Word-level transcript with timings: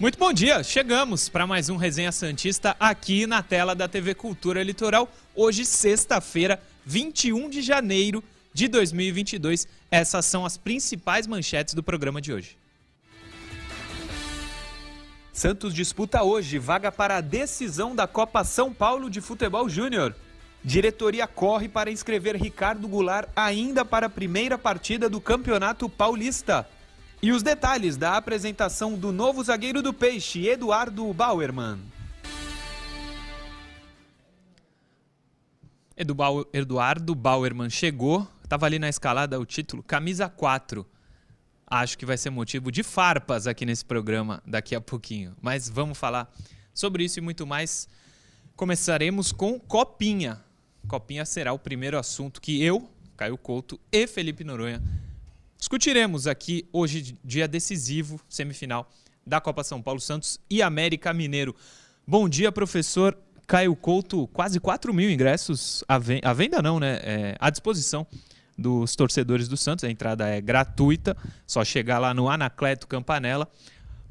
Muito 0.00 0.18
bom 0.18 0.32
dia, 0.32 0.62
chegamos 0.62 1.28
para 1.28 1.46
mais 1.46 1.68
um 1.68 1.76
Resenha 1.76 2.10
Santista 2.10 2.74
aqui 2.80 3.26
na 3.26 3.42
tela 3.42 3.74
da 3.74 3.86
TV 3.86 4.14
Cultura 4.14 4.62
Litoral. 4.62 5.06
Hoje, 5.36 5.66
sexta-feira, 5.66 6.58
21 6.86 7.50
de 7.50 7.60
janeiro 7.60 8.24
de 8.54 8.66
2022. 8.66 9.68
Essas 9.90 10.24
são 10.24 10.46
as 10.46 10.56
principais 10.56 11.26
manchetes 11.26 11.74
do 11.74 11.82
programa 11.82 12.18
de 12.18 12.32
hoje. 12.32 12.56
Santos 15.34 15.74
disputa 15.74 16.22
hoje 16.22 16.58
vaga 16.58 16.90
para 16.90 17.18
a 17.18 17.20
decisão 17.20 17.94
da 17.94 18.06
Copa 18.06 18.42
São 18.42 18.72
Paulo 18.72 19.10
de 19.10 19.20
Futebol 19.20 19.68
Júnior. 19.68 20.16
Diretoria 20.64 21.26
corre 21.26 21.68
para 21.68 21.90
inscrever 21.90 22.36
Ricardo 22.36 22.88
Goulart 22.88 23.28
ainda 23.36 23.84
para 23.84 24.06
a 24.06 24.10
primeira 24.10 24.56
partida 24.56 25.10
do 25.10 25.20
Campeonato 25.20 25.90
Paulista. 25.90 26.66
E 27.22 27.32
os 27.32 27.42
detalhes 27.42 27.98
da 27.98 28.16
apresentação 28.16 28.94
do 28.94 29.12
novo 29.12 29.44
zagueiro 29.44 29.82
do 29.82 29.92
Peixe, 29.92 30.48
Eduardo 30.48 31.12
Bauerman. 31.12 31.78
Eduardo 36.54 37.14
Bauerman 37.14 37.68
chegou, 37.68 38.26
estava 38.42 38.64
ali 38.64 38.78
na 38.78 38.88
escalada 38.88 39.38
o 39.38 39.44
título, 39.44 39.82
camisa 39.82 40.30
4. 40.30 40.86
Acho 41.66 41.98
que 41.98 42.06
vai 42.06 42.16
ser 42.16 42.30
motivo 42.30 42.72
de 42.72 42.82
farpas 42.82 43.46
aqui 43.46 43.66
nesse 43.66 43.84
programa 43.84 44.42
daqui 44.46 44.74
a 44.74 44.80
pouquinho. 44.80 45.36
Mas 45.42 45.68
vamos 45.68 45.98
falar 45.98 46.32
sobre 46.72 47.04
isso 47.04 47.18
e 47.18 47.22
muito 47.22 47.46
mais. 47.46 47.86
Começaremos 48.56 49.30
com 49.30 49.60
Copinha. 49.60 50.42
Copinha 50.88 51.26
será 51.26 51.52
o 51.52 51.58
primeiro 51.58 51.98
assunto 51.98 52.40
que 52.40 52.62
eu, 52.64 52.88
Caio 53.14 53.36
Couto 53.36 53.78
e 53.92 54.06
Felipe 54.06 54.42
Noronha 54.42 54.82
Discutiremos 55.60 56.26
aqui 56.26 56.66
hoje, 56.72 57.18
dia 57.22 57.46
decisivo, 57.46 58.18
semifinal 58.30 58.90
da 59.26 59.42
Copa 59.42 59.62
São 59.62 59.82
Paulo 59.82 60.00
Santos 60.00 60.40
e 60.48 60.62
América 60.62 61.12
Mineiro. 61.12 61.54
Bom 62.06 62.30
dia, 62.30 62.50
professor 62.50 63.14
Caio 63.46 63.76
Couto. 63.76 64.26
Quase 64.28 64.58
4 64.58 64.92
mil 64.94 65.10
ingressos 65.10 65.84
à 65.86 65.98
venda, 65.98 66.30
à 66.30 66.32
venda 66.32 66.62
não, 66.62 66.80
né? 66.80 66.98
É, 67.02 67.36
à 67.38 67.50
disposição 67.50 68.06
dos 68.56 68.96
torcedores 68.96 69.48
do 69.48 69.56
Santos. 69.56 69.84
A 69.84 69.90
entrada 69.90 70.26
é 70.26 70.40
gratuita, 70.40 71.14
só 71.46 71.62
chegar 71.62 71.98
lá 71.98 72.14
no 72.14 72.30
Anacleto 72.30 72.88
Campanella 72.88 73.46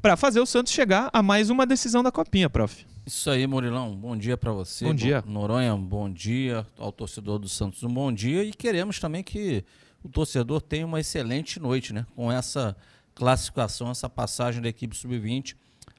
para 0.00 0.16
fazer 0.16 0.38
o 0.38 0.46
Santos 0.46 0.72
chegar 0.72 1.10
a 1.12 1.20
mais 1.20 1.50
uma 1.50 1.66
decisão 1.66 2.00
da 2.00 2.12
Copinha, 2.12 2.48
prof. 2.48 2.86
Isso 3.04 3.28
aí, 3.28 3.44
Murilão. 3.44 3.96
Bom 3.96 4.16
dia 4.16 4.36
para 4.36 4.52
você. 4.52 4.84
Bom 4.84 4.94
dia. 4.94 5.24
Noronha, 5.26 5.74
bom 5.74 6.08
dia. 6.08 6.64
Ao 6.78 6.92
torcedor 6.92 7.40
do 7.40 7.48
Santos, 7.48 7.82
um 7.82 7.92
bom 7.92 8.12
dia. 8.12 8.44
E 8.44 8.52
queremos 8.52 9.00
também 9.00 9.24
que 9.24 9.64
o 10.02 10.08
torcedor 10.08 10.60
tenha 10.60 10.86
uma 10.86 11.00
excelente 11.00 11.60
noite, 11.60 11.92
né? 11.92 12.06
Com 12.14 12.30
essa 12.30 12.76
classificação, 13.14 13.90
essa 13.90 14.08
passagem 14.08 14.62
da 14.62 14.68
equipe 14.68 14.96
sub-20 14.96 15.54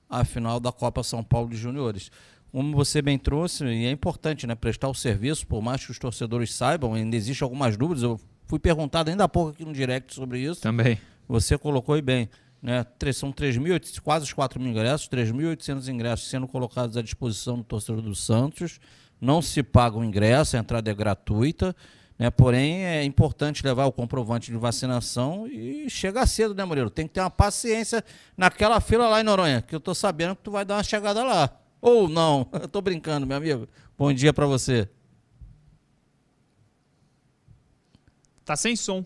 à 0.09 0.25
final 0.25 0.59
da 0.59 0.71
Copa 0.71 1.03
São 1.03 1.23
Paulo 1.23 1.49
de 1.49 1.57
Juniores. 1.57 2.11
Como 2.51 2.75
você 2.75 3.01
bem 3.01 3.17
trouxe, 3.17 3.63
e 3.63 3.85
é 3.85 3.91
importante, 3.91 4.45
né, 4.45 4.55
prestar 4.55 4.89
o 4.89 4.93
serviço, 4.93 5.47
por 5.47 5.61
mais 5.61 5.85
que 5.85 5.91
os 5.91 5.97
torcedores 5.97 6.53
saibam, 6.53 6.93
ainda 6.93 7.15
existem 7.15 7.45
algumas 7.45 7.77
dúvidas. 7.77 8.03
Eu 8.03 8.19
fui 8.45 8.59
perguntado 8.59 9.09
ainda 9.09 9.23
há 9.23 9.29
pouco 9.29 9.51
aqui 9.51 9.63
no 9.63 9.71
direct 9.71 10.13
sobre 10.13 10.39
isso. 10.39 10.61
Também. 10.61 10.99
Você 11.29 11.57
colocou 11.57 11.95
aí 11.95 12.01
bem. 12.01 12.27
Né? 12.61 12.85
São 13.13 13.31
3.800, 13.31 13.99
quase 14.01 14.25
os 14.25 14.33
4 14.33 14.59
mil 14.59 14.71
ingressos, 14.71 15.07
3.800 15.07 15.87
ingressos 15.87 16.29
sendo 16.29 16.47
colocados 16.47 16.97
à 16.97 17.01
disposição 17.01 17.57
do 17.57 17.63
torcedor 17.63 18.01
do 18.01 18.13
Santos. 18.13 18.79
Não 19.19 19.41
se 19.41 19.63
paga 19.63 19.97
o 19.97 20.03
ingresso, 20.03 20.57
a 20.57 20.59
entrada 20.59 20.91
é 20.91 20.93
gratuita. 20.93 21.75
Né? 22.21 22.29
Porém, 22.29 22.85
é 22.85 23.03
importante 23.03 23.65
levar 23.65 23.87
o 23.87 23.91
comprovante 23.91 24.51
de 24.51 24.57
vacinação 24.59 25.47
e 25.47 25.89
chegar 25.89 26.27
cedo, 26.27 26.53
né, 26.53 26.63
Murilo? 26.63 26.91
Tem 26.91 27.07
que 27.07 27.15
ter 27.15 27.19
uma 27.19 27.31
paciência 27.31 28.05
naquela 28.37 28.79
fila 28.79 29.09
lá 29.09 29.21
em 29.21 29.23
Noronha, 29.23 29.59
que 29.59 29.73
eu 29.73 29.79
tô 29.79 29.95
sabendo 29.95 30.35
que 30.35 30.43
tu 30.43 30.51
vai 30.51 30.63
dar 30.63 30.75
uma 30.75 30.83
chegada 30.83 31.23
lá. 31.23 31.49
Ou 31.81 32.07
não? 32.07 32.47
Eu 32.53 32.67
tô 32.67 32.79
brincando, 32.79 33.25
meu 33.25 33.35
amigo. 33.35 33.67
Bom 33.97 34.13
dia 34.13 34.31
para 34.31 34.45
você. 34.45 34.87
Tá 38.45 38.55
sem 38.55 38.75
som. 38.75 39.03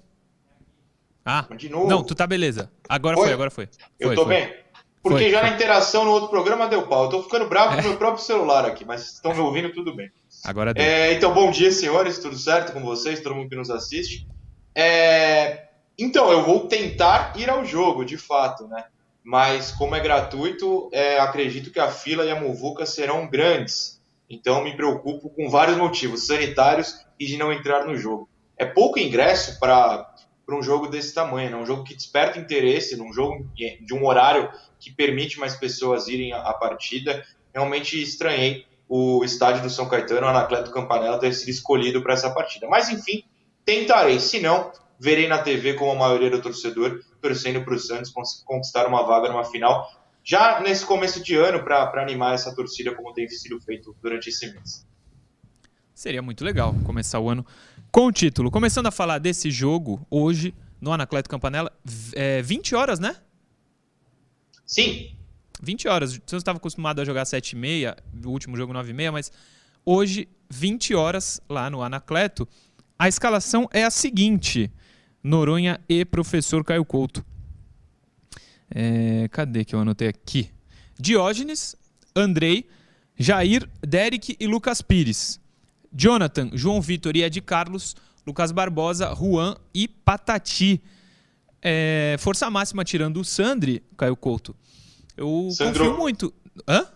Ah, 1.24 1.48
de 1.56 1.70
novo. 1.70 1.88
não, 1.88 2.04
tu 2.04 2.14
tá 2.14 2.28
beleza. 2.28 2.70
Agora 2.90 3.16
foi, 3.16 3.28
foi 3.28 3.34
agora 3.34 3.50
foi. 3.50 3.70
Eu 3.98 4.10
foi, 4.10 4.16
tô 4.18 4.26
foi. 4.26 4.36
bem. 4.36 4.54
Porque 5.02 5.24
foi, 5.24 5.32
já 5.32 5.42
na 5.42 5.52
interação 5.52 6.04
no 6.04 6.12
outro 6.12 6.28
programa 6.28 6.68
deu 6.68 6.86
pau. 6.86 7.06
Eu 7.06 7.10
tô 7.12 7.24
ficando 7.24 7.48
bravo 7.48 7.76
é. 7.76 7.76
com 7.78 7.82
o 7.82 7.90
meu 7.92 7.96
próprio 7.98 8.26
celular 8.26 8.66
aqui, 8.66 8.84
mas 8.84 9.14
estão 9.14 9.34
me 9.34 9.40
ouvindo 9.40 9.72
tudo 9.72 9.96
bem. 9.96 10.12
Agora 10.46 10.74
é, 10.76 11.14
Então, 11.14 11.34
bom 11.34 11.50
dia, 11.50 11.72
senhores. 11.72 12.20
Tudo 12.20 12.38
certo 12.38 12.72
com 12.72 12.82
vocês? 12.82 13.20
Todo 13.20 13.36
mundo 13.36 13.50
que 13.50 13.56
nos 13.56 13.72
assiste. 13.72 14.28
É, 14.76 15.70
então, 15.98 16.32
eu 16.32 16.44
vou 16.44 16.68
tentar 16.68 17.34
ir 17.36 17.50
ao 17.50 17.66
jogo, 17.66 18.06
de 18.06 18.16
fato, 18.16 18.68
né? 18.68 18.86
Mas, 19.24 19.72
como 19.72 19.96
é 19.96 20.00
gratuito, 20.00 20.88
é, 20.92 21.20
acredito 21.20 21.72
que 21.72 21.80
a 21.80 21.90
fila 21.90 22.24
e 22.24 22.30
a 22.30 22.40
muvuca 22.40 22.86
serão 22.86 23.28
grandes. 23.28 24.00
Então, 24.30 24.64
me 24.64 24.76
preocupo 24.76 25.30
com 25.30 25.50
vários 25.50 25.78
motivos 25.78 26.28
sanitários 26.28 27.04
e 27.20 27.26
de 27.26 27.38
não 27.38 27.52
entrar 27.52 27.86
no 27.86 27.98
jogo. 27.98 28.30
É 28.56 28.66
pouco 28.66 29.00
ingresso 29.00 29.60
para 29.60 30.14
um 30.48 30.62
jogo 30.62 30.88
desse 30.88 31.14
tamanho, 31.14 31.50
né? 31.50 31.58
um 31.58 31.66
jogo 31.66 31.84
que 31.84 31.96
desperta 31.96 32.38
interesse, 32.38 32.96
num 32.96 33.12
jogo 33.12 33.50
de 33.56 33.94
um 33.96 34.06
horário 34.06 34.52
que 34.80 34.92
permite 34.92 35.40
mais 35.40 35.56
pessoas 35.56 36.08
irem 36.08 36.34
à 36.34 36.54
partida. 36.54 37.26
Realmente 37.52 38.00
estranhei 38.00 38.66
o 38.88 39.24
estádio 39.24 39.64
do 39.64 39.70
São 39.70 39.88
Caetano, 39.88 40.28
o 40.28 40.30
Anacleto 40.30 40.72
Campanella, 40.72 41.20
ter 41.20 41.34
sido 41.34 41.50
escolhido 41.50 42.02
para 42.02 42.14
essa 42.14 42.30
partida. 42.32 42.68
Mas 42.68 42.90
enfim, 42.90 43.24
tentarei. 43.66 44.20
Se 44.20 44.40
não, 44.40 44.72
verei 45.00 45.28
na 45.28 45.40
TV 45.40 45.74
como 45.74 45.92
a 45.92 45.96
maioria 45.96 46.30
do 46.30 46.42
torcedor 46.42 47.02
torcendo 47.22 47.64
para 47.64 47.74
o 47.74 47.80
Santos 47.80 48.12
conquistar 48.46 48.88
uma 48.88 49.04
vaga 49.04 49.30
numa 49.30 49.44
final, 49.44 49.90
já 50.24 50.60
nesse 50.60 50.86
começo 50.86 51.24
de 51.24 51.36
ano, 51.36 51.64
para 51.64 52.02
animar 52.02 52.34
essa 52.34 52.54
torcida 52.54 52.94
como 52.94 53.14
tem 53.14 53.28
sido 53.28 53.60
feito 53.62 53.96
durante 54.02 54.30
esse 54.30 54.52
mês. 54.52 54.86
Seria 55.94 56.22
muito 56.22 56.44
legal 56.44 56.76
começar 56.84 57.20
o 57.20 57.30
ano 57.30 57.46
com 57.92 58.08
o 58.08 58.12
título. 58.12 58.52
Começando 58.52 58.88
a 58.88 58.92
falar 58.92 59.18
desse 59.18 59.50
jogo 59.50 60.06
hoje 60.10 60.54
no 60.82 60.92
Anacleto 60.92 61.30
Campanella, 61.30 61.72
é, 62.14 62.42
20 62.42 62.76
horas, 62.76 63.00
né? 63.00 63.16
Sim, 64.66 65.16
20 65.62 65.88
horas. 65.88 66.12
O 66.12 66.14
Santos 66.16 66.34
estava 66.34 66.58
acostumado 66.58 67.02
a 67.02 67.06
jogar 67.06 67.26
7 67.26 67.52
e 67.52 67.56
meia, 67.56 67.96
o 68.24 68.30
último 68.30 68.56
jogo 68.58 68.74
9 68.74 68.92
e 68.92 68.94
meia, 68.94 69.12
mas 69.12 69.32
hoje, 69.86 70.28
20 70.50 70.96
horas 70.96 71.42
lá 71.50 71.70
no 71.70 71.82
Anacleto. 71.82 72.48
A 72.98 73.08
escalação 73.08 73.68
é 73.72 73.84
a 73.84 73.90
seguinte: 73.90 74.72
Noronha 75.24 75.80
e 75.88 76.06
professor 76.06 76.64
Caio 76.64 76.86
Couto. 76.86 77.26
É, 78.70 79.28
cadê 79.30 79.64
que 79.64 79.76
eu 79.76 79.80
anotei 79.80 80.08
aqui? 80.08 80.50
Diógenes, 81.00 81.76
Andrei, 82.16 82.68
Jair, 83.18 83.70
Derek 83.82 84.36
e 84.40 84.48
Lucas 84.48 84.82
Pires. 84.82 85.40
Jonathan, 85.92 86.50
João 86.54 86.82
Vitor 86.82 87.16
e 87.16 87.24
Ed 87.24 87.40
Carlos, 87.42 87.96
Lucas 88.28 88.52
Barbosa, 88.52 89.14
Juan 89.16 89.56
e 89.74 89.88
Patati. 89.88 90.82
É, 91.62 92.16
força 92.20 92.50
máxima 92.50 92.84
tirando 92.84 93.20
o 93.20 93.26
Sandri, 93.26 93.82
Caio 93.98 94.16
Couto. 94.16 94.56
Eu 95.18 95.50
Sandro. 95.52 95.86
confio 95.86 95.98
muito. 95.98 96.34
Hã? 96.68 96.88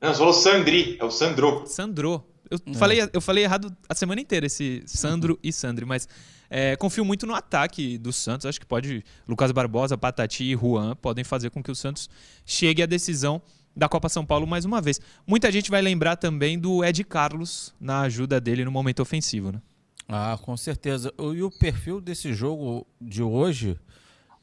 Não, 0.00 0.12
você 0.12 0.18
falou 0.18 0.32
Sandri, 0.32 0.96
é 1.00 1.04
o 1.04 1.10
Sandro. 1.10 1.64
Sandro. 1.66 2.24
Eu, 2.50 2.58
é. 2.64 2.74
falei, 2.74 3.10
eu 3.12 3.20
falei 3.20 3.44
errado 3.44 3.74
a 3.88 3.94
semana 3.94 4.20
inteira, 4.20 4.46
esse 4.46 4.82
Sandro 4.86 5.38
e 5.42 5.52
Sandri, 5.52 5.84
mas 5.84 6.08
é, 6.48 6.76
confio 6.76 7.04
muito 7.04 7.26
no 7.26 7.34
ataque 7.34 7.98
do 7.98 8.12
Santos. 8.12 8.46
Acho 8.46 8.60
que 8.60 8.66
pode. 8.66 9.04
Lucas 9.26 9.50
Barbosa, 9.50 9.98
Patati 9.98 10.44
e 10.44 10.56
Juan 10.56 10.94
podem 10.96 11.24
fazer 11.24 11.50
com 11.50 11.62
que 11.62 11.70
o 11.70 11.74
Santos 11.74 12.08
chegue 12.44 12.82
à 12.82 12.86
decisão 12.86 13.42
da 13.74 13.88
Copa 13.88 14.08
São 14.08 14.24
Paulo 14.24 14.46
mais 14.46 14.64
uma 14.64 14.80
vez. 14.80 15.00
Muita 15.26 15.50
gente 15.50 15.70
vai 15.70 15.82
lembrar 15.82 16.16
também 16.16 16.58
do 16.58 16.84
Ed 16.84 17.02
Carlos 17.04 17.74
na 17.80 18.02
ajuda 18.02 18.40
dele 18.40 18.64
no 18.64 18.70
momento 18.70 19.00
ofensivo, 19.00 19.52
né? 19.52 19.60
Ah, 20.08 20.38
com 20.40 20.56
certeza. 20.56 21.12
E 21.18 21.42
o 21.42 21.50
perfil 21.50 22.00
desse 22.00 22.32
jogo 22.32 22.86
de 23.00 23.22
hoje 23.22 23.76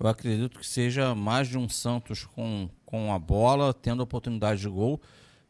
eu 0.04 0.10
acredito 0.10 0.60
que 0.60 0.68
seja 0.68 1.16
mais 1.16 1.48
de 1.48 1.58
um 1.58 1.70
Santos 1.70 2.26
com, 2.26 2.70
com 2.86 3.14
a 3.14 3.18
bola, 3.18 3.74
tendo 3.74 4.04
oportunidade 4.04 4.60
de 4.60 4.68
gol, 4.68 5.02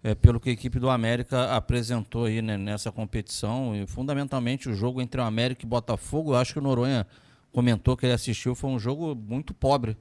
é, 0.03 0.13
pelo 0.13 0.39
que 0.39 0.47
a 0.47 0.53
equipe 0.53 0.77
do 0.77 0.91
América 0.91 1.55
apresentou 1.55 2.25
aí 2.25 2.39
né, 2.39 2.55
nessa 2.55 2.91
competição. 2.91 3.75
E 3.75 3.87
fundamentalmente 3.87 4.69
o 4.69 4.75
jogo 4.75 5.01
entre 5.01 5.19
o 5.19 5.23
América 5.23 5.65
e 5.65 5.67
Botafogo, 5.67 6.33
eu 6.33 6.37
acho 6.37 6.53
que 6.53 6.59
o 6.59 6.61
Noronha 6.61 7.07
comentou 7.51 7.97
que 7.97 8.05
ele 8.05 8.13
assistiu, 8.13 8.53
foi 8.53 8.69
um 8.69 8.77
jogo 8.77 9.15
muito 9.15 9.55
pobre. 9.55 9.97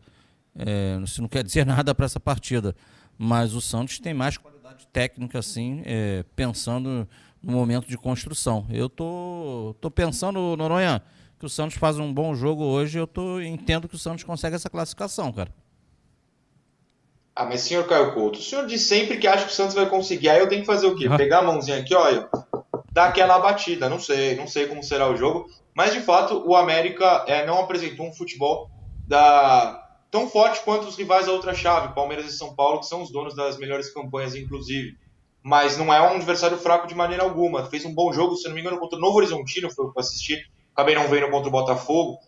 É, 0.54 1.00
isso 1.02 1.22
não 1.22 1.28
quer 1.28 1.42
dizer 1.42 1.64
nada 1.66 1.94
para 1.94 2.04
essa 2.04 2.20
partida. 2.20 2.76
Mas 3.16 3.54
o 3.54 3.60
Santos 3.60 3.98
tem 4.00 4.12
mais 4.12 4.36
qualidade 4.36 4.86
técnica, 4.92 5.38
assim, 5.38 5.80
é, 5.86 6.26
pensando 6.36 7.08
no 7.42 7.52
momento 7.52 7.88
de 7.88 7.96
construção. 7.96 8.66
Eu 8.68 8.90
tô, 8.90 9.74
tô 9.80 9.90
pensando, 9.90 10.54
Noronha 10.58 11.00
que 11.42 11.46
o 11.46 11.50
Santos 11.50 11.76
faz 11.76 11.98
um 11.98 12.14
bom 12.14 12.36
jogo 12.36 12.62
hoje, 12.62 13.00
eu 13.00 13.04
tô, 13.04 13.40
entendo 13.40 13.88
que 13.88 13.96
o 13.96 13.98
Santos 13.98 14.22
consegue 14.22 14.54
essa 14.54 14.70
classificação, 14.70 15.32
cara. 15.32 15.52
Ah, 17.34 17.44
mas 17.44 17.62
senhor 17.62 17.84
Caio 17.88 18.14
Couto, 18.14 18.38
o 18.38 18.42
senhor 18.42 18.64
diz 18.64 18.82
sempre 18.82 19.16
que 19.18 19.26
acha 19.26 19.44
que 19.44 19.50
o 19.50 19.54
Santos 19.54 19.74
vai 19.74 19.88
conseguir. 19.88 20.28
Aí 20.28 20.38
eu 20.38 20.48
tenho 20.48 20.60
que 20.60 20.66
fazer 20.68 20.86
o 20.86 20.94
quê? 20.94 21.08
Uhum. 21.08 21.16
Pegar 21.16 21.40
a 21.40 21.42
mãozinha 21.42 21.78
aqui, 21.78 21.96
olha, 21.96 22.28
dar 22.92 23.06
aquela 23.06 23.40
batida. 23.40 23.88
Não 23.88 23.98
sei, 23.98 24.36
não 24.36 24.46
sei 24.46 24.68
como 24.68 24.84
será 24.84 25.10
o 25.10 25.16
jogo. 25.16 25.48
Mas 25.74 25.92
de 25.92 26.00
fato, 26.00 26.44
o 26.46 26.54
América 26.54 27.24
é, 27.26 27.44
não 27.44 27.58
apresentou 27.58 28.06
um 28.06 28.12
futebol 28.12 28.70
da, 29.08 29.84
tão 30.12 30.30
forte 30.30 30.60
quanto 30.60 30.86
os 30.86 30.96
rivais 30.96 31.26
da 31.26 31.32
outra 31.32 31.54
chave, 31.54 31.92
Palmeiras 31.92 32.26
e 32.26 32.38
São 32.38 32.54
Paulo, 32.54 32.78
que 32.78 32.86
são 32.86 33.02
os 33.02 33.10
donos 33.10 33.34
das 33.34 33.58
melhores 33.58 33.92
campanhas, 33.92 34.36
inclusive. 34.36 34.96
Mas 35.42 35.76
não 35.76 35.92
é 35.92 36.00
um 36.00 36.14
adversário 36.14 36.56
fraco 36.56 36.86
de 36.86 36.94
maneira 36.94 37.24
alguma. 37.24 37.68
Fez 37.68 37.84
um 37.84 37.92
bom 37.92 38.12
jogo, 38.12 38.36
se 38.36 38.46
não 38.46 38.54
me 38.54 38.60
engano, 38.60 38.78
contra 38.78 38.96
o 38.96 39.00
Novo 39.00 39.16
Horizontino, 39.16 39.68
foi 39.72 39.86
o 39.86 39.90
que 39.90 39.98
eu 39.98 40.00
assisti. 40.00 40.51
Acabei 40.74 40.94
não 40.94 41.08
vendo 41.08 41.30
contra 41.30 41.48
o 41.48 41.52
Botafogo, 41.52 42.18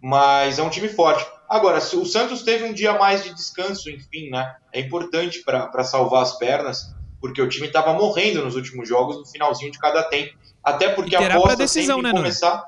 mas 0.00 0.58
é 0.58 0.62
um 0.62 0.70
time 0.70 0.88
forte. 0.88 1.24
Agora, 1.48 1.78
o 1.78 2.06
Santos 2.06 2.42
teve 2.42 2.64
um 2.64 2.72
dia 2.72 2.94
mais 2.98 3.22
de 3.22 3.34
descanso, 3.34 3.90
enfim, 3.90 4.30
né? 4.30 4.56
É 4.72 4.80
importante 4.80 5.42
para 5.44 5.84
salvar 5.84 6.22
as 6.22 6.38
pernas, 6.38 6.94
porque 7.20 7.40
o 7.40 7.48
time 7.48 7.66
estava 7.66 7.92
morrendo 7.92 8.42
nos 8.42 8.56
últimos 8.56 8.88
jogos, 8.88 9.18
no 9.18 9.26
finalzinho 9.26 9.70
de 9.70 9.78
cada 9.78 10.02
tempo. 10.02 10.36
Até 10.64 10.88
porque 10.88 11.14
a 11.14 11.26
aposta 11.26 11.56
decisão, 11.56 11.96
sempre 11.96 12.12
né, 12.12 12.18
começar. 12.18 12.64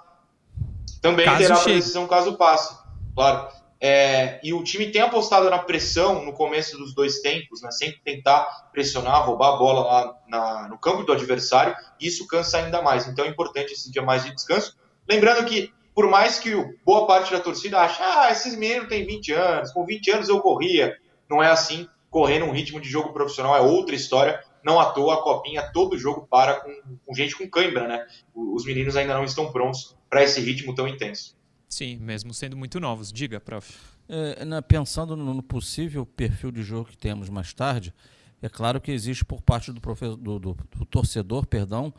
Também 1.01 1.27
caso 1.27 1.39
terá 1.39 1.57
para 1.57 1.73
decisão 1.73 2.07
caso 2.07 2.37
passe, 2.37 2.77
claro. 3.15 3.49
É, 3.81 4.41
e 4.43 4.55
o 4.55 4.63
time 4.63 4.91
tem 4.91 5.03
apostado 5.03 5.51
na 5.51 5.59
pressão 5.59 6.25
no 6.25 6.33
começo 6.33 6.79
dos 6.79 6.95
dois 6.95 7.21
tempos, 7.21 7.61
né? 7.61 7.71
Sempre 7.71 8.01
tentar 8.03 8.71
pressionar, 8.73 9.27
roubar 9.27 9.55
a 9.55 9.57
bola 9.57 9.85
lá 9.85 10.15
na, 10.27 10.69
no 10.69 10.79
campo 10.79 11.03
do 11.03 11.13
adversário. 11.13 11.77
E 12.01 12.07
isso 12.07 12.27
cansa 12.27 12.59
ainda 12.59 12.81
mais. 12.81 13.07
Então 13.07 13.27
é 13.27 13.29
importante 13.29 13.75
esse 13.75 13.91
dia 13.91 14.01
mais 14.01 14.25
de 14.25 14.35
descanso. 14.35 14.75
Lembrando 15.09 15.47
que, 15.47 15.73
por 15.95 16.09
mais 16.09 16.39
que 16.39 16.51
boa 16.85 17.07
parte 17.07 17.33
da 17.33 17.41
torcida 17.41 17.81
ache, 17.81 18.01
ah, 18.03 18.31
esses 18.31 18.57
meninos 18.57 18.89
têm 18.89 19.07
20 19.07 19.33
anos, 19.33 19.73
com 19.73 19.85
20 19.85 20.11
anos 20.11 20.29
eu 20.29 20.41
corria. 20.41 20.97
Não 21.31 21.43
é 21.43 21.49
assim. 21.51 21.89
Correr 22.11 22.39
num 22.39 22.53
ritmo 22.53 22.81
de 22.81 22.89
jogo 22.89 23.13
profissional 23.13 23.57
é 23.57 23.61
outra 23.61 23.95
história. 23.95 24.41
Não 24.65 24.79
à 24.81 24.87
toa 24.93 25.15
a 25.15 25.23
copinha, 25.23 25.63
todo 25.73 25.99
jogo 25.99 26.27
para 26.31 26.61
com, 26.61 26.97
com 27.05 27.15
gente 27.15 27.37
com 27.37 27.49
cãibra, 27.51 27.87
né? 27.87 28.07
Os 28.35 28.65
meninos 28.65 28.97
ainda 28.97 29.13
não 29.15 29.25
estão 29.25 29.51
prontos 29.53 29.95
para 30.09 30.23
esse 30.23 30.41
ritmo 30.41 30.75
tão 30.75 30.87
intenso. 30.89 31.37
Sim, 31.69 31.97
mesmo 31.97 32.33
sendo 32.33 32.57
muito 32.57 32.79
novos. 32.81 33.13
Diga, 33.13 33.41
prof. 33.41 33.75
É, 34.09 34.45
na- 34.45 34.63
pensando 34.63 35.17
no, 35.17 35.35
no 35.35 35.43
possível 35.43 36.07
perfil 36.07 36.51
de 36.53 36.63
jogo 36.63 36.89
que 36.89 36.97
temos 36.97 37.29
mais 37.29 37.53
tarde, 37.53 37.93
é 38.41 38.49
claro 38.49 38.81
que 38.81 38.93
existe 38.93 39.25
por 39.25 39.43
parte 39.43 39.73
do, 39.73 39.81
profe- 39.81 40.17
do- 40.17 40.39
do- 40.39 40.57
do 40.77 40.85
torcedor, 40.87 41.47
perdão, 41.47 41.93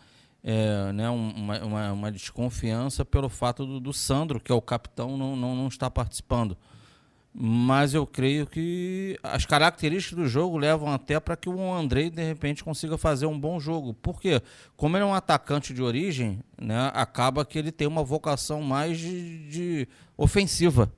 é, 0.48 0.92
né, 0.94 1.10
um- 1.10 1.32
uma, 1.32 1.60
uma- 1.66 1.92
uma 1.92 2.12
desconfiança 2.12 3.04
pelo 3.04 3.28
fato 3.30 3.66
do, 3.66 3.80
do 3.80 3.92
Sandro, 3.92 4.40
que 4.40 4.52
é 4.52 4.56
o 4.56 4.62
capitão, 4.62 5.18
não, 5.18 5.36
não, 5.36 5.56
não 5.56 5.68
estar 5.68 5.90
participando. 5.90 6.56
Mas 7.38 7.94
eu 7.94 8.08
creio 8.08 8.46
que 8.48 9.20
as 9.22 9.46
características 9.46 10.18
do 10.18 10.30
jogo 10.30 10.58
levam 10.58 10.94
até 10.94 11.20
para 11.20 11.36
que 11.36 11.50
o 11.50 11.74
Andrei, 11.74 12.10
de 12.10 12.24
repente, 12.24 12.64
consiga 12.64 12.98
fazer 12.98 13.26
um 13.26 13.38
bom 13.38 13.60
jogo. 13.60 13.94
Por 13.94 14.22
quê? 14.22 14.42
Como 14.78 14.96
ele 14.96 15.04
é 15.04 15.08
um 15.08 15.14
atacante 15.14 15.74
de 15.74 15.82
origem, 15.82 16.40
né, 16.62 16.92
acaba 16.94 17.44
que 17.44 17.60
ele 17.60 17.74
tem 17.74 17.88
uma 17.88 18.04
vocação 18.04 18.62
mais 18.62 18.98
de, 19.00 19.50
de 19.50 19.88
ofensiva. 20.16 20.90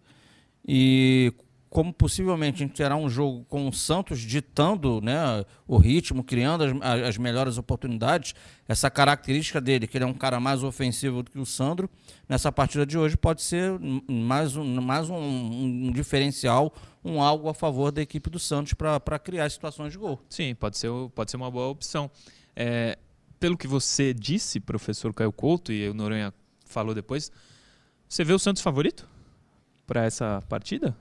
E 0.67 1.33
como 1.69 1.93
possivelmente 1.93 2.63
a 2.63 2.65
gente 2.65 2.75
terá 2.75 2.95
um 2.95 3.09
jogo 3.09 3.45
com 3.45 3.67
o 3.67 3.73
Santos 3.73 4.19
ditando 4.19 5.01
né, 5.01 5.45
o 5.67 5.77
ritmo, 5.77 6.23
criando 6.23 6.63
as, 6.63 7.01
as 7.03 7.17
melhores 7.17 7.57
oportunidades, 7.57 8.33
essa 8.67 8.89
característica 8.89 9.59
dele, 9.59 9.85
que 9.85 9.97
ele 9.97 10.05
é 10.05 10.07
um 10.07 10.13
cara 10.13 10.39
mais 10.39 10.63
ofensivo 10.63 11.23
do 11.23 11.31
que 11.31 11.39
o 11.39 11.45
Sandro, 11.45 11.89
nessa 12.27 12.51
partida 12.51 12.85
de 12.85 12.97
hoje 12.97 13.17
pode 13.17 13.41
ser 13.41 13.77
mais 14.09 14.55
um, 14.55 14.81
mais 14.81 15.09
um, 15.09 15.17
um 15.17 15.91
diferencial, 15.91 16.73
um 17.03 17.21
algo 17.21 17.49
a 17.49 17.53
favor 17.53 17.91
da 17.91 18.01
equipe 18.01 18.29
do 18.29 18.39
Santos 18.39 18.73
para 18.73 19.19
criar 19.19 19.49
situações 19.49 19.91
de 19.91 19.97
gol. 19.97 20.19
Sim, 20.29 20.55
pode 20.55 20.77
ser, 20.77 20.89
pode 21.13 21.31
ser 21.31 21.37
uma 21.37 21.51
boa 21.51 21.67
opção. 21.67 22.09
É, 22.55 22.97
pelo 23.39 23.57
que 23.57 23.67
você 23.67 24.13
disse, 24.13 24.59
professor 24.59 25.13
Caio 25.13 25.31
Couto, 25.31 25.71
e 25.71 25.87
o 25.89 25.93
Noronha 25.93 26.33
falou 26.65 26.95
depois, 26.95 27.31
você 28.07 28.23
vê 28.23 28.33
o 28.33 28.39
Santos 28.39 28.61
favorito 28.61 29.07
para 29.85 30.05
essa 30.05 30.41
partida? 30.49 30.95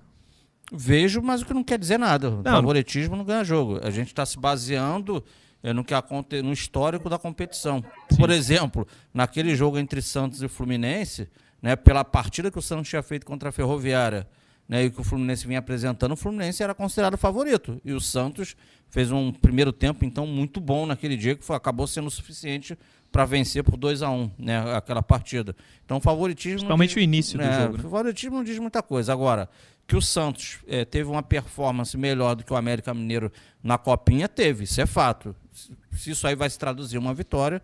Vejo, 0.73 1.23
mas 1.23 1.43
o 1.43 1.47
que 1.47 1.55
não 1.55 1.63
quer 1.63 1.79
dizer 1.79 1.99
nada. 1.99 2.31
Não. 2.31 2.43
favoritismo 2.43 3.17
não 3.17 3.25
ganha 3.25 3.45
jogo. 3.45 3.79
A 3.83 3.91
gente 3.91 4.09
está 4.09 4.27
se 4.27 4.39
baseando 4.39 5.23
eh, 5.63 5.73
no 5.73 5.85
que 5.85 5.95
aconte... 5.95 6.43
no 6.43 6.53
histórico 6.53 7.09
da 7.09 7.19
competição. 7.19 7.85
Por 8.19 8.31
exemplo, 8.31 8.87
naquele 9.15 9.55
jogo 9.55 9.79
entre 9.79 10.03
Santos 10.03 10.43
e 10.43 10.49
Fluminense, 10.49 11.29
né, 11.63 11.77
pela 11.77 12.05
partida 12.05 12.51
que 12.51 12.59
o 12.59 12.63
Santos 12.63 12.89
tinha 12.89 13.03
feito 13.03 13.25
contra 13.25 13.49
a 13.49 13.53
Ferroviária 13.53 14.27
né, 14.69 14.85
e 14.85 14.91
que 14.91 15.01
o 15.01 15.05
Fluminense 15.05 15.47
vinha 15.47 15.61
apresentando, 15.61 16.13
o 16.13 16.17
Fluminense 16.17 16.63
era 16.63 16.75
considerado 16.75 17.17
favorito. 17.17 17.81
E 17.85 17.93
o 17.93 18.01
Santos 18.01 18.57
fez 18.91 19.11
um 19.13 19.33
primeiro 19.33 19.73
tempo, 19.73 20.05
então, 20.05 20.27
muito 20.27 20.61
bom 20.61 20.87
naquele 20.87 21.17
dia, 21.17 21.37
que 21.37 21.45
foi, 21.45 21.57
acabou 21.57 21.87
sendo 21.87 22.09
o 22.09 22.11
suficiente 22.11 22.77
para 23.13 23.25
vencer 23.25 23.63
por 23.65 23.77
2 23.77 24.03
a 24.03 24.11
1 24.11 24.15
um, 24.21 24.31
né, 24.39 24.59
aquela 24.77 25.03
partida. 25.03 25.55
Então, 25.85 26.01
favoritismo. 26.01 26.57
Principalmente 26.59 26.97
o 26.97 27.01
início 27.01 27.39
do 27.39 27.45
É, 27.45 27.63
jogo. 27.63 27.77
né? 27.77 27.83
favoritismo 27.85 28.37
não 28.37 28.45
diz 28.45 28.59
muita 28.59 28.83
coisa. 28.83 29.13
Agora, 29.13 29.49
que 29.87 29.97
o 29.97 30.03
Santos 30.03 30.59
eh, 30.67 30.85
teve 30.85 31.09
uma 31.09 31.23
performance 31.23 31.97
melhor 31.97 32.35
do 32.35 32.45
que 32.45 32.53
o 32.53 32.57
América 32.57 32.93
Mineiro 32.93 33.31
na 33.63 33.79
Copinha, 33.79 34.29
teve, 34.29 34.65
isso 34.65 34.81
é 34.81 34.87
fato. 34.87 35.35
Se- 35.53 36.11
isso 36.11 36.27
aí 36.27 36.35
vai 36.35 36.51
se 36.51 36.59
traduzir 36.59 36.97
em 36.97 36.99
uma 36.99 37.15
vitória, 37.15 37.63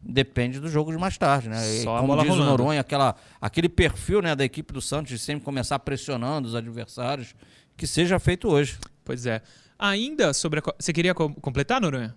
depende 0.00 0.58
do 0.60 0.68
jogo 0.68 0.90
de 0.92 0.98
mais 0.98 1.16
tarde, 1.16 1.48
né? 1.48 1.56
E 1.80 1.84
como 1.84 2.16
diz 2.16 2.28
rolando. 2.28 2.42
o 2.42 2.46
Noronha, 2.46 2.80
aquela, 2.80 3.14
aquele 3.40 3.68
perfil 3.68 4.20
né, 4.22 4.34
da 4.34 4.44
equipe 4.44 4.72
do 4.72 4.80
Santos 4.80 5.10
de 5.10 5.18
sempre 5.18 5.44
começar 5.44 5.78
pressionando 5.78 6.48
os 6.48 6.54
adversários, 6.54 7.34
que 7.76 7.86
seja 7.86 8.18
feito 8.18 8.48
hoje. 8.48 8.78
Pois 9.04 9.24
é. 9.26 9.40
Ainda 9.78 10.32
sobre 10.34 10.58
a. 10.58 10.62
co- 10.62 10.74
Você 10.78 10.92
queria 10.92 11.14
co- 11.14 11.32
completar, 11.34 11.80
Noronha? 11.80 12.14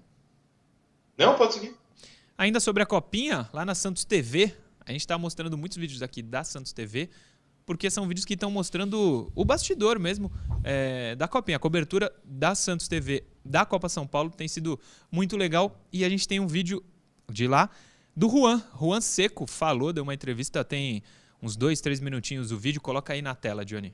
Não, 1.18 1.36
pode 1.36 1.54
seguir. 1.54 1.76
Ainda 2.38 2.60
sobre 2.60 2.82
a 2.82 2.86
copinha, 2.86 3.50
lá 3.54 3.66
na 3.66 3.76
Santos 3.76 4.06
TV, 4.06 4.56
a 4.86 4.92
gente 4.92 5.02
está 5.02 5.18
mostrando 5.18 5.58
muitos 5.58 5.78
vídeos 5.78 6.02
aqui 6.02 6.22
da 6.22 6.44
Santos 6.44 6.72
TV, 6.72 7.10
porque 7.70 7.88
são 7.92 8.08
vídeos 8.08 8.26
que 8.26 8.34
estão 8.34 8.50
mostrando 8.50 9.32
o 9.36 9.46
bastidor 9.46 10.00
mesmo 10.00 10.32
é, 10.64 11.16
da 11.16 11.28
copinha. 11.28 11.58
A 11.58 11.60
cobertura 11.60 12.12
da 12.26 12.56
Santos 12.56 12.88
TV 12.88 13.24
da 13.46 13.64
Copa 13.64 13.88
São 13.88 14.08
Paulo 14.08 14.32
tem 14.32 14.48
sido 14.48 14.80
muito 15.12 15.38
legal 15.38 15.80
e 15.94 16.04
a 16.04 16.10
gente 16.10 16.28
tem 16.28 16.40
um 16.40 16.48
vídeo 16.48 16.84
de 17.32 17.48
lá 17.48 17.70
do 18.16 18.28
Juan. 18.28 18.60
Juan 18.76 19.00
Seco 19.02 19.46
falou, 19.46 19.94
deu 19.94 20.02
uma 20.02 20.16
entrevista, 20.16 20.64
tem 20.64 21.04
uns 21.44 21.56
dois, 21.56 21.80
três 21.80 22.00
minutinhos 22.00 22.52
o 22.52 22.58
vídeo. 22.58 22.82
Coloca 22.82 23.14
aí 23.14 23.22
na 23.22 23.36
tela, 23.36 23.64
Johnny. 23.64 23.94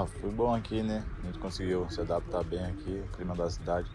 Ah, 0.00 0.06
foi 0.06 0.30
bom 0.30 0.54
aqui, 0.54 0.82
né? 0.82 1.04
A 1.22 1.26
gente 1.26 1.38
conseguiu 1.38 1.86
se 1.90 2.00
adaptar 2.00 2.42
bem 2.42 2.64
aqui, 2.64 3.02
o 3.04 3.16
clima 3.16 3.34
da 3.34 3.50
cidade. 3.50 3.86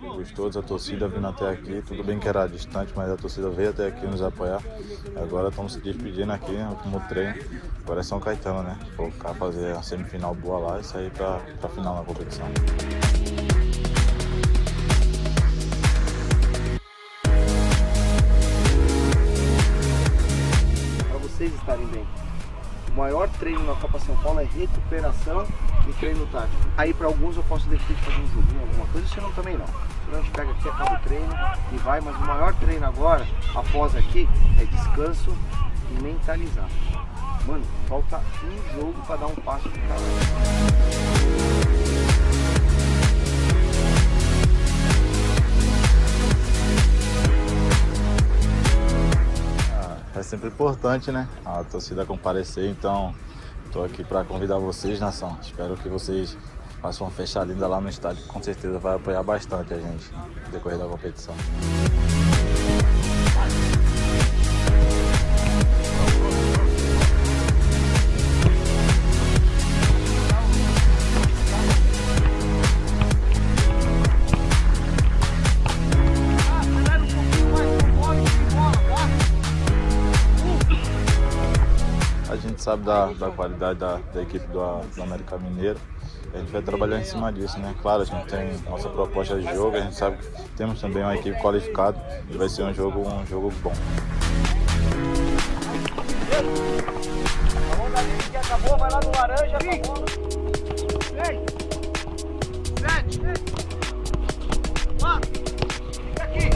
Gostoso, 0.00 0.58
a 0.58 0.62
torcida 0.62 1.06
vindo 1.06 1.24
até 1.24 1.50
aqui. 1.50 1.80
Tudo 1.86 2.02
bem 2.02 2.18
que 2.18 2.26
era 2.26 2.48
distante, 2.48 2.92
mas 2.96 3.08
a 3.08 3.16
torcida 3.16 3.48
veio 3.48 3.70
até 3.70 3.86
aqui 3.86 4.04
nos 4.04 4.20
apoiar. 4.22 4.60
Agora 5.14 5.50
estamos 5.50 5.74
se 5.74 5.80
despedindo 5.80 6.32
aqui, 6.32 6.50
no 6.50 6.70
último 6.70 7.00
treino. 7.08 7.36
Agora 7.84 8.00
é 8.00 8.02
São 8.02 8.18
Caetano, 8.18 8.64
né? 8.64 8.76
Focar, 8.96 9.36
fazer 9.36 9.76
a 9.76 9.82
semifinal 9.82 10.34
boa 10.34 10.58
lá 10.58 10.80
e 10.80 10.84
sair 10.84 11.12
pra, 11.12 11.38
pra 11.60 11.68
final 11.68 11.94
na 11.94 12.02
competição. 12.02 12.48
para 21.08 21.18
vocês 21.18 21.54
estarem 21.54 21.86
bem. 21.86 22.31
Maior 23.02 23.28
treino 23.30 23.66
na 23.66 23.74
Copa 23.74 23.98
São 23.98 24.14
Paulo 24.18 24.38
é 24.38 24.44
recuperação 24.44 25.44
e 25.88 25.92
treino 25.94 26.24
tático. 26.26 26.54
Aí 26.76 26.94
para 26.94 27.08
alguns 27.08 27.36
eu 27.36 27.42
posso 27.42 27.68
de 27.68 27.74
repente 27.74 28.00
fazer 28.00 28.20
um 28.22 28.28
joguinho, 28.28 28.60
alguma 28.60 28.86
coisa, 28.86 29.08
senão 29.08 29.32
também 29.32 29.58
não. 29.58 29.66
Senão 29.66 30.20
a 30.20 30.22
gente 30.22 30.30
pega 30.30 30.52
aqui, 30.52 30.68
acaba 30.68 30.94
o 30.94 30.98
treino 31.00 31.34
e 31.72 31.76
vai, 31.78 32.00
mas 32.00 32.14
o 32.14 32.20
maior 32.20 32.54
treino 32.54 32.86
agora, 32.86 33.26
após 33.56 33.96
aqui, 33.96 34.28
é 34.60 34.64
descanso 34.66 35.36
e 35.90 36.00
mentalizar. 36.00 36.68
Mano, 37.44 37.64
falta 37.88 38.22
um 38.44 38.80
jogo 38.80 38.94
para 39.04 39.16
dar 39.16 39.26
um 39.26 39.34
passo 39.34 39.68
de 39.68 39.80
cada 39.80 41.21
sempre 50.32 50.48
importante, 50.48 51.12
né? 51.12 51.28
A 51.44 51.62
torcida 51.62 52.06
comparecer, 52.06 52.70
então 52.70 53.14
estou 53.66 53.84
aqui 53.84 54.02
para 54.02 54.24
convidar 54.24 54.56
vocês, 54.56 54.98
nação. 54.98 55.36
Espero 55.42 55.76
que 55.76 55.90
vocês 55.90 56.38
façam 56.80 57.06
uma 57.06 57.12
festa 57.12 57.44
linda 57.44 57.66
lá 57.66 57.82
no 57.82 57.90
estádio, 57.90 58.22
que 58.22 58.28
com 58.28 58.42
certeza 58.42 58.78
vai 58.78 58.96
apoiar 58.96 59.22
bastante 59.22 59.74
a 59.74 59.78
gente 59.78 60.10
no 60.46 60.50
decorrer 60.50 60.78
da 60.78 60.86
competição. 60.86 61.34
Sabe 82.72 82.84
da, 82.84 83.06
da 83.06 83.30
qualidade 83.30 83.78
da, 83.78 83.98
da 84.12 84.22
equipe 84.22 84.46
do, 84.46 84.80
do 84.94 85.02
América 85.02 85.36
Mineiro. 85.38 85.78
A 86.32 86.38
gente 86.38 86.50
vai 86.50 86.62
trabalhar 86.62 86.98
em 86.98 87.04
cima 87.04 87.30
disso, 87.30 87.58
né? 87.58 87.74
Claro, 87.82 88.02
a 88.02 88.04
gente 88.04 88.24
tem 88.26 88.58
nossa 88.68 88.88
proposta 88.88 89.38
de 89.38 89.54
jogo, 89.54 89.76
a 89.76 89.80
gente 89.80 89.94
sabe 89.94 90.16
que 90.16 90.48
temos 90.56 90.80
também 90.80 91.02
uma 91.02 91.14
equipe 91.14 91.38
qualificada 91.42 91.98
e 92.30 92.36
vai 92.36 92.48
ser 92.48 92.62
um 92.62 92.72
jogo, 92.72 93.06
um 93.06 93.26
jogo 93.26 93.52
bom. 93.62 93.72
Acabou, 98.34 98.78
vai 98.78 98.90
lá 98.90 99.00
no 99.00 99.10
laranja, 99.12 99.56
acabou. 99.56 100.04
Seis, 101.08 101.40
sete, 102.80 103.20
quatro, 104.98 105.30
fica 106.08 106.24
aqui. 106.24 106.48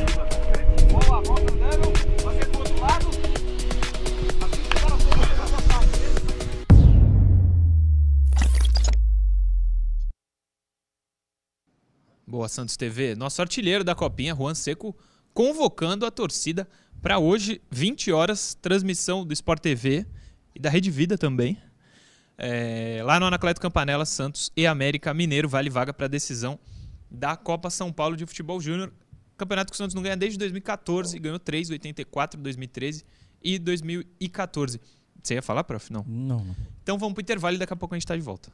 Boa, 0.92 1.20
volta 1.22 1.52
andando, 1.52 1.92
você 2.22 2.44
pro 2.46 2.60
outro 2.60 2.80
lado. 2.80 3.25
Boa, 12.36 12.50
Santos 12.50 12.76
TV. 12.76 13.14
Nosso 13.14 13.40
artilheiro 13.40 13.82
da 13.82 13.94
Copinha, 13.94 14.34
Juan 14.34 14.54
Seco, 14.54 14.94
convocando 15.32 16.04
a 16.04 16.10
torcida 16.10 16.68
para 17.00 17.18
hoje, 17.18 17.62
20 17.70 18.12
horas, 18.12 18.54
transmissão 18.60 19.24
do 19.24 19.32
Sport 19.32 19.62
TV 19.62 20.04
e 20.54 20.60
da 20.60 20.68
Rede 20.68 20.90
Vida 20.90 21.16
também. 21.16 21.56
É, 22.36 23.00
lá 23.02 23.18
no 23.18 23.24
Anacleto 23.24 23.58
Campanella, 23.58 24.04
Santos 24.04 24.52
e 24.54 24.66
América 24.66 25.14
Mineiro, 25.14 25.48
vale 25.48 25.70
vaga 25.70 25.94
para 25.94 26.04
a 26.04 26.08
decisão 26.10 26.58
da 27.10 27.38
Copa 27.38 27.70
São 27.70 27.90
Paulo 27.90 28.18
de 28.18 28.26
Futebol 28.26 28.60
Júnior. 28.60 28.92
Campeonato 29.38 29.72
que 29.72 29.74
o 29.74 29.78
Santos 29.78 29.94
não 29.94 30.02
ganha 30.02 30.14
desde 30.14 30.38
2014, 30.38 31.18
ganhou 31.18 31.38
3, 31.38 31.70
84, 31.70 32.38
2013 32.38 33.02
e 33.42 33.58
2014. 33.58 34.78
Você 35.22 35.32
ia 35.36 35.42
falar, 35.42 35.64
prof? 35.64 35.90
Não. 35.90 36.04
Não. 36.06 36.54
Então 36.82 36.98
vamos 36.98 37.14
pro 37.14 37.22
intervalo 37.22 37.56
e 37.56 37.58
daqui 37.58 37.72
a 37.72 37.76
pouco 37.76 37.94
a 37.94 37.96
gente 37.96 38.04
está 38.04 38.14
de 38.14 38.20
volta. 38.20 38.52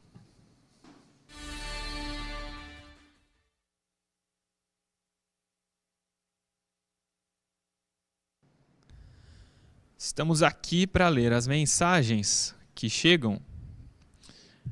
Estamos 10.05 10.43
aqui 10.43 10.85
para 10.85 11.09
ler 11.09 11.33
as 11.33 11.47
mensagens 11.47 12.53
que 12.75 12.91
chegam. 12.91 13.41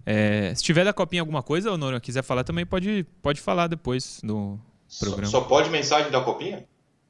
É, 0.05 0.53
se 0.57 0.63
tiver 0.65 0.85
da 0.85 0.93
copinha 0.93 1.23
alguma 1.23 1.41
coisa, 1.41 1.71
ou 1.71 1.79
Nora, 1.79 2.01
quiser 2.01 2.23
falar 2.25 2.43
também, 2.43 2.67
pode, 2.67 3.07
pode 3.23 3.41
falar 3.41 3.69
depois 3.69 4.21
no 4.25 4.59
Só, 4.89 5.05
programa. 5.07 5.31
só 5.31 5.41
pode 5.43 5.71
mensagem 5.71 6.11
da 6.11 6.21
copinha? 6.21 6.65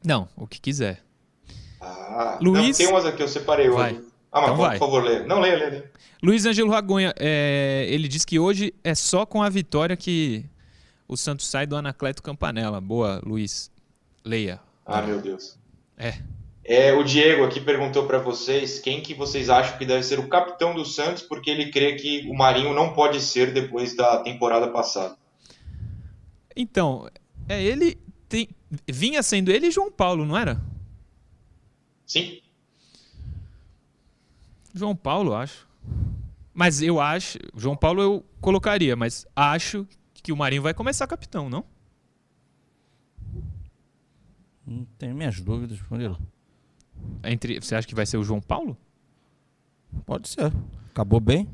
Não, 0.05 0.29
o 0.37 0.47
que 0.47 0.61
quiser. 0.61 1.03
Ah, 1.81 2.39
Luiz- 2.43 2.79
não, 2.79 2.85
tem 2.87 2.89
umas 2.95 3.07
aqui 3.07 3.17
que 3.17 3.23
eu 3.23 3.29
separei 3.29 3.71
Vai. 3.71 3.95
hoje. 3.95 4.05
Ah, 4.31 4.41
mas 4.43 4.45
Então 4.51 4.57
por 4.57 4.67
vai. 4.69 4.79
favor, 4.79 5.03
leia. 5.03 5.27
Não, 5.27 5.41
leia, 5.41 5.57
leia, 5.57 5.71
leia. 5.71 5.91
Luiz 6.23 6.45
Ângelo 6.45 6.71
Ragonha, 6.71 7.15
é, 7.19 7.87
ele 7.89 8.07
diz 8.07 8.27
que 8.27 8.39
hoje 8.39 8.75
é 8.85 8.95
só 8.95 9.25
com 9.25 9.43
a 9.43 9.49
vitória 9.49 9.97
que 9.97 10.45
o 11.09 11.17
Santos 11.17 11.47
sai 11.47 11.67
do 11.67 11.75
Anacleto 11.75 12.23
Campanella. 12.23 12.83
Boa, 12.83 13.19
Luiz. 13.25 13.71
Leia. 14.23 14.61
Ah, 14.85 15.01
meu 15.01 15.23
Deus. 15.23 15.59
É. 15.97 16.19
É, 16.73 16.93
o 16.93 17.03
Diego 17.03 17.43
aqui 17.43 17.61
perguntou 17.61 18.07
pra 18.07 18.19
vocês 18.19 18.79
quem 18.79 19.03
que 19.03 19.13
vocês 19.13 19.51
acham 19.51 19.77
que 19.77 19.85
deve 19.85 20.05
ser 20.05 20.21
o 20.21 20.29
capitão 20.29 20.73
do 20.73 20.85
Santos, 20.85 21.21
porque 21.21 21.51
ele 21.51 21.73
crê 21.73 21.97
que 21.97 22.25
o 22.31 22.33
Marinho 22.33 22.73
não 22.73 22.93
pode 22.93 23.21
ser 23.21 23.53
depois 23.53 23.97
da 23.97 24.23
temporada 24.23 24.69
passada. 24.69 25.19
Então, 26.55 27.11
é 27.49 27.61
ele. 27.61 27.99
Tem, 28.29 28.49
vinha 28.87 29.21
sendo 29.21 29.51
ele 29.51 29.67
e 29.67 29.71
João 29.73 29.91
Paulo, 29.91 30.25
não 30.25 30.37
era? 30.37 30.63
Sim? 32.07 32.41
João 34.73 34.95
Paulo, 34.95 35.35
acho. 35.35 35.67
Mas 36.55 36.81
eu 36.81 37.01
acho. 37.01 37.37
João 37.57 37.77
Paulo 37.77 38.01
eu 38.01 38.25
colocaria, 38.41 38.95
mas 38.95 39.27
acho 39.35 39.85
que 40.23 40.31
o 40.31 40.37
Marinho 40.37 40.63
vai 40.63 40.73
começar 40.73 41.09
capitão, 41.09 41.51
não? 41.51 41.65
Não 44.65 44.85
tenho 44.97 45.17
minhas 45.17 45.41
dúvidas, 45.41 45.81
Murilo. 45.91 46.17
Entre, 47.25 47.61
você 47.61 47.75
acha 47.75 47.87
que 47.87 47.95
vai 47.95 48.07
ser 48.07 48.17
o 48.17 48.25
João 48.25 48.41
Paulo? 48.41 48.77
Pode 50.07 50.29
ser. 50.29 50.53
Acabou 50.91 51.21
bem? 51.21 51.49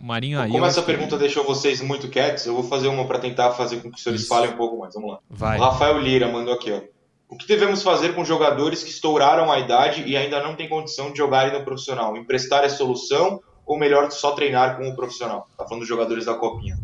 Marinho 0.00 0.38
aí. 0.38 0.50
Como 0.50 0.64
essa 0.66 0.80
acho 0.80 0.86
que- 0.86 0.92
pergunta 0.92 1.16
deixou 1.16 1.42
vocês 1.44 1.80
muito 1.80 2.08
quietos, 2.08 2.44
eu 2.44 2.54
vou 2.54 2.64
fazer 2.64 2.88
uma 2.88 3.06
pra 3.06 3.18
tentar 3.18 3.52
fazer 3.52 3.80
com 3.80 3.90
que 3.90 3.96
os 3.96 4.02
senhores 4.02 4.28
falem 4.28 4.50
um 4.50 4.56
pouco 4.56 4.78
mais. 4.78 4.92
Vamos 4.94 5.12
lá. 5.12 5.18
Vai. 5.28 5.58
O 5.58 5.62
Rafael 5.62 5.98
Lira 5.98 6.30
mandou 6.30 6.52
aqui, 6.52 6.70
ó. 6.70 6.80
O 7.28 7.36
que 7.36 7.46
devemos 7.46 7.82
fazer 7.82 8.14
com 8.14 8.24
jogadores 8.24 8.82
que 8.82 8.90
estouraram 8.90 9.50
a 9.50 9.58
idade 9.58 10.02
e 10.02 10.16
ainda 10.16 10.42
não 10.42 10.54
têm 10.56 10.68
condição 10.68 11.12
de 11.12 11.18
jogarem 11.18 11.56
no 11.58 11.64
profissional? 11.64 12.14
Emprestar 12.16 12.64
é 12.64 12.68
solução 12.68 13.40
ou 13.64 13.78
melhor 13.78 14.10
só 14.10 14.32
treinar 14.32 14.76
com 14.76 14.86
o 14.88 14.96
profissional? 14.96 15.48
Tá 15.56 15.64
falando 15.64 15.80
dos 15.80 15.88
jogadores 15.88 16.24
da 16.26 16.34
copinha. 16.34 16.76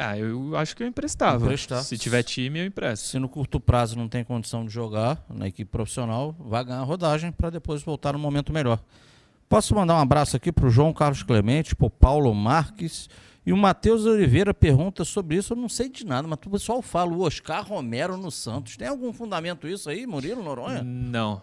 Ah, 0.00 0.16
eu 0.16 0.56
acho 0.56 0.76
que 0.76 0.82
eu 0.84 0.86
emprestava. 0.86 1.44
Emprestar. 1.44 1.82
Se 1.82 1.98
tiver 1.98 2.22
time, 2.22 2.60
eu 2.60 2.66
empresto. 2.66 3.08
Se 3.08 3.18
no 3.18 3.28
curto 3.28 3.58
prazo 3.58 3.98
não 3.98 4.08
tem 4.08 4.22
condição 4.22 4.64
de 4.64 4.72
jogar 4.72 5.20
na 5.28 5.48
equipe 5.48 5.68
profissional, 5.68 6.36
vai 6.38 6.64
ganhar 6.64 6.82
rodagem 6.84 7.32
para 7.32 7.50
depois 7.50 7.82
voltar 7.82 8.12
no 8.12 8.18
momento 8.20 8.52
melhor. 8.52 8.80
Posso 9.48 9.74
mandar 9.74 9.94
um 9.96 10.00
abraço 10.00 10.36
aqui 10.36 10.52
para 10.52 10.66
o 10.66 10.70
João 10.70 10.92
Carlos 10.92 11.24
Clemente, 11.24 11.74
para 11.74 11.86
o 11.88 11.90
Paulo 11.90 12.32
Marques 12.32 13.10
e 13.44 13.52
o 13.52 13.56
Matheus 13.56 14.06
Oliveira 14.06 14.54
pergunta 14.54 15.04
sobre 15.04 15.36
isso. 15.36 15.52
Eu 15.54 15.56
não 15.56 15.68
sei 15.68 15.88
de 15.88 16.06
nada, 16.06 16.28
mas 16.28 16.38
o 16.46 16.50
pessoal 16.50 16.80
fala 16.80 17.12
o 17.12 17.22
Oscar 17.22 17.66
Romero 17.66 18.16
no 18.16 18.30
Santos. 18.30 18.76
Tem 18.76 18.86
algum 18.86 19.12
fundamento 19.12 19.66
isso 19.66 19.90
aí, 19.90 20.06
Murilo 20.06 20.44
Noronha? 20.44 20.84
Não. 20.84 21.42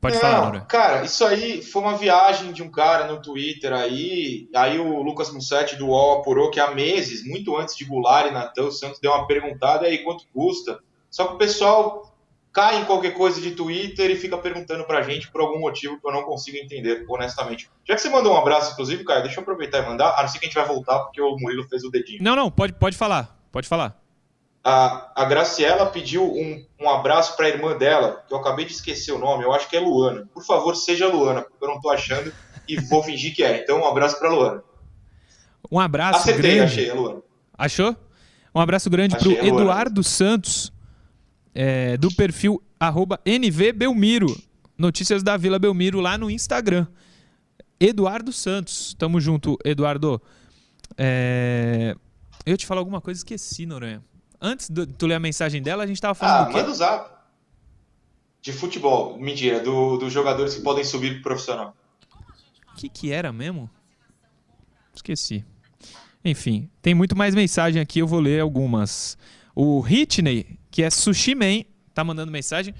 Pode 0.00 0.14
Não, 0.14 0.20
falar, 0.20 0.40
Nora. 0.42 0.60
Cara, 0.60 1.04
isso 1.04 1.24
aí 1.24 1.62
foi 1.62 1.82
uma 1.82 1.96
viagem 1.96 2.52
de 2.52 2.62
um 2.62 2.70
cara 2.70 3.06
no 3.06 3.20
Twitter 3.20 3.72
aí. 3.72 4.48
Aí 4.54 4.78
o 4.78 5.02
Lucas 5.02 5.32
Mussetti 5.32 5.76
do 5.76 5.86
UOL 5.86 6.20
apurou 6.20 6.50
que 6.50 6.60
há 6.60 6.70
meses, 6.72 7.26
muito 7.26 7.56
antes 7.56 7.74
de 7.76 7.84
Goulart 7.84 8.28
e 8.28 8.30
Natan, 8.30 8.64
o 8.64 8.72
Santos 8.72 9.00
deu 9.00 9.12
uma 9.12 9.26
perguntada 9.26 9.86
e 9.86 9.92
aí 9.92 9.98
quanto 9.98 10.26
custa. 10.32 10.78
Só 11.10 11.26
que 11.26 11.34
o 11.34 11.38
pessoal 11.38 12.14
cai 12.52 12.80
em 12.80 12.84
qualquer 12.84 13.12
coisa 13.12 13.40
de 13.40 13.50
Twitter 13.50 14.10
e 14.10 14.16
fica 14.16 14.38
perguntando 14.38 14.84
pra 14.84 15.02
gente 15.02 15.30
por 15.30 15.42
algum 15.42 15.60
motivo 15.60 16.00
que 16.00 16.06
eu 16.06 16.12
não 16.12 16.22
consigo 16.22 16.56
entender, 16.56 17.04
honestamente. 17.08 17.68
Já 17.86 17.94
que 17.94 18.00
você 18.00 18.08
mandou 18.08 18.32
um 18.32 18.38
abraço, 18.38 18.72
inclusive, 18.72 19.04
Caio, 19.04 19.22
deixa 19.22 19.38
eu 19.38 19.42
aproveitar 19.42 19.82
e 19.82 19.86
mandar. 19.86 20.14
A 20.18 20.22
não 20.22 20.28
ser 20.28 20.38
que 20.38 20.46
a 20.46 20.48
gente 20.48 20.54
vai 20.54 20.66
voltar 20.66 21.00
porque 21.00 21.20
o 21.20 21.36
Murilo 21.38 21.68
fez 21.68 21.84
o 21.84 21.90
dedinho. 21.90 22.22
Não, 22.22 22.34
não, 22.34 22.50
pode, 22.50 22.72
pode 22.72 22.96
falar. 22.96 23.38
Pode 23.52 23.68
falar. 23.68 24.05
A, 24.68 25.12
a 25.14 25.24
Graciela 25.26 25.86
pediu 25.86 26.24
um, 26.24 26.66
um 26.80 26.90
abraço 26.90 27.36
para 27.36 27.46
a 27.46 27.48
irmã 27.48 27.78
dela, 27.78 28.24
que 28.26 28.34
eu 28.34 28.38
acabei 28.38 28.64
de 28.64 28.72
esquecer 28.72 29.12
o 29.12 29.18
nome, 29.18 29.44
eu 29.44 29.52
acho 29.52 29.70
que 29.70 29.76
é 29.76 29.78
Luana. 29.78 30.28
Por 30.34 30.44
favor, 30.44 30.74
seja 30.74 31.06
Luana, 31.06 31.42
porque 31.42 31.64
eu 31.64 31.68
não 31.68 31.80
tô 31.80 31.88
achando 31.88 32.32
e 32.66 32.74
vou 32.80 33.00
fingir 33.00 33.32
que 33.32 33.44
é. 33.44 33.62
Então, 33.62 33.82
um 33.82 33.86
abraço 33.86 34.18
para 34.18 34.28
Luana. 34.28 34.64
Um 35.70 35.78
abraço 35.78 36.18
Acertei, 36.18 36.56
grande. 36.56 36.72
achei, 36.72 36.90
é 36.90 36.94
Luana. 36.94 37.22
Achou? 37.56 37.96
Um 38.52 38.60
abraço 38.60 38.90
grande 38.90 39.14
é 39.14 39.20
Luana. 39.20 39.46
Eduardo 39.46 40.02
Santos, 40.02 40.72
é, 41.54 41.96
do 41.96 42.12
perfil 42.16 42.60
arroba 42.80 43.20
NV 43.24 43.72
Belmiro. 43.72 44.36
Notícias 44.76 45.22
da 45.22 45.36
Vila 45.36 45.60
Belmiro 45.60 46.00
lá 46.00 46.18
no 46.18 46.28
Instagram. 46.28 46.88
Eduardo 47.78 48.32
Santos. 48.32 48.96
Tamo 48.98 49.20
junto, 49.20 49.56
Eduardo. 49.64 50.20
É, 50.98 51.94
Eu 52.44 52.56
te 52.56 52.66
falar 52.66 52.80
alguma 52.80 53.00
coisa, 53.00 53.20
esqueci, 53.20 53.64
Noronha. 53.64 54.02
Antes 54.40 54.68
de 54.68 54.86
tu 54.86 55.06
ler 55.06 55.14
a 55.14 55.20
mensagem 55.20 55.62
dela, 55.62 55.84
a 55.84 55.86
gente 55.86 56.00
tava 56.00 56.14
falando 56.14 56.34
Ah, 56.36 56.44
do 56.44 56.50
quê? 56.52 56.56
manda 56.58 56.70
o 56.70 56.74
zap. 56.74 57.10
De 58.42 58.52
futebol, 58.52 59.18
mentira, 59.18 59.60
do- 59.60 59.96
dos 59.96 60.12
jogadores 60.12 60.54
que 60.54 60.60
podem 60.62 60.84
subir 60.84 61.14
pro 61.14 61.22
profissional. 61.22 61.74
O 62.72 62.76
que, 62.76 62.88
que 62.88 63.10
era 63.10 63.32
mesmo? 63.32 63.68
Esqueci. 64.94 65.44
Enfim, 66.24 66.68
tem 66.82 66.94
muito 66.94 67.16
mais 67.16 67.34
mensagem 67.34 67.80
aqui, 67.80 67.98
eu 68.00 68.06
vou 68.06 68.20
ler 68.20 68.40
algumas. 68.40 69.16
O 69.54 69.84
Hitney, 69.86 70.58
que 70.70 70.82
é 70.82 70.90
Sushi 70.90 71.34
Man, 71.34 71.62
tá 71.94 72.04
mandando 72.04 72.30
mensagem. 72.30 72.74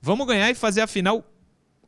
Vamos 0.00 0.26
ganhar 0.26 0.50
e 0.50 0.54
fazer 0.54 0.80
a 0.82 0.86
final 0.86 1.24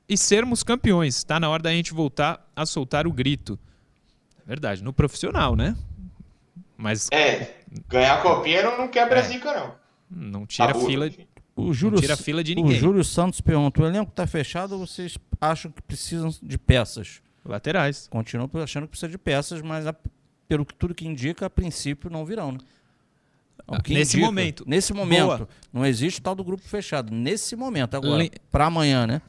e 0.09 0.17
sermos 0.17 0.62
campeões. 0.62 1.23
Tá 1.25 1.38
na 1.38 1.49
hora 1.49 1.62
da 1.62 1.71
gente 1.71 1.93
voltar 1.95 2.50
a 2.55 2.67
soltar 2.67 3.07
o 3.07 3.12
grito. 3.12 3.59
É 4.45 4.49
verdade, 4.49 4.83
no 4.83 4.93
profissional, 4.93 5.55
né? 5.55 5.76
Mas 6.82 7.08
É, 7.12 7.58
ganhar 7.88 8.14
a 8.18 8.22
copinha 8.22 8.62
não, 8.64 8.76
não 8.78 8.88
quebra 8.88 9.16
É. 9.16 9.18
a 9.20 9.22
zica, 9.22 9.52
não. 9.54 9.74
não 10.10 10.44
tira 10.46 10.66
Tá 10.66 10.72
boa, 10.74 10.86
fila. 10.86 11.08
O 11.54 11.72
Júlio, 11.72 12.00
tira 12.00 12.16
fila 12.16 12.42
de 12.42 12.52
o 12.52 12.56
ninguém. 12.56 12.74
Júlio 12.78 13.04
Santos 13.04 13.40
pergunta: 13.40 13.80
o 13.80 13.86
elenco 13.86 14.10
está 14.10 14.26
fechado 14.26 14.72
ou 14.72 14.84
vocês 14.86 15.16
acham 15.40 15.70
que 15.70 15.80
precisam 15.82 16.34
de 16.42 16.58
peças? 16.58 17.22
laterais. 17.44 18.06
Continuam 18.08 18.48
achando 18.62 18.84
que 18.84 18.90
precisa 18.90 19.08
de 19.10 19.18
peças, 19.18 19.60
mas 19.62 19.84
a- 19.86 19.94
pelo 20.46 20.64
que 20.64 20.72
tudo 20.74 20.94
que 20.94 21.06
indica, 21.06 21.46
a 21.46 21.50
princípio 21.50 22.08
não 22.08 22.24
virão. 22.24 22.52
Né? 22.52 22.58
O 23.66 23.74
Ah, 23.76 23.80
que 23.82 23.92
nesse 23.94 24.16
momento. 24.16 24.64
Nesse 24.66 24.92
momento. 24.92 25.26
Boa. 25.26 25.48
Não 25.72 25.84
existe 25.86 26.20
tal 26.22 26.34
do 26.36 26.44
grupo 26.44 26.62
fechado. 26.62 27.12
Nesse 27.12 27.54
momento, 27.56 27.96
agora. 27.96 28.22
Le- 28.22 28.30
Para 28.50 28.66
amanhã, 28.66 29.06
né? 29.08 29.20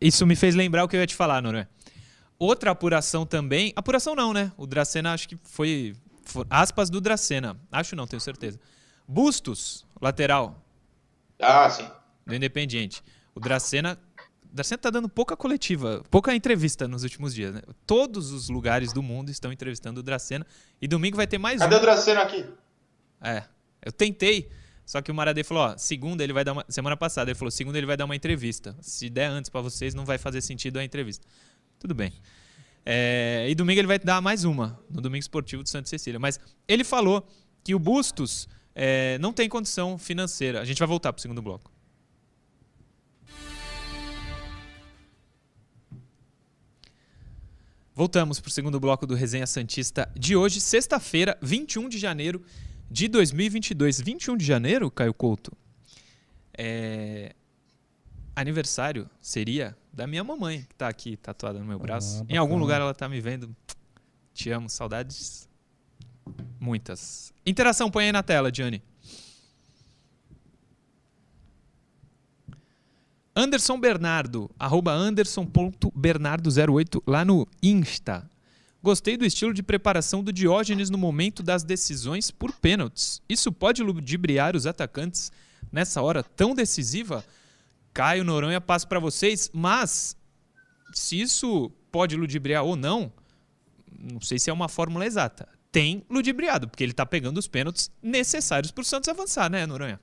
Isso 0.00 0.26
me 0.26 0.34
fez 0.36 0.54
lembrar 0.56 0.82
o 0.84 0.88
que 0.88 0.96
eu 0.96 1.00
ia 1.00 1.06
te 1.06 1.14
falar, 1.14 1.40
Noronha. 1.42 1.68
Outra 2.38 2.72
apuração 2.72 3.24
também. 3.24 3.72
Apuração 3.76 4.14
não, 4.16 4.32
né? 4.32 4.50
O 4.56 4.66
Dracena 4.66 5.12
acho 5.12 5.28
que 5.28 5.36
foi. 5.44 5.94
Aspas 6.50 6.88
do 6.90 7.00
Dracena. 7.00 7.56
Acho 7.70 7.94
não, 7.96 8.06
tenho 8.06 8.20
certeza. 8.20 8.58
Bustos, 9.06 9.84
lateral 10.00 10.64
Ah, 11.40 11.68
sim. 11.68 11.88
do 12.26 12.34
Independiente. 12.34 13.02
O 13.34 13.40
Dracena 13.40 13.98
Dracena 14.54 14.76
tá 14.78 14.90
dando 14.90 15.08
pouca 15.08 15.34
coletiva, 15.34 16.02
pouca 16.10 16.34
entrevista 16.34 16.86
nos 16.86 17.02
últimos 17.04 17.34
dias, 17.34 17.54
né? 17.54 17.62
Todos 17.86 18.30
os 18.32 18.50
lugares 18.50 18.92
do 18.92 19.02
mundo 19.02 19.30
estão 19.30 19.50
entrevistando 19.50 20.00
o 20.00 20.02
Dracena. 20.02 20.46
E 20.80 20.86
domingo 20.86 21.16
vai 21.16 21.26
ter 21.26 21.38
mais 21.38 21.58
Cadê 21.60 21.74
um. 21.74 21.78
o 21.78 21.80
Dracena 21.80 22.20
aqui? 22.20 22.46
É. 23.22 23.44
Eu 23.82 23.90
tentei, 23.90 24.50
só 24.84 25.00
que 25.00 25.10
o 25.10 25.14
Maradei 25.14 25.42
falou, 25.42 25.62
ó, 25.64 25.78
segunda 25.78 26.22
ele 26.22 26.34
vai 26.34 26.44
dar 26.44 26.52
uma. 26.52 26.66
Semana 26.68 26.96
passada 26.98 27.30
ele 27.30 27.38
falou, 27.38 27.50
segunda 27.50 27.78
ele 27.78 27.86
vai 27.86 27.96
dar 27.96 28.04
uma 28.04 28.14
entrevista. 28.14 28.76
Se 28.82 29.08
der 29.08 29.28
antes 29.30 29.48
pra 29.48 29.62
vocês, 29.62 29.94
não 29.94 30.04
vai 30.04 30.18
fazer 30.18 30.42
sentido 30.42 30.78
a 30.78 30.84
entrevista. 30.84 31.26
Tudo 31.78 31.94
bem. 31.94 32.12
É, 32.84 33.46
e 33.48 33.54
domingo 33.54 33.80
ele 33.80 33.86
vai 33.86 33.98
dar 33.98 34.20
mais 34.20 34.44
uma, 34.44 34.78
no 34.90 35.00
Domingo 35.00 35.20
Esportivo 35.20 35.62
do 35.62 35.68
Santa 35.68 35.88
Cecília. 35.88 36.18
Mas 36.18 36.40
ele 36.66 36.84
falou 36.84 37.26
que 37.62 37.74
o 37.74 37.78
Bustos 37.78 38.48
é, 38.74 39.18
não 39.18 39.32
tem 39.32 39.48
condição 39.48 39.96
financeira. 39.98 40.60
A 40.60 40.64
gente 40.64 40.78
vai 40.78 40.88
voltar 40.88 41.12
pro 41.12 41.22
segundo 41.22 41.40
bloco. 41.40 41.70
Voltamos 47.94 48.40
para 48.40 48.48
o 48.48 48.50
segundo 48.50 48.80
bloco 48.80 49.06
do 49.06 49.14
Resenha 49.14 49.46
Santista 49.46 50.10
de 50.18 50.34
hoje, 50.34 50.62
sexta-feira, 50.62 51.36
21 51.42 51.90
de 51.90 51.98
janeiro 51.98 52.42
de 52.90 53.06
2022. 53.06 54.00
21 54.00 54.36
de 54.36 54.44
janeiro, 54.44 54.90
Caio 54.90 55.12
Couto? 55.12 55.52
É... 56.56 57.34
Aniversário 58.34 59.10
seria 59.20 59.76
da 59.92 60.06
minha 60.06 60.24
mamãe, 60.24 60.62
que 60.62 60.72
está 60.72 60.88
aqui 60.88 61.16
tatuada 61.16 61.58
no 61.58 61.64
meu 61.64 61.78
braço. 61.78 62.22
Ah, 62.22 62.26
em 62.28 62.36
algum 62.36 62.56
lugar 62.56 62.80
ela 62.80 62.92
está 62.92 63.08
me 63.08 63.20
vendo. 63.20 63.54
Te 64.32 64.50
amo, 64.50 64.68
saudades. 64.68 65.48
Muitas. 66.58 67.32
Interação, 67.44 67.90
põe 67.90 68.06
aí 68.06 68.12
na 68.12 68.22
tela, 68.22 68.52
Gianni. 68.52 68.82
Anderson 73.34 73.80
Bernardo, 73.80 74.50
arroba 74.58 74.92
anderson.bernardo08 74.92 77.02
lá 77.06 77.24
no 77.24 77.48
Insta. 77.62 78.28
Gostei 78.82 79.16
do 79.16 79.24
estilo 79.24 79.54
de 79.54 79.62
preparação 79.62 80.22
do 80.22 80.30
Diógenes 80.32 80.90
no 80.90 80.98
momento 80.98 81.42
das 81.42 81.62
decisões 81.62 82.30
por 82.30 82.52
pênaltis. 82.52 83.22
Isso 83.28 83.50
pode 83.50 83.82
ludibriar 83.82 84.54
os 84.54 84.66
atacantes 84.66 85.32
nessa 85.70 86.02
hora 86.02 86.22
tão 86.22 86.54
decisiva? 86.54 87.24
Caio 87.92 88.24
Noronha, 88.24 88.60
passo 88.60 88.88
para 88.88 88.98
vocês, 88.98 89.50
mas 89.52 90.16
se 90.92 91.20
isso 91.20 91.70
pode 91.90 92.16
ludibriar 92.16 92.64
ou 92.64 92.74
não, 92.76 93.12
não 94.00 94.20
sei 94.20 94.38
se 94.38 94.48
é 94.50 94.52
uma 94.52 94.68
fórmula 94.68 95.04
exata. 95.06 95.48
Tem 95.70 96.04
ludibriado, 96.10 96.68
porque 96.68 96.82
ele 96.84 96.92
tá 96.92 97.04
pegando 97.06 97.38
os 97.38 97.48
pênaltis 97.48 97.90
necessários 98.02 98.70
para 98.70 98.82
o 98.82 98.84
Santos 98.84 99.08
avançar, 99.08 99.50
né, 99.50 99.64
Noronha? 99.66 99.98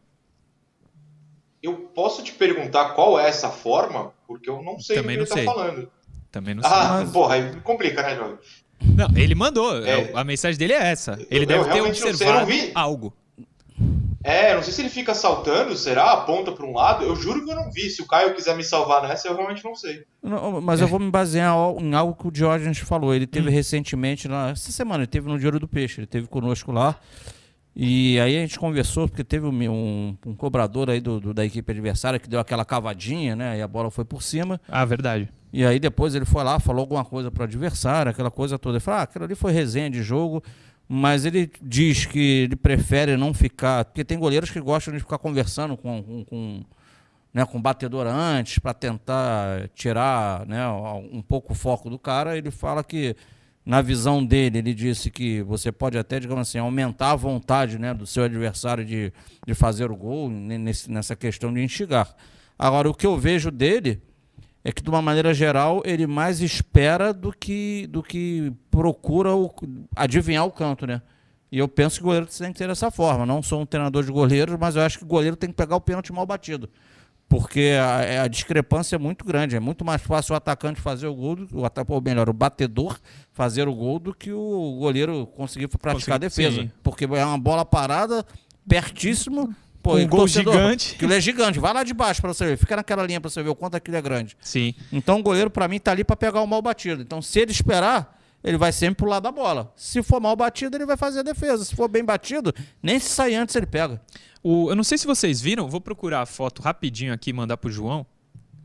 Eu 1.61 1.75
posso 1.93 2.23
te 2.23 2.31
perguntar 2.31 2.91
qual 2.91 3.19
é 3.19 3.27
essa 3.27 3.49
forma? 3.49 4.13
Porque 4.27 4.49
eu 4.49 4.63
não 4.63 4.79
sei 4.79 4.95
Também 4.95 5.17
do 5.17 5.25
que 5.25 5.29
não 5.31 5.37
ele 5.37 5.45
sei. 5.45 5.45
tá 5.45 5.53
falando. 5.53 5.91
Também 6.31 6.55
não 6.55 6.63
sei. 6.63 6.71
Ah, 6.71 6.99
Mas- 7.01 7.11
porra, 7.11 7.35
aí 7.35 7.55
complica, 7.61 8.01
né, 8.01 8.15
Jogo? 8.15 8.39
Não, 8.81 9.07
ele 9.17 9.35
mandou. 9.35 9.83
É. 9.85 10.11
A 10.13 10.23
mensagem 10.23 10.57
dele 10.57 10.71
é 10.73 10.87
essa. 10.87 11.13
Ele 11.29 11.43
Eu 11.43 11.47
deve 11.47 11.65
ter 11.65 11.95
sei, 11.95 12.09
observado 12.11 12.45
vi. 12.45 12.71
algo. 12.73 13.13
É, 14.23 14.53
não 14.53 14.61
sei 14.61 14.73
se 14.73 14.81
ele 14.81 14.89
fica 14.89 15.13
saltando, 15.13 15.75
será? 15.77 16.11
Aponta 16.11 16.51
pra 16.51 16.65
um 16.65 16.73
lado. 16.73 17.05
Eu 17.05 17.15
juro 17.15 17.43
que 17.45 17.51
eu 17.51 17.55
não 17.55 17.71
vi. 17.71 17.89
Se 17.89 18.01
o 18.01 18.05
Caio 18.07 18.33
quiser 18.35 18.55
me 18.57 18.63
salvar 18.63 19.01
nessa, 19.07 19.27
eu 19.29 19.35
realmente 19.35 19.63
não 19.63 19.73
sei. 19.75 20.03
Não, 20.21 20.59
mas 20.59 20.81
eu 20.81 20.87
vou 20.87 20.99
me 20.99 21.09
basear 21.09 21.55
em 21.79 21.93
algo 21.95 22.13
que 22.15 22.27
o 22.27 22.31
Diógenes 22.31 22.79
falou. 22.79 23.13
Ele 23.15 23.25
teve 23.25 23.49
recentemente, 23.49 24.27
lá, 24.27 24.49
essa 24.49 24.71
semana, 24.73 24.99
ele 25.03 25.07
teve 25.07 25.27
no 25.29 25.37
Dinheiro 25.37 25.59
do 25.59 25.67
Peixe, 25.67 26.01
ele 26.01 26.07
teve 26.07 26.27
conosco 26.27 26.71
lá. 26.71 26.95
E 27.75 28.19
aí 28.19 28.35
a 28.35 28.41
gente 28.41 28.59
conversou, 28.59 29.07
porque 29.07 29.23
teve 29.23 29.45
um, 29.45 29.51
um- 29.71 30.17
um 30.25 30.35
cobrador 30.35 30.89
aí 30.89 30.99
do, 30.99 31.19
do- 31.19 31.33
da 31.33 31.45
equipe 31.45 31.71
adversária 31.71 32.19
que 32.19 32.27
deu 32.27 32.39
aquela 32.39 32.65
cavadinha, 32.65 33.35
né? 33.37 33.57
E 33.57 33.61
a 33.61 33.67
bola 33.67 33.89
foi 33.89 34.03
por 34.03 34.21
cima. 34.21 34.59
Ah, 34.67 34.83
verdade. 34.83 35.29
E 35.53 35.63
aí 35.65 35.79
depois 35.79 36.13
ele 36.13 36.25
foi 36.25 36.43
lá, 36.43 36.59
falou 36.59 36.81
alguma 36.81 37.05
coisa 37.05 37.31
pro 37.31 37.43
adversário, 37.45 38.11
aquela 38.11 38.29
coisa 38.29 38.59
toda. 38.59 38.75
Ele 38.75 38.79
falou, 38.83 38.99
ah, 38.99 39.03
aquilo 39.03 39.23
ali 39.23 39.33
foi 39.35 39.53
resenha 39.53 39.89
de 39.89 40.03
jogo, 40.03 40.43
mas 40.91 41.23
ele 41.23 41.51
diz 41.61 42.07
que 42.07 42.19
ele 42.45 42.55
prefere 42.55 43.15
não 43.15 43.31
ficar. 43.31 43.85
Porque 43.85 44.03
tem 44.03 44.17
goleiros 44.17 44.49
que 44.49 44.59
gostam 44.59 44.91
de 44.91 44.99
ficar 44.99 45.19
conversando 45.19 45.77
com, 45.77 46.01
com, 46.01 46.25
com, 46.25 46.63
né, 47.31 47.45
com 47.45 47.61
batedor 47.61 48.07
antes, 48.07 48.57
para 48.57 48.73
tentar 48.73 49.69
tirar 49.75 50.47
né, 50.47 50.67
um 50.67 51.21
pouco 51.21 51.53
o 51.53 51.55
foco 51.55 51.91
do 51.91 51.99
cara. 51.99 52.35
Ele 52.35 52.49
fala 52.49 52.83
que, 52.83 53.15
na 53.63 53.83
visão 53.83 54.25
dele, 54.25 54.57
ele 54.57 54.73
disse 54.73 55.11
que 55.11 55.43
você 55.43 55.71
pode 55.71 55.95
até, 55.95 56.19
digamos 56.19 56.49
assim, 56.49 56.57
aumentar 56.57 57.11
a 57.11 57.15
vontade 57.15 57.77
né, 57.77 57.93
do 57.93 58.07
seu 58.07 58.23
adversário 58.23 58.83
de, 58.83 59.13
de 59.45 59.53
fazer 59.53 59.91
o 59.91 59.95
gol 59.95 60.27
ne- 60.27 60.57
nesse- 60.57 60.89
nessa 60.91 61.15
questão 61.15 61.53
de 61.53 61.61
instigar. 61.61 62.15
Agora, 62.57 62.89
o 62.89 62.95
que 62.95 63.05
eu 63.05 63.15
vejo 63.15 63.51
dele 63.51 64.01
é 64.63 64.71
que 64.71 64.81
de 64.83 64.89
uma 64.89 65.01
maneira 65.01 65.33
geral 65.33 65.81
ele 65.85 66.05
mais 66.05 66.41
espera 66.41 67.13
do 67.13 67.31
que 67.31 67.87
do 67.87 68.03
que 68.03 68.51
procura 68.69 69.35
o- 69.35 69.53
adivinhar 69.95 70.45
o 70.45 70.51
canto, 70.51 70.85
né? 70.85 71.01
E 71.51 71.57
eu 71.57 71.67
penso 71.67 71.95
que 71.97 72.01
o 72.03 72.05
goleiro 72.05 72.27
tem 72.27 72.51
que 72.53 72.59
ter 72.59 72.67
dessa 72.67 72.91
forma. 72.91 73.25
Não 73.25 73.41
sou 73.41 73.61
um 73.61 73.65
treinador 73.65 74.03
de 74.03 74.11
goleiros, 74.11 74.55
mas 74.59 74.75
eu 74.75 74.81
acho 74.83 74.99
que 74.99 75.03
o 75.03 75.07
goleiro 75.07 75.35
tem 75.35 75.49
que 75.49 75.55
pegar 75.55 75.75
o 75.75 75.81
pênalti 75.81 76.13
mal 76.13 76.25
batido. 76.25 76.69
Porque 77.27 77.73
a, 77.79 78.23
a 78.23 78.27
discrepância 78.27 78.95
é 78.95 78.99
muito 78.99 79.23
grande. 79.25 79.55
É 79.55 79.59
muito 79.59 79.83
mais 79.85 80.01
fácil 80.01 80.33
o 80.33 80.35
atacante 80.35 80.79
fazer 80.81 81.07
o 81.07 81.13
gol, 81.15 81.35
do, 81.35 81.59
o 81.59 81.67
ou 81.87 82.01
melhor, 82.01 82.27
o 82.29 82.33
batedor 82.33 82.99
fazer 83.33 83.67
o 83.67 83.73
gol 83.73 83.97
do 83.99 84.13
que 84.13 84.31
o 84.31 84.77
goleiro 84.79 85.25
conseguir 85.35 85.67
praticar 85.69 86.17
a 86.17 86.19
Conseguir- 86.19 86.19
defesa. 86.49 86.61
sim. 86.67 86.71
Porque 86.83 87.05
é 87.05 87.25
uma 87.25 87.37
bola 87.37 87.63
parada, 87.65 88.23
pertíssimo. 88.67 89.53
Pô, 89.81 89.97
e 89.97 90.05
um 90.05 90.07
gol 90.07 90.19
torcedor, 90.19 90.53
gigante. 90.53 90.95
Aquilo 90.95 91.13
é 91.13 91.21
gigante. 91.21 91.59
Vai 91.59 91.73
lá 91.73 91.83
de 91.83 91.93
baixo 91.93 92.21
para 92.21 92.33
você 92.33 92.45
ver. 92.45 92.57
Fica 92.57 92.75
naquela 92.75 93.03
linha 93.03 93.21
para 93.21 93.29
você 93.29 93.41
ver 93.41 93.49
o 93.49 93.55
quanto 93.55 93.75
aquilo 93.75 93.95
é 93.95 94.01
grande. 94.01 94.35
Sim. 94.41 94.73
Então 94.91 95.19
o 95.19 95.23
goleiro, 95.23 95.49
para 95.49 95.67
mim, 95.67 95.79
tá 95.79 95.91
ali 95.91 96.03
para 96.03 96.15
pegar 96.15 96.41
o 96.41 96.47
mal 96.47 96.61
batido. 96.61 97.01
Então, 97.01 97.21
se 97.21 97.39
ele 97.39 97.51
esperar, 97.51 98.19
ele 98.43 98.57
vai 98.57 98.71
sempre 98.71 98.95
pro 98.95 99.07
lado 99.07 99.23
da 99.23 99.31
bola. 99.31 99.71
Se 99.75 100.03
for 100.03 100.19
mal 100.19 100.35
batido, 100.35 100.75
ele 100.75 100.85
vai 100.85 100.97
fazer 100.97 101.19
a 101.19 101.23
defesa. 101.23 101.63
Se 101.63 101.75
for 101.75 101.87
bem 101.87 102.03
batido, 102.03 102.53
nem 102.83 102.99
se 102.99 103.09
sair 103.09 103.35
antes 103.35 103.55
ele 103.55 103.65
pega. 103.65 104.01
O, 104.43 104.69
eu 104.69 104.75
não 104.75 104.83
sei 104.83 104.97
se 104.97 105.05
vocês 105.05 105.41
viram, 105.41 105.69
vou 105.69 105.81
procurar 105.81 106.21
a 106.21 106.25
foto 106.25 106.61
rapidinho 106.61 107.13
aqui 107.13 107.29
e 107.29 107.33
mandar 107.33 107.57
pro 107.57 107.71
João, 107.71 108.05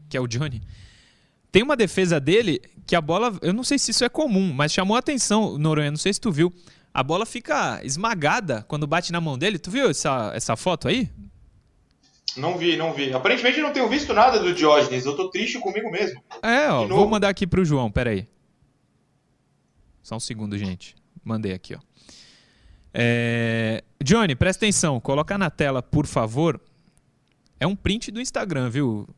que 0.09 0.17
é 0.17 0.21
o 0.21 0.27
Johnny. 0.27 0.63
Tem 1.51 1.63
uma 1.63 1.77
defesa 1.77 2.21
dele 2.21 2.61
que 2.87 2.95
a 2.95 3.01
bola, 3.01 3.37
eu 3.41 3.53
não 3.53 3.65
sei 3.65 3.79
se 3.79 3.91
isso 3.91 4.05
é 4.05 4.09
comum, 4.09 4.53
mas 4.53 4.73
chamou 4.73 4.97
a 4.97 4.99
atenção, 4.99 5.57
Noronha, 5.59 5.91
não 5.91 5.99
sei 5.99 6.13
se 6.13 6.21
tu 6.21 6.31
viu. 6.31 6.53
A 6.95 7.03
bola 7.03 7.27
fica 7.27 7.81
esmagada 7.83 8.65
quando 8.69 8.87
bate 8.87 9.11
na 9.11 9.21
mão 9.21 9.37
dele. 9.37 9.59
Tu 9.59 9.69
viu 9.69 9.91
essa, 9.91 10.31
essa 10.33 10.55
foto 10.55 10.87
aí? 10.87 11.11
Não 12.37 12.57
vi, 12.57 12.77
não 12.77 12.93
vi. 12.93 13.13
Aparentemente 13.13 13.61
não 13.61 13.73
tenho 13.73 13.89
visto 13.89 14.15
nada 14.15 14.39
do 14.39 14.55
Diógenes. 14.55 15.05
Eu 15.05 15.17
tô 15.17 15.29
triste 15.29 15.59
comigo 15.59 15.91
mesmo. 15.91 16.23
É, 16.41 16.71
ó, 16.71 16.87
vou 16.87 17.09
mandar 17.09 17.29
aqui 17.29 17.49
pro 17.49 17.65
João, 17.65 17.91
peraí. 17.91 18.29
Só 20.03 20.17
um 20.17 20.21
segundo, 20.21 20.57
gente. 20.57 20.95
Mandei 21.25 21.53
aqui, 21.53 21.75
ó. 21.75 21.79
É, 22.93 23.83
Johnny, 24.03 24.37
presta 24.37 24.65
atenção, 24.65 25.01
coloca 25.01 25.37
na 25.37 25.51
tela, 25.51 25.83
por 25.83 26.07
favor. 26.07 26.61
É 27.59 27.67
um 27.67 27.75
print 27.75 28.13
do 28.13 28.21
Instagram, 28.21 28.71
viu, 28.71 29.09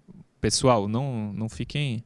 pessoal? 0.41 0.89
Não, 0.89 1.33
não 1.35 1.49
fiquem. 1.49 2.03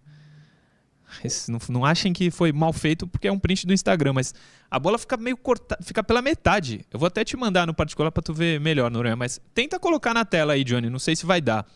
Não, 1.49 1.59
não 1.69 1.85
achem 1.85 2.13
que 2.13 2.31
foi 2.31 2.53
mal 2.53 2.73
feito 2.73 3.07
porque 3.07 3.29
é 3.29 3.33
um 3.33 3.39
print 3.39 3.67
do 3.67 3.73
Instagram, 3.73 4.13
mas 4.13 4.35
a 4.71 4.79
bola 4.79 4.99
fica 4.99 5.17
meio 5.17 5.37
cortada, 5.37 5.83
fica 5.83 6.03
pela 6.03 6.23
metade. 6.23 6.85
Eu 6.91 6.99
vou 6.99 7.07
até 7.07 7.25
te 7.25 7.37
mandar 7.37 7.67
no 7.67 7.75
particular 7.75 8.11
pra 8.11 8.23
tu 8.23 8.33
ver 8.33 8.61
melhor, 8.61 8.91
Noronha, 8.91 9.17
mas 9.17 9.41
tenta 9.55 9.79
colocar 9.79 10.15
na 10.15 10.25
tela 10.25 10.53
aí, 10.53 10.63
Johnny, 10.65 10.89
não 10.89 10.99
sei 10.99 11.17
se 11.17 11.27
vai 11.27 11.41
dar. 11.41 11.67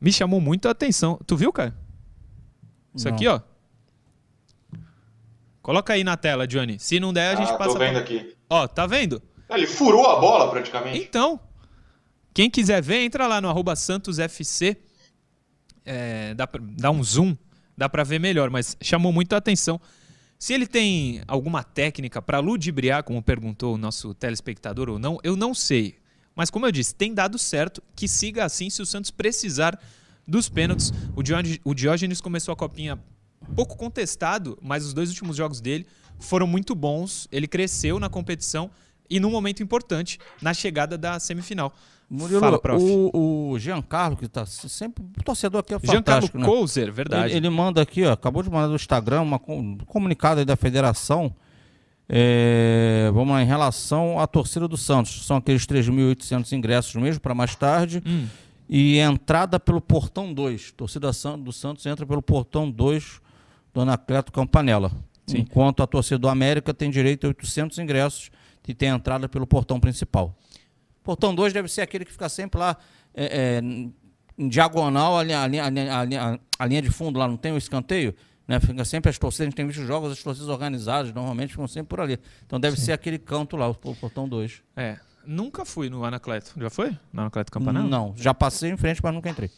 Me 0.00 0.12
chamou 0.12 0.40
muito 0.40 0.66
a 0.66 0.70
atenção. 0.70 1.20
Tu 1.26 1.36
viu, 1.36 1.52
cara? 1.52 1.76
Isso 2.94 3.06
Não. 3.08 3.14
aqui, 3.14 3.28
ó. 3.28 3.40
Coloca 5.62 5.92
aí 5.92 6.02
na 6.02 6.16
tela, 6.16 6.46
Johnny. 6.46 6.78
Se 6.78 6.98
não 6.98 7.12
der, 7.12 7.36
a 7.36 7.36
gente 7.36 7.50
ah, 7.52 7.56
passa. 7.56 7.72
tô 7.74 7.78
vendo 7.78 7.92
pra- 7.92 8.00
aqui. 8.00 8.34
Ó, 8.48 8.66
tá 8.66 8.86
vendo? 8.86 9.22
Ele 9.50 9.66
furou 9.66 10.06
a 10.06 10.18
bola 10.18 10.50
praticamente. 10.50 10.98
Então, 10.98 11.38
quem 12.32 12.48
quiser 12.48 12.82
ver, 12.82 13.04
entra 13.04 13.26
lá 13.26 13.40
no 13.40 13.48
arroba 13.48 13.76
SantosFC. 13.76 14.76
É, 15.84 16.34
dá, 16.34 16.48
dá 16.78 16.90
um 16.90 17.02
zoom, 17.02 17.36
dá 17.80 17.88
pra 17.88 18.04
ver 18.04 18.20
melhor, 18.20 18.50
mas 18.50 18.76
chamou 18.82 19.10
muito 19.10 19.32
a 19.32 19.38
atenção. 19.38 19.80
Se 20.38 20.52
ele 20.52 20.66
tem 20.66 21.22
alguma 21.26 21.64
técnica 21.64 22.20
pra 22.20 22.38
ludibriar, 22.38 23.02
como 23.02 23.22
perguntou 23.22 23.74
o 23.74 23.78
nosso 23.78 24.12
telespectador 24.12 24.90
ou 24.90 24.98
não, 24.98 25.18
eu 25.24 25.34
não 25.34 25.54
sei. 25.54 25.96
Mas 26.36 26.50
como 26.50 26.66
eu 26.66 26.72
disse, 26.72 26.94
tem 26.94 27.14
dado 27.14 27.38
certo 27.38 27.82
que 27.96 28.06
siga 28.06 28.44
assim 28.44 28.68
se 28.68 28.82
o 28.82 28.86
Santos 28.86 29.10
precisar 29.10 29.80
dos 30.28 30.46
pênaltis. 30.46 30.92
O 31.16 31.22
Diógenes, 31.22 31.58
o 31.64 31.72
Diógenes 31.72 32.20
começou 32.20 32.52
a 32.52 32.56
copinha 32.56 33.02
pouco 33.56 33.78
contestado, 33.78 34.58
mas 34.60 34.84
os 34.84 34.92
dois 34.92 35.08
últimos 35.08 35.34
jogos 35.34 35.62
dele 35.62 35.86
foram 36.18 36.46
muito 36.46 36.74
bons. 36.74 37.26
Ele 37.32 37.48
cresceu 37.48 37.98
na 37.98 38.10
competição 38.10 38.70
e 39.08 39.18
num 39.18 39.30
momento 39.30 39.62
importante, 39.62 40.18
na 40.42 40.52
chegada 40.52 40.98
da 40.98 41.18
semifinal. 41.18 41.72
Murilo, 42.10 42.40
Fala, 42.40 42.58
prof. 42.58 42.82
o, 42.82 43.52
o 43.52 43.58
Giancarlo, 43.60 44.16
que 44.16 44.26
tá 44.26 44.44
sempre. 44.44 45.04
O 45.16 45.22
torcedor 45.22 45.60
aqui 45.60 45.72
é 45.74 45.78
Giancarlo 45.78 45.96
fantástico, 46.26 46.38
né? 46.38 46.44
Couser, 46.44 46.92
verdade. 46.92 47.28
Ele, 47.28 47.36
ele 47.36 47.50
manda 47.50 47.80
aqui, 47.80 48.04
ó, 48.04 48.12
acabou 48.12 48.42
de 48.42 48.50
mandar 48.50 48.66
no 48.66 48.74
Instagram 48.74 49.22
uma, 49.22 49.40
um 49.46 49.78
comunicado 49.86 50.40
aí 50.40 50.44
da 50.44 50.56
federação. 50.56 51.32
é, 52.08 53.08
vamos 53.14 53.30
lá, 53.32 53.42
em 53.42 53.46
relação 53.46 54.18
à 54.18 54.26
torcida 54.26 54.66
do 54.66 54.76
Santos. 54.76 55.24
São 55.24 55.36
aqueles 55.36 55.64
3.800 55.66 56.50
ingressos 56.52 56.96
mesmo 56.96 57.20
para 57.20 57.32
mais 57.32 57.54
tarde. 57.54 58.02
Hum. 58.04 58.26
e 58.68 58.98
entrada 58.98 59.60
pelo 59.60 59.80
portão 59.80 60.34
2. 60.34 60.72
Torcida 60.72 61.12
do 61.38 61.52
Santos 61.52 61.86
entra 61.86 62.04
pelo 62.04 62.20
portão 62.20 62.68
2 62.68 63.20
do 63.72 63.82
Anacleto 63.82 64.32
Campanella. 64.32 64.90
Sim. 65.28 65.38
Enquanto 65.38 65.80
a 65.80 65.86
torcida 65.86 66.18
do 66.18 66.28
América 66.28 66.74
tem 66.74 66.90
direito 66.90 67.24
a 67.24 67.28
800 67.28 67.78
ingressos 67.78 68.30
e 68.66 68.74
tem 68.74 68.88
entrada 68.88 69.28
pelo 69.28 69.46
portão 69.46 69.78
principal. 69.80 70.36
Portão 71.02 71.34
2 71.34 71.52
deve 71.52 71.68
ser 71.68 71.80
aquele 71.80 72.04
que 72.04 72.12
fica 72.12 72.28
sempre 72.28 72.60
lá 72.60 72.76
é, 73.14 73.58
é, 73.58 73.60
em 73.60 74.48
diagonal, 74.48 75.18
a 75.18 75.22
linha, 75.22 75.42
a, 75.42 75.46
linha, 75.46 75.64
a, 75.98 76.04
linha, 76.04 76.40
a 76.58 76.66
linha 76.66 76.82
de 76.82 76.90
fundo 76.90 77.18
lá, 77.18 77.28
não 77.28 77.36
tem 77.36 77.52
o 77.52 77.58
escanteio? 77.58 78.14
Né? 78.46 78.58
Fica 78.58 78.84
sempre 78.84 79.10
as 79.10 79.18
torcidas, 79.18 79.42
a 79.42 79.50
gente 79.50 79.54
tem 79.54 79.66
visto 79.66 79.84
jogos, 79.84 80.12
as 80.12 80.22
torcidas 80.22 80.48
organizadas 80.48 81.12
normalmente 81.12 81.50
ficam 81.50 81.68
sempre 81.68 81.88
por 81.88 82.00
ali. 82.00 82.18
Então 82.44 82.58
deve 82.58 82.76
Sim. 82.76 82.86
ser 82.86 82.92
aquele 82.92 83.18
canto 83.18 83.56
lá, 83.56 83.68
o 83.68 83.74
portão 83.74 84.28
2. 84.28 84.62
É. 84.76 84.98
Nunca 85.24 85.64
fui 85.64 85.88
no 85.88 86.04
Anacleto. 86.04 86.54
Já 86.56 86.70
foi? 86.70 86.90
No 87.12 87.20
Anacleto 87.20 87.52
Campanella? 87.52 87.86
Não, 87.86 88.14
já 88.16 88.34
passei 88.34 88.70
em 88.70 88.76
frente, 88.76 89.00
mas 89.02 89.14
nunca 89.14 89.28
entrei. 89.30 89.50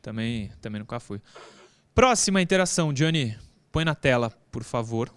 Também, 0.00 0.50
também 0.60 0.80
nunca 0.80 0.98
fui. 0.98 1.20
Próxima 1.94 2.42
interação, 2.42 2.92
Johnny. 2.92 3.36
Põe 3.70 3.84
na 3.84 3.94
tela, 3.94 4.30
por 4.50 4.64
favor. 4.64 5.12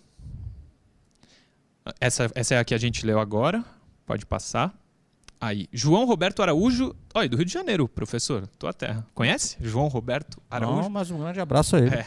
Essa, 1.99 2.29
essa 2.35 2.55
é 2.55 2.59
a 2.59 2.63
que 2.65 2.73
a 2.73 2.77
gente 2.77 3.05
leu 3.05 3.19
agora. 3.19 3.63
Pode 4.05 4.25
passar. 4.25 4.73
Aí, 5.39 5.67
João 5.71 6.05
Roberto 6.05 6.41
Araújo, 6.41 6.95
olha, 7.13 7.29
do 7.29 7.35
Rio 7.37 7.45
de 7.45 7.51
Janeiro, 7.51 7.87
professor, 7.87 8.47
tua 8.59 8.73
terra. 8.73 9.05
Conhece? 9.13 9.57
João 9.59 9.87
Roberto 9.87 10.41
Araújo? 10.49 10.83
Não, 10.83 10.89
mas 10.89 11.11
um 11.11 11.19
grande 11.19 11.39
abraço 11.39 11.75
a 11.75 11.79
ele. 11.79 11.95
É. 11.95 12.05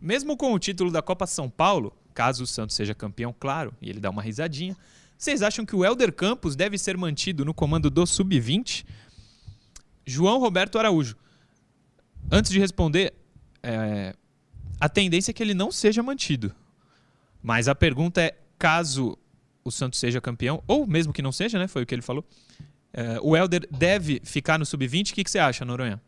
Mesmo 0.00 0.36
com 0.36 0.52
o 0.52 0.58
título 0.58 0.90
da 0.90 1.02
Copa 1.02 1.26
São 1.26 1.50
Paulo, 1.50 1.92
caso 2.14 2.44
o 2.44 2.46
Santos 2.46 2.76
seja 2.76 2.94
campeão, 2.94 3.34
claro, 3.38 3.74
e 3.82 3.90
ele 3.90 4.00
dá 4.00 4.08
uma 4.08 4.22
risadinha, 4.22 4.76
vocês 5.18 5.42
acham 5.42 5.66
que 5.66 5.76
o 5.76 5.84
Helder 5.84 6.12
Campos 6.12 6.56
deve 6.56 6.78
ser 6.78 6.96
mantido 6.96 7.44
no 7.44 7.52
comando 7.52 7.90
do 7.90 8.06
Sub-20? 8.06 8.86
João 10.06 10.38
Roberto 10.38 10.78
Araújo. 10.78 11.16
Antes 12.30 12.50
de 12.50 12.58
responder, 12.58 13.12
é, 13.62 14.14
a 14.80 14.88
tendência 14.88 15.30
é 15.30 15.34
que 15.34 15.42
ele 15.42 15.52
não 15.52 15.70
seja 15.70 16.02
mantido. 16.02 16.54
Mas 17.42 17.68
a 17.68 17.74
pergunta 17.74 18.22
é: 18.22 18.34
caso 18.58 19.18
o 19.64 19.70
Santos 19.70 19.98
seja 19.98 20.20
campeão, 20.20 20.62
ou 20.66 20.86
mesmo 20.86 21.12
que 21.12 21.22
não 21.22 21.32
seja, 21.32 21.58
né? 21.58 21.68
Foi 21.68 21.82
o 21.82 21.86
que 21.86 21.94
ele 21.94 22.02
falou. 22.02 22.24
É, 22.92 23.18
o 23.22 23.36
Helder 23.36 23.66
deve 23.70 24.20
ficar 24.24 24.58
no 24.58 24.66
Sub-20. 24.66 25.12
O 25.12 25.14
que, 25.14 25.24
que, 25.24 25.30
você 25.30 25.38
acha, 25.38 25.64
Noronha? 25.64 26.00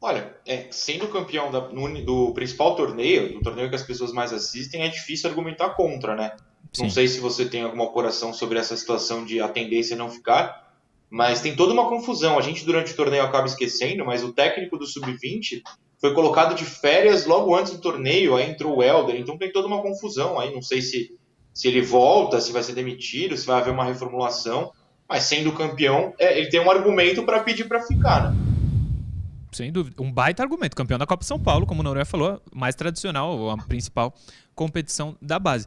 Olha, 0.00 0.34
é, 0.44 0.66
sendo 0.70 1.06
campeão 1.08 1.50
da, 1.52 1.68
no, 1.68 2.04
do 2.04 2.32
principal 2.32 2.74
torneio, 2.74 3.34
do 3.34 3.40
torneio 3.40 3.68
que 3.68 3.76
as 3.76 3.84
pessoas 3.84 4.12
mais 4.12 4.32
assistem, 4.32 4.82
é 4.82 4.88
difícil 4.88 5.30
argumentar 5.30 5.70
contra, 5.70 6.16
né? 6.16 6.36
Sim. 6.72 6.84
Não 6.84 6.90
sei 6.90 7.06
se 7.06 7.20
você 7.20 7.44
tem 7.44 7.62
alguma 7.62 7.84
apuração 7.84 8.32
sobre 8.32 8.58
essa 8.58 8.76
situação 8.76 9.24
de 9.24 9.40
a 9.40 9.48
tendência 9.48 9.96
não 9.96 10.10
ficar, 10.10 10.72
mas 11.08 11.40
tem 11.40 11.54
toda 11.54 11.72
uma 11.72 11.88
confusão. 11.88 12.38
A 12.38 12.42
gente 12.42 12.64
durante 12.64 12.92
o 12.92 12.96
torneio 12.96 13.22
acaba 13.22 13.46
esquecendo, 13.46 14.04
mas 14.04 14.24
o 14.24 14.32
técnico 14.32 14.76
do 14.76 14.86
sub-20 14.86 15.62
foi 16.00 16.14
colocado 16.14 16.56
de 16.56 16.64
férias 16.64 17.26
logo 17.26 17.54
antes 17.54 17.72
do 17.72 17.80
torneio, 17.80 18.34
aí 18.34 18.50
entrou 18.50 18.78
o 18.78 18.82
Helder, 18.82 19.14
então 19.14 19.38
tem 19.38 19.52
toda 19.52 19.68
uma 19.68 19.80
confusão 19.80 20.40
aí. 20.40 20.52
Não 20.52 20.60
sei 20.60 20.82
se, 20.82 21.14
se 21.52 21.68
ele 21.68 21.82
volta, 21.82 22.40
se 22.40 22.52
vai 22.52 22.62
ser 22.62 22.74
demitido, 22.74 23.36
se 23.36 23.46
vai 23.46 23.60
haver 23.60 23.72
uma 23.72 23.84
reformulação, 23.84 24.72
mas 25.08 25.24
sendo 25.24 25.52
campeão, 25.52 26.14
é, 26.18 26.38
ele 26.38 26.48
tem 26.48 26.60
um 26.60 26.70
argumento 26.70 27.22
para 27.24 27.40
pedir 27.40 27.64
para 27.68 27.82
ficar, 27.82 28.30
né? 28.30 28.36
Sem 29.52 29.70
dúvida. 29.70 30.02
Um 30.02 30.10
baita 30.10 30.42
argumento. 30.42 30.74
Campeão 30.74 30.98
da 30.98 31.06
Copa 31.06 31.24
São 31.24 31.38
Paulo, 31.38 31.66
como 31.66 31.80
o 31.80 31.82
Noronha 31.82 32.06
falou, 32.06 32.40
mais 32.54 32.74
tradicional, 32.74 33.50
a 33.50 33.58
principal 33.58 34.14
competição 34.54 35.14
da 35.20 35.38
base 35.38 35.66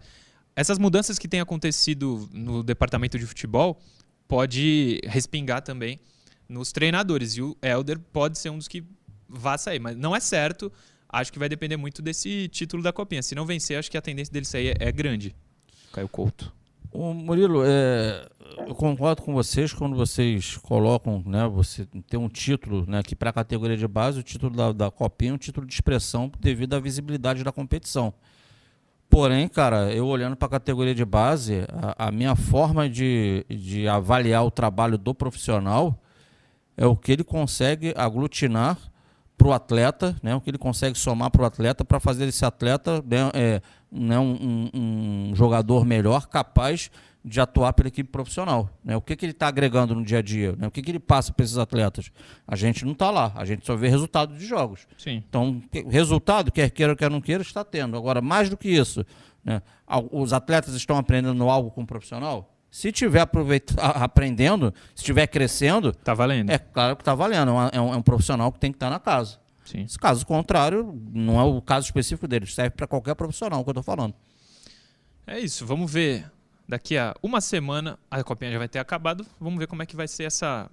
essas 0.55 0.79
mudanças 0.79 1.19
que 1.19 1.27
têm 1.27 1.41
acontecido 1.41 2.29
no 2.31 2.63
departamento 2.63 3.19
de 3.19 3.25
futebol 3.25 3.79
pode 4.27 5.01
respingar 5.03 5.61
também 5.61 5.99
nos 6.47 6.71
treinadores. 6.71 7.35
E 7.35 7.41
o 7.41 7.57
Helder 7.61 7.99
pode 7.99 8.39
ser 8.39 8.49
um 8.49 8.57
dos 8.57 8.67
que 8.67 8.83
vá 9.27 9.57
sair. 9.57 9.79
Mas 9.79 9.97
não 9.97 10.15
é 10.15 10.19
certo. 10.19 10.71
Acho 11.09 11.31
que 11.31 11.37
vai 11.37 11.49
depender 11.49 11.75
muito 11.75 12.01
desse 12.01 12.47
título 12.47 12.81
da 12.81 12.93
Copinha. 12.93 13.21
Se 13.21 13.35
não 13.35 13.45
vencer, 13.45 13.77
acho 13.77 13.91
que 13.91 13.97
a 13.97 14.01
tendência 14.01 14.31
dele 14.31 14.45
sair 14.45 14.75
é, 14.79 14.91
grande. 14.91 15.35
Caio 15.91 16.09
Couto. 16.09 16.53
O 16.91 17.13
Murilo, 17.13 17.61
é, 17.65 18.25
eu 18.67 18.73
concordo 18.73 19.21
com 19.21 19.33
vocês 19.33 19.73
quando 19.73 19.95
vocês 19.95 20.55
colocam, 20.57 21.21
né, 21.25 21.45
você 21.47 21.85
tem 22.07 22.17
um 22.17 22.29
título, 22.29 22.85
né, 22.87 23.03
que 23.03 23.15
para 23.15 23.29
a 23.29 23.33
categoria 23.33 23.75
de 23.75 23.87
base, 23.87 24.19
o 24.19 24.23
título 24.23 24.55
da, 24.55 24.71
da 24.71 24.89
Copinha 24.89 25.31
é 25.31 25.33
um 25.33 25.37
título 25.37 25.67
de 25.67 25.73
expressão 25.73 26.31
devido 26.39 26.73
à 26.73 26.79
visibilidade 26.79 27.43
da 27.43 27.51
competição. 27.51 28.13
Porém, 29.09 29.47
cara, 29.47 29.93
eu 29.93 30.07
olhando 30.07 30.35
para 30.35 30.47
a 30.47 30.51
categoria 30.51 30.95
de 30.95 31.05
base, 31.05 31.65
a, 31.69 32.07
a, 32.07 32.11
minha 32.11 32.35
forma 32.35 32.89
de, 32.89 33.45
de 33.49 33.87
avaliar 33.87 34.45
o 34.45 34.51
trabalho 34.51 34.97
do 34.97 35.13
profissional 35.13 36.01
é 36.77 36.85
o 36.85 36.95
que 36.95 37.11
ele 37.11 37.23
consegue 37.23 37.93
aglutinar 37.95 38.77
para 39.37 39.47
o 39.47 39.53
atleta, 39.53 40.15
né, 40.23 40.33
o 40.33 40.41
que 40.41 40.49
ele 40.49 40.57
consegue 40.57 40.97
somar 40.97 41.29
para 41.29 41.43
o 41.43 41.45
atleta 41.45 41.83
para 41.83 41.99
fazer 41.99 42.25
esse 42.25 42.45
atleta 42.45 43.03
né, 43.05 43.31
é, 43.33 43.61
né, 43.91 44.19
um, 44.19 44.69
um, 44.73 45.29
um 45.29 45.35
jogador 45.35 45.85
melhor, 45.85 46.27
capaz 46.27 46.89
de 47.25 47.41
atuar 47.41 47.73
pela 47.73 47.87
equipe 47.87 48.09
profissional. 48.09 48.69
Né? 48.83 48.95
O 48.95 49.01
que, 49.01 49.15
que 49.15 49.25
ele 49.25 49.31
está 49.31 49.47
agregando 49.47 49.95
no 49.95 50.05
dia 50.05 50.19
a 50.19 50.21
dia? 50.21 50.55
Né? 50.55 50.67
O 50.67 50.71
que, 50.71 50.81
que 50.81 50.91
ele 50.91 50.99
passa 50.99 51.33
para 51.33 51.43
esses 51.43 51.57
atletas? 51.57 52.11
A 52.47 52.55
gente 52.55 52.85
não 52.85 52.91
está 52.91 53.09
lá, 53.09 53.31
a 53.35 53.43
gente 53.43 53.65
só 53.65 53.75
vê 53.75 53.87
resultado 53.87 54.37
de 54.37 54.45
jogos. 54.45 54.87
Sim. 54.95 55.23
Então, 55.27 55.59
resultado, 55.89 56.51
quer 56.51 56.69
queira, 56.69 56.95
quer 56.95 57.09
não 57.09 57.19
queira, 57.19 57.41
está 57.41 57.63
tendo. 57.63 57.97
Agora, 57.97 58.21
mais 58.21 58.47
do 58.47 58.55
que 58.55 58.69
isso, 58.69 59.03
né? 59.43 59.61
os 60.11 60.33
atletas 60.33 60.75
estão 60.75 60.97
aprendendo 60.97 61.49
algo 61.49 61.71
com 61.71 61.81
o 61.81 61.87
profissional? 61.87 62.55
Se 62.69 62.89
estiver 62.89 63.21
aprendendo, 63.79 64.71
se 64.93 65.01
estiver 65.01 65.25
crescendo, 65.25 65.93
tá 65.93 66.13
valendo. 66.13 66.51
É 66.51 66.59
claro 66.59 66.95
que 66.95 67.01
está 67.01 67.15
valendo. 67.15 67.51
É 67.71 67.81
um, 67.81 67.93
é 67.93 67.97
um, 67.97 68.01
profissional 68.03 68.51
que 68.51 68.59
tem 68.59 68.71
que 68.71 68.75
estar 68.75 68.87
tá 68.87 68.91
na 68.91 68.99
casa. 68.99 69.39
Sim. 69.65 69.87
Se 69.87 69.97
caso 69.97 70.25
contrário, 70.25 70.99
não 71.11 71.39
é 71.39 71.43
o 71.43 71.61
caso 71.61 71.85
específico 71.87 72.27
dele, 72.27 72.45
serve 72.45 72.71
para 72.71 72.87
qualquer 72.87 73.15
profissional 73.15 73.63
que 73.63 73.69
eu 73.69 73.71
estou 73.71 73.83
falando. 73.83 74.13
É 75.27 75.39
isso, 75.39 75.65
vamos 75.65 75.91
ver 75.91 76.31
daqui 76.67 76.97
a 76.97 77.15
uma 77.21 77.41
semana 77.41 77.97
a 78.09 78.23
copinha 78.23 78.51
já 78.51 78.57
vai 78.57 78.69
ter 78.69 78.79
acabado. 78.79 79.25
Vamos 79.39 79.59
ver 79.59 79.67
como 79.67 79.81
é 79.83 79.85
que 79.85 79.95
vai 79.95 80.07
ser 80.07 80.23
essa 80.23 80.69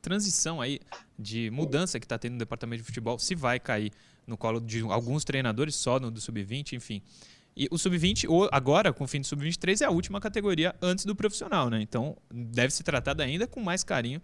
transição 0.00 0.60
aí 0.60 0.80
de 1.18 1.50
mudança 1.50 1.98
que 1.98 2.06
está 2.06 2.18
tendo 2.18 2.34
no 2.34 2.38
departamento 2.38 2.82
de 2.82 2.86
futebol, 2.86 3.18
se 3.18 3.34
vai 3.34 3.60
cair 3.60 3.92
no 4.26 4.36
colo 4.36 4.60
de 4.60 4.80
alguns 4.82 5.24
treinadores, 5.24 5.74
só 5.74 5.98
no 5.98 6.10
do 6.10 6.20
sub-20, 6.20 6.74
enfim. 6.74 7.02
E 7.56 7.68
o 7.70 7.76
sub-20, 7.76 8.48
agora, 8.52 8.92
com 8.92 9.04
o 9.04 9.08
fim 9.08 9.20
do 9.20 9.26
sub-23, 9.26 9.82
é 9.82 9.84
a 9.84 9.90
última 9.90 10.20
categoria 10.20 10.74
antes 10.80 11.04
do 11.04 11.14
profissional, 11.14 11.68
né? 11.68 11.82
Então, 11.82 12.16
deve 12.32 12.72
ser 12.72 12.84
tratada 12.84 13.22
ainda 13.22 13.46
com 13.46 13.60
mais 13.60 13.82
carinho 13.82 14.22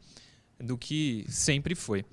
do 0.59 0.79
que 0.79 1.27
sempre 1.29 1.75
foi. 1.75 2.05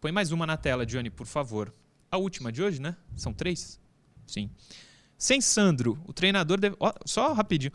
Põe 0.00 0.12
mais 0.12 0.32
uma 0.32 0.46
na 0.46 0.56
tela, 0.56 0.86
Johnny, 0.86 1.10
por 1.10 1.26
favor. 1.26 1.72
A 2.10 2.16
última 2.16 2.50
de 2.50 2.62
hoje, 2.62 2.80
né? 2.80 2.96
São 3.14 3.32
três? 3.32 3.78
Sim. 4.26 4.50
Sem 5.18 5.40
Sandro, 5.40 5.98
o 6.06 6.12
treinador 6.12 6.58
deve. 6.58 6.76
Ó, 6.80 6.92
só 7.04 7.32
rapidinho 7.32 7.72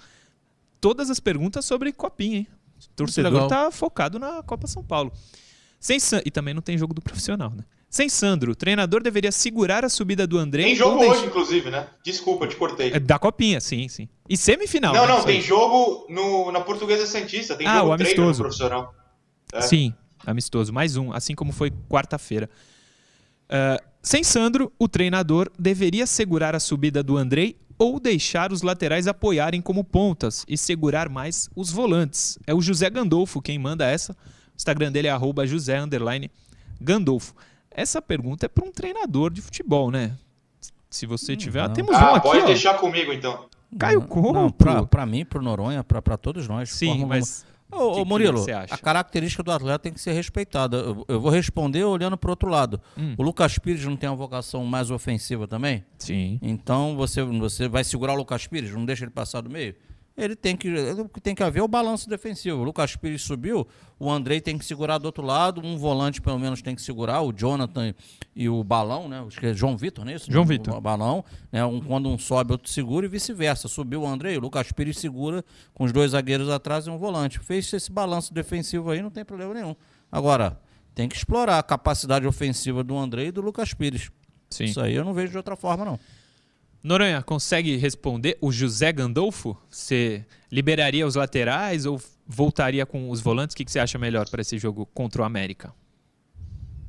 todas 0.86 1.10
as 1.10 1.20
perguntas 1.20 1.66
sobre 1.66 1.92
Copinha, 1.92 2.38
hein? 2.38 2.48
O 2.78 2.96
torcedor 2.96 3.48
tá 3.48 3.72
focado 3.72 4.20
na 4.20 4.44
Copa 4.44 4.68
São 4.68 4.84
Paulo. 4.84 5.12
Sem 5.80 6.00
San... 6.00 6.22
E 6.24 6.30
também 6.30 6.54
não 6.54 6.62
tem 6.62 6.78
jogo 6.78 6.94
do 6.94 7.02
profissional, 7.02 7.50
né? 7.50 7.64
Sem 7.90 8.08
Sandro, 8.08 8.52
o 8.52 8.56
treinador 8.56 9.02
deveria 9.02 9.32
segurar 9.32 9.84
a 9.84 9.90
subida 9.90 10.28
do 10.28 10.38
André. 10.38 10.62
Tem 10.62 10.76
jogo 10.76 11.04
hoje, 11.04 11.26
inclusive, 11.26 11.72
né? 11.72 11.88
Desculpa, 12.04 12.46
te 12.46 12.56
cortei. 12.56 12.92
É 12.92 13.00
da 13.00 13.18
Copinha, 13.18 13.60
sim, 13.60 13.88
sim. 13.88 14.08
E 14.30 14.38
semifinal. 14.38 14.94
Não, 14.94 15.08
né? 15.08 15.14
não, 15.14 15.24
tem 15.24 15.42
jogo 15.42 16.06
no, 16.08 16.52
na 16.52 16.62
Portuguesa 16.62 17.08
Santista. 17.08 17.56
Tem 17.56 17.66
ah, 17.66 17.78
jogo 17.78 17.90
o 17.90 17.94
amistoso. 17.94 18.44
no 18.44 18.46
profissional. 18.46 18.94
É. 19.54 19.62
Sim, 19.62 19.92
amistoso. 20.26 20.74
Mais 20.74 20.98
um, 20.98 21.12
assim 21.12 21.36
como 21.36 21.52
foi 21.52 21.72
quarta-feira. 21.90 22.50
Uh, 23.46 23.84
sem 24.02 24.24
Sandro, 24.24 24.72
o 24.78 24.88
treinador 24.88 25.52
deveria 25.58 26.06
segurar 26.06 26.56
a 26.56 26.60
subida 26.60 27.02
do 27.02 27.18
Andrei 27.18 27.58
ou 27.78 28.00
deixar 28.00 28.52
os 28.52 28.62
laterais 28.62 29.08
apoiarem 29.08 29.62
como 29.62 29.84
pontas 29.84 30.46
e 30.48 30.58
segurar 30.58 31.10
mais 31.10 31.50
os 31.56 31.72
volantes. 31.72 32.38
É 32.48 32.54
o 32.54 32.62
José 32.62 32.90
Gandolfo 32.90 33.42
quem 33.42 33.60
manda 33.60 33.86
essa. 33.86 34.14
O 34.14 34.56
Instagram 34.56 34.92
dele 34.92 35.08
é 35.08 35.12
arroba 35.12 35.46
José 35.46 35.78
Gandolfo. 36.80 37.34
Essa 37.70 38.02
pergunta 38.02 38.46
é 38.46 38.50
para 38.50 38.66
um 38.66 38.72
treinador 38.72 39.32
de 39.32 39.42
futebol, 39.42 39.92
né? 39.92 40.16
Se 40.90 41.06
você 41.06 41.34
hum, 41.34 41.38
tiver. 41.38 41.68
Não. 41.68 41.74
Temos 41.74 41.96
ah, 41.96 42.14
um 42.14 42.16
aqui. 42.16 42.28
Pode 42.28 42.44
ó. 42.44 42.46
deixar 42.46 42.76
comigo 42.76 43.12
então. 43.12 43.48
Caio 43.78 44.02
Couto. 44.04 44.54
Para 44.88 45.06
mim, 45.06 45.26
para 45.26 45.42
Noronha, 45.42 45.84
para 45.84 46.18
todos 46.18 46.48
nós. 46.48 46.72
Sim, 46.72 47.06
mas 47.06 47.46
Ô, 47.72 48.02
ô 48.02 48.06
Murilo, 48.06 48.46
a 48.70 48.78
característica 48.78 49.42
do 49.42 49.52
atleta 49.52 49.80
tem 49.80 49.94
que 49.94 50.00
ser 50.00 50.14
respeitada. 50.14 50.78
Eu, 50.78 51.06
eu 51.08 51.20
vou 51.20 51.32
responder 51.32 51.84
olhando 51.84 52.18
para 52.18 52.28
o 52.28 52.32
outro 52.32 52.50
lado. 52.50 52.80
Hum. 52.98 53.16
O 53.18 53.24
Lucas 53.24 53.58
Pires 53.58 53.84
não 53.86 53.98
tem 53.98 54.08
uma 54.10 54.16
vocação 54.16 54.64
mais 54.66 54.92
ofensiva 54.92 55.48
também? 55.48 55.84
Sim. 55.98 56.40
Então 56.42 56.96
você, 56.96 57.24
você 57.24 57.68
vai 57.68 57.84
segurar 57.84 58.14
o 58.14 58.18
Lucas 58.18 58.48
Pires, 58.48 58.72
não 58.72 58.86
deixa 58.86 59.04
ele 59.04 59.12
passar 59.12 59.42
do 59.42 59.50
meio? 59.50 59.76
Ele 60.18 60.36
tem 60.36 60.56
que, 60.56 60.70
tem 61.22 61.36
que 61.36 61.44
haver 61.44 61.62
o 61.62 61.68
balanço 61.68 62.10
defensivo. 62.10 62.62
O 62.62 62.64
Lucas 62.64 62.96
Pires 62.96 63.22
subiu, 63.22 63.68
o 64.00 64.10
Andrei 64.10 64.40
tem 64.40 64.58
que 64.58 64.64
segurar 64.64 64.98
do 64.98 65.06
outro 65.06 65.24
lado, 65.24 65.62
um 65.62 65.78
volante 65.78 66.22
pelo 66.22 66.40
menos 66.40 66.62
tem 66.62 66.74
que 66.74 66.82
segurar, 66.82 67.22
o 67.22 67.34
Jonathan 67.34 67.94
e 68.34 68.48
o 68.48 68.64
Balão, 68.64 69.10
né? 69.10 69.24
Acho 69.28 69.40
que 69.40 69.48
é 69.48 69.54
João 69.54 69.76
Vitor, 69.76 70.06
não 70.06 70.12
é 70.12 70.16
isso? 70.16 70.32
João 70.32 70.46
Vitor. 70.46 70.80
Balão, 70.80 71.24
né? 71.52 71.66
Um, 71.66 71.82
quando 71.82 72.08
um 72.08 72.18
sobe, 72.18 72.54
outro 72.54 72.70
segura 72.70 73.06
e 73.06 73.10
vice-versa. 73.10 73.68
Subiu 73.68 74.02
o 74.02 74.08
Andrei, 74.08 74.38
o 74.38 74.40
Lucas 74.40 74.72
Pires 74.72 74.98
segura 75.00 75.44
com 75.74 75.84
os 75.84 75.92
dois 75.92 76.12
zagueiros 76.12 76.50
atrás 76.50 76.88
e 76.88 76.90
um 76.90 76.98
volante. 76.98 77.40
Fez 77.40 77.72
esse 77.74 77.92
balanço 77.92 78.34
defensivo 78.34 78.90
aí, 78.92 79.02
não 79.02 79.12
tem 79.12 79.26
problema 79.26 79.54
nenhum. 79.54 79.76
Agora, 80.10 80.60
tem 80.94 81.10
que 81.10 81.16
explorar 81.18 81.60
a 81.60 81.64
capacidade 81.64 82.26
ofensiva 82.26 82.84
do 82.84 82.98
André 82.98 83.26
e 83.26 83.32
do 83.32 83.42
Lucas 83.42 83.74
Pires. 83.74 84.10
Sim. 84.50 84.66
Isso 84.66 84.80
aí 84.80 84.96
eu 84.96 85.04
não 85.04 85.14
vejo 85.14 85.32
de 85.32 85.38
outra 85.38 85.58
forma, 85.58 85.84
não. 85.84 86.00
Noronha, 86.86 87.24
consegue 87.24 87.78
responder? 87.78 88.38
O 88.40 88.52
José 88.52 88.92
Gandolfo, 88.92 89.58
você 89.68 90.24
liberaria 90.52 91.08
os 91.08 91.16
laterais 91.16 91.88
ou 91.88 92.00
voltaria 92.28 92.86
com 92.86 93.10
os 93.10 93.20
volantes? 93.22 93.56
O 93.56 93.58
que, 93.58 93.66
você 93.68 93.80
acha 93.80 93.98
melhor 93.98 94.30
para 94.30 94.42
esse 94.42 94.60
jogo 94.60 94.88
contra 94.94 95.24
o 95.24 95.26
América? 95.26 95.74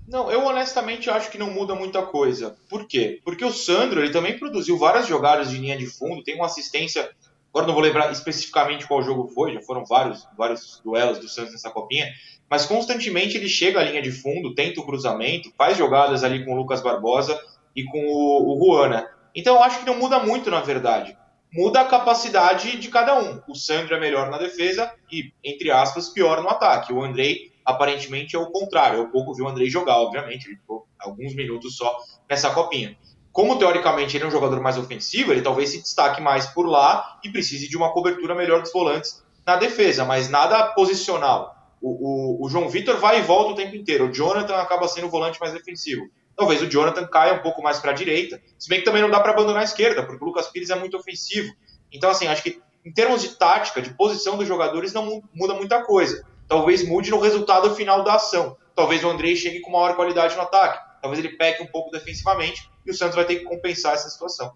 Não, 0.06 0.30
eu 0.30 0.44
honestamente 0.44 1.08
acho 1.08 1.30
que 1.30 1.38
não 1.38 1.50
muda 1.50 1.74
muita 1.74 2.02
coisa. 2.02 2.58
Por 2.68 2.86
quê? 2.86 3.22
Porque 3.24 3.42
o 3.42 3.50
Sandro 3.50 4.02
ele 4.02 4.12
também 4.12 4.38
produziu 4.38 4.76
várias 4.76 5.06
jogadas 5.06 5.48
de 5.48 5.56
linha 5.56 5.78
de 5.78 5.86
fundo, 5.86 6.22
tem 6.22 6.34
uma 6.34 6.44
assistência. 6.44 7.10
Agora 7.48 7.66
não 7.66 7.72
vou 7.72 7.82
lembrar 7.82 8.12
especificamente 8.12 8.86
qual 8.86 9.02
jogo 9.02 9.28
foi, 9.28 9.54
já 9.54 9.62
foram 9.62 9.86
vários, 9.86 10.28
vários 10.36 10.78
duelos 10.84 11.20
do 11.20 11.26
Santos 11.26 11.52
nessa 11.52 11.70
copinha, 11.70 12.06
mas 12.50 12.66
constantemente 12.66 13.38
ele 13.38 13.48
chega 13.48 13.80
à 13.80 13.82
linha 13.82 14.02
de 14.02 14.12
fundo, 14.12 14.54
tenta 14.54 14.78
o 14.78 14.84
cruzamento, 14.84 15.50
faz 15.56 15.78
jogadas 15.78 16.22
ali 16.22 16.44
com 16.44 16.52
o 16.52 16.56
Lucas 16.58 16.82
Barbosa 16.82 17.40
e 17.74 17.82
com 17.84 17.98
o, 17.98 18.58
o 18.58 18.62
Juana. 18.62 19.15
Então 19.36 19.56
eu 19.56 19.62
acho 19.62 19.80
que 19.80 19.86
não 19.86 19.98
muda 19.98 20.18
muito, 20.18 20.50
na 20.50 20.62
verdade. 20.62 21.16
Muda 21.52 21.82
a 21.82 21.84
capacidade 21.84 22.78
de 22.78 22.88
cada 22.88 23.18
um. 23.20 23.40
O 23.46 23.54
Sandro 23.54 23.94
é 23.94 24.00
melhor 24.00 24.30
na 24.30 24.38
defesa 24.38 24.90
e, 25.12 25.30
entre 25.44 25.70
aspas, 25.70 26.08
pior 26.08 26.42
no 26.42 26.48
ataque. 26.48 26.92
O 26.92 27.04
Andrei 27.04 27.52
aparentemente 27.64 28.34
é 28.34 28.38
o 28.38 28.50
contrário. 28.50 28.98
Eu 28.98 29.08
pouco 29.10 29.34
vi 29.34 29.42
o 29.42 29.48
Andrei 29.48 29.68
jogar, 29.68 29.98
obviamente, 29.98 30.46
ele 30.46 30.56
ficou 30.56 30.86
alguns 30.98 31.34
minutos 31.34 31.76
só 31.76 31.98
nessa 32.28 32.50
copinha. 32.50 32.96
Como 33.30 33.58
teoricamente 33.58 34.16
ele 34.16 34.24
é 34.24 34.26
um 34.26 34.30
jogador 34.30 34.60
mais 34.62 34.78
ofensivo, 34.78 35.30
ele 35.30 35.42
talvez 35.42 35.68
se 35.68 35.82
destaque 35.82 36.22
mais 36.22 36.46
por 36.46 36.66
lá 36.66 37.20
e 37.22 37.30
precise 37.30 37.68
de 37.68 37.76
uma 37.76 37.92
cobertura 37.92 38.34
melhor 38.34 38.62
dos 38.62 38.72
volantes 38.72 39.22
na 39.46 39.56
defesa, 39.56 40.04
mas 40.06 40.30
nada 40.30 40.68
posicional. 40.68 41.54
O, 41.82 42.42
o, 42.42 42.46
o 42.46 42.48
João 42.48 42.68
Vitor 42.68 42.96
vai 42.96 43.18
e 43.18 43.22
volta 43.22 43.52
o 43.52 43.54
tempo 43.54 43.76
inteiro. 43.76 44.06
O 44.06 44.12
Jonathan 44.12 44.56
acaba 44.56 44.88
sendo 44.88 45.08
o 45.08 45.10
volante 45.10 45.38
mais 45.38 45.52
defensivo. 45.52 46.06
Talvez 46.36 46.60
o 46.60 46.68
Jonathan 46.68 47.06
caia 47.06 47.34
um 47.34 47.42
pouco 47.42 47.62
mais 47.62 47.78
para 47.78 47.92
a 47.92 47.94
direita, 47.94 48.40
se 48.58 48.68
bem 48.68 48.80
que 48.80 48.84
também 48.84 49.02
não 49.02 49.10
dá 49.10 49.20
para 49.20 49.32
abandonar 49.32 49.62
a 49.62 49.64
esquerda, 49.64 50.02
porque 50.02 50.22
o 50.22 50.26
Lucas 50.26 50.48
Pires 50.48 50.70
é 50.70 50.74
muito 50.74 50.96
ofensivo. 50.96 51.52
Então, 51.90 52.10
assim, 52.10 52.26
acho 52.26 52.42
que 52.42 52.60
em 52.84 52.92
termos 52.92 53.22
de 53.22 53.30
tática, 53.30 53.80
de 53.80 53.94
posição 53.94 54.36
dos 54.36 54.46
jogadores, 54.46 54.92
não 54.92 55.22
muda 55.34 55.54
muita 55.54 55.82
coisa 55.82 56.24
talvez 56.48 56.86
mude 56.86 57.10
no 57.10 57.20
resultado 57.20 57.74
final 57.74 58.04
da 58.04 58.14
ação. 58.14 58.56
Talvez 58.74 59.02
o 59.04 59.08
Andrei 59.08 59.36
chegue 59.36 59.60
com 59.60 59.70
maior 59.70 59.94
qualidade 59.96 60.34
no 60.34 60.42
ataque. 60.42 60.84
Talvez 61.00 61.24
ele 61.24 61.36
peque 61.36 61.62
um 61.62 61.66
pouco 61.66 61.90
defensivamente 61.90 62.68
e 62.84 62.90
o 62.90 62.94
Santos 62.94 63.16
vai 63.16 63.24
ter 63.24 63.36
que 63.36 63.44
compensar 63.44 63.94
essa 63.94 64.08
situação. 64.08 64.52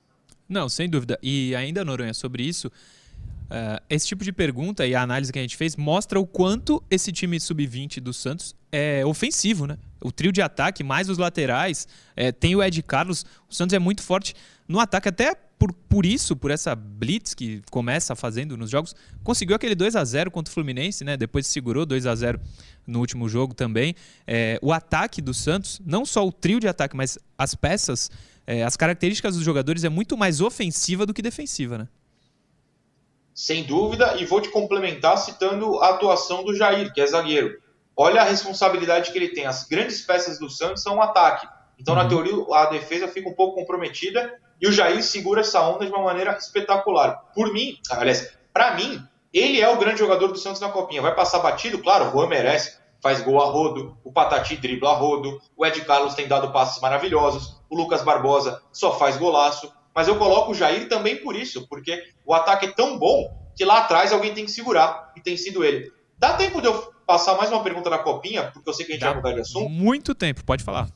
Não, 0.48 0.68
sem 0.68 0.88
dúvida. 0.88 1.18
E 1.22 1.54
ainda, 1.54 1.84
Noronha, 1.84 2.12
sobre 2.12 2.42
isso, 2.42 2.68
uh, 2.68 3.82
esse 3.88 4.06
tipo 4.06 4.24
de 4.24 4.32
pergunta 4.32 4.86
e 4.86 4.94
a 4.94 5.02
análise 5.02 5.32
que 5.32 5.38
a 5.38 5.42
gente 5.42 5.56
fez 5.56 5.76
mostra 5.76 6.18
o 6.18 6.26
quanto 6.26 6.82
esse 6.90 7.12
time 7.12 7.38
sub-20 7.38 8.00
do 8.00 8.12
Santos 8.12 8.54
é 8.72 9.04
ofensivo, 9.04 9.66
né? 9.66 9.78
O 10.00 10.11
trio 10.11 10.33
de 10.33 10.40
ataque, 10.40 10.83
mais 10.83 11.09
os 11.09 11.18
laterais, 11.18 11.87
é, 12.16 12.33
tem 12.33 12.56
o 12.56 12.62
Ed 12.62 12.83
Carlos. 12.83 13.24
O 13.48 13.54
Santos 13.54 13.74
é 13.74 13.78
muito 13.78 14.02
forte 14.02 14.35
no 14.66 14.80
ataque, 14.80 15.09
até 15.09 15.35
por, 15.59 15.72
por 15.74 16.06
isso, 16.06 16.35
por 16.35 16.50
essa 16.50 16.74
blitz 16.74 17.35
que 17.35 17.61
começa 17.70 18.16
fazendo 18.16 18.56
nos 18.56 18.70
jogos, 18.70 18.94
conseguiu 19.22 19.54
aquele 19.54 19.74
2 19.74 19.94
a 19.94 20.02
0 20.02 20.30
contra 20.30 20.50
o 20.50 20.54
Fluminense, 20.54 21.04
né? 21.04 21.18
Depois 21.18 21.46
segurou 21.46 21.85
2 21.85 22.06
a 22.06 22.14
0 22.14 22.40
no 22.87 22.98
último 22.98 23.28
jogo 23.28 23.52
também. 23.52 23.94
É, 24.26 24.59
o 24.62 24.72
ataque 24.72 25.20
do 25.20 25.35
Santos, 25.35 25.80
não 25.85 26.06
só 26.06 26.26
o 26.26 26.33
trio 26.33 26.59
de 26.59 26.66
ataque, 26.66 26.96
mas 26.96 27.18
as 27.37 27.54
peças, 27.54 28.11
é, 28.46 28.62
as 28.62 28.74
características 28.74 29.35
dos 29.35 29.44
jogadores 29.44 29.85
é 29.85 29.90
muito 29.90 30.16
mais 30.16 30.40
ofensiva 30.40 31.04
do 31.04 31.12
que 31.12 31.20
defensiva, 31.20 31.76
né? 31.76 31.88
Sem 33.35 33.64
dúvida, 33.64 34.16
e 34.16 34.24
vou 34.24 34.40
te 34.40 34.48
complementar 34.48 35.18
citando 35.18 35.78
a 35.80 35.90
atuação 35.90 36.44
do 36.44 36.54
Jair, 36.54 36.92
que 36.92 37.00
é 37.00 37.06
zagueiro. 37.06 37.61
Olha 38.02 38.22
a 38.22 38.24
responsabilidade 38.24 39.12
que 39.12 39.18
ele 39.18 39.28
tem. 39.28 39.44
As 39.44 39.64
grandes 39.64 40.00
peças 40.00 40.38
do 40.38 40.48
Santos 40.48 40.82
são 40.82 40.96
o 40.96 41.02
ataque. 41.02 41.46
Então, 41.78 41.94
uhum. 41.94 42.02
na 42.02 42.08
teoria, 42.08 42.32
a 42.54 42.64
defesa 42.64 43.06
fica 43.06 43.28
um 43.28 43.34
pouco 43.34 43.56
comprometida 43.56 44.40
e 44.58 44.66
o 44.66 44.72
Jair 44.72 45.02
segura 45.02 45.42
essa 45.42 45.60
onda 45.60 45.84
de 45.84 45.92
uma 45.92 46.04
maneira 46.04 46.34
espetacular. 46.34 47.22
Por 47.34 47.52
mim, 47.52 47.78
aliás, 47.90 48.34
para 48.54 48.74
mim, 48.74 49.06
ele 49.34 49.60
é 49.60 49.68
o 49.68 49.76
grande 49.76 49.98
jogador 49.98 50.28
do 50.28 50.38
Santos 50.38 50.62
na 50.62 50.70
Copinha. 50.70 51.02
Vai 51.02 51.14
passar 51.14 51.40
batido? 51.40 51.78
Claro, 51.78 52.06
o 52.06 52.10
Juan 52.10 52.28
merece. 52.28 52.80
Faz 53.02 53.20
gol 53.20 53.38
a 53.38 53.44
rodo, 53.44 53.94
o 54.02 54.10
Patati 54.10 54.56
dribla 54.56 54.92
a 54.92 54.94
rodo, 54.94 55.38
o 55.54 55.66
Ed 55.66 55.78
Carlos 55.84 56.14
tem 56.14 56.26
dado 56.26 56.50
passes 56.52 56.80
maravilhosos, 56.80 57.60
o 57.68 57.76
Lucas 57.76 58.02
Barbosa 58.02 58.62
só 58.72 58.98
faz 58.98 59.18
golaço. 59.18 59.70
Mas 59.94 60.08
eu 60.08 60.16
coloco 60.16 60.52
o 60.52 60.54
Jair 60.54 60.88
também 60.88 61.16
por 61.16 61.36
isso, 61.36 61.68
porque 61.68 62.02
o 62.24 62.32
ataque 62.32 62.64
é 62.64 62.72
tão 62.72 62.98
bom 62.98 63.30
que 63.54 63.64
lá 63.64 63.80
atrás 63.80 64.10
alguém 64.10 64.32
tem 64.32 64.46
que 64.46 64.50
segurar, 64.50 65.12
e 65.14 65.20
tem 65.20 65.36
sido 65.36 65.62
ele. 65.62 65.92
Dá 66.18 66.34
tempo 66.34 66.60
de 66.60 66.66
eu 66.66 66.92
passar 67.12 67.37
mais 67.37 67.51
uma 67.51 67.62
pergunta 67.62 67.90
na 67.90 67.99
Copinha, 67.99 68.51
porque 68.53 68.68
eu 68.68 68.75
sei 68.75 68.87
que 68.87 68.92
a 68.92 68.94
gente 68.94 69.03
Dá 69.03 69.09
vai 69.09 69.16
mudar 69.16 69.33
de 69.33 69.40
assunto? 69.40 69.68
Muito 69.68 70.14
tempo, 70.14 70.44
pode 70.44 70.62
falar. 70.62 70.88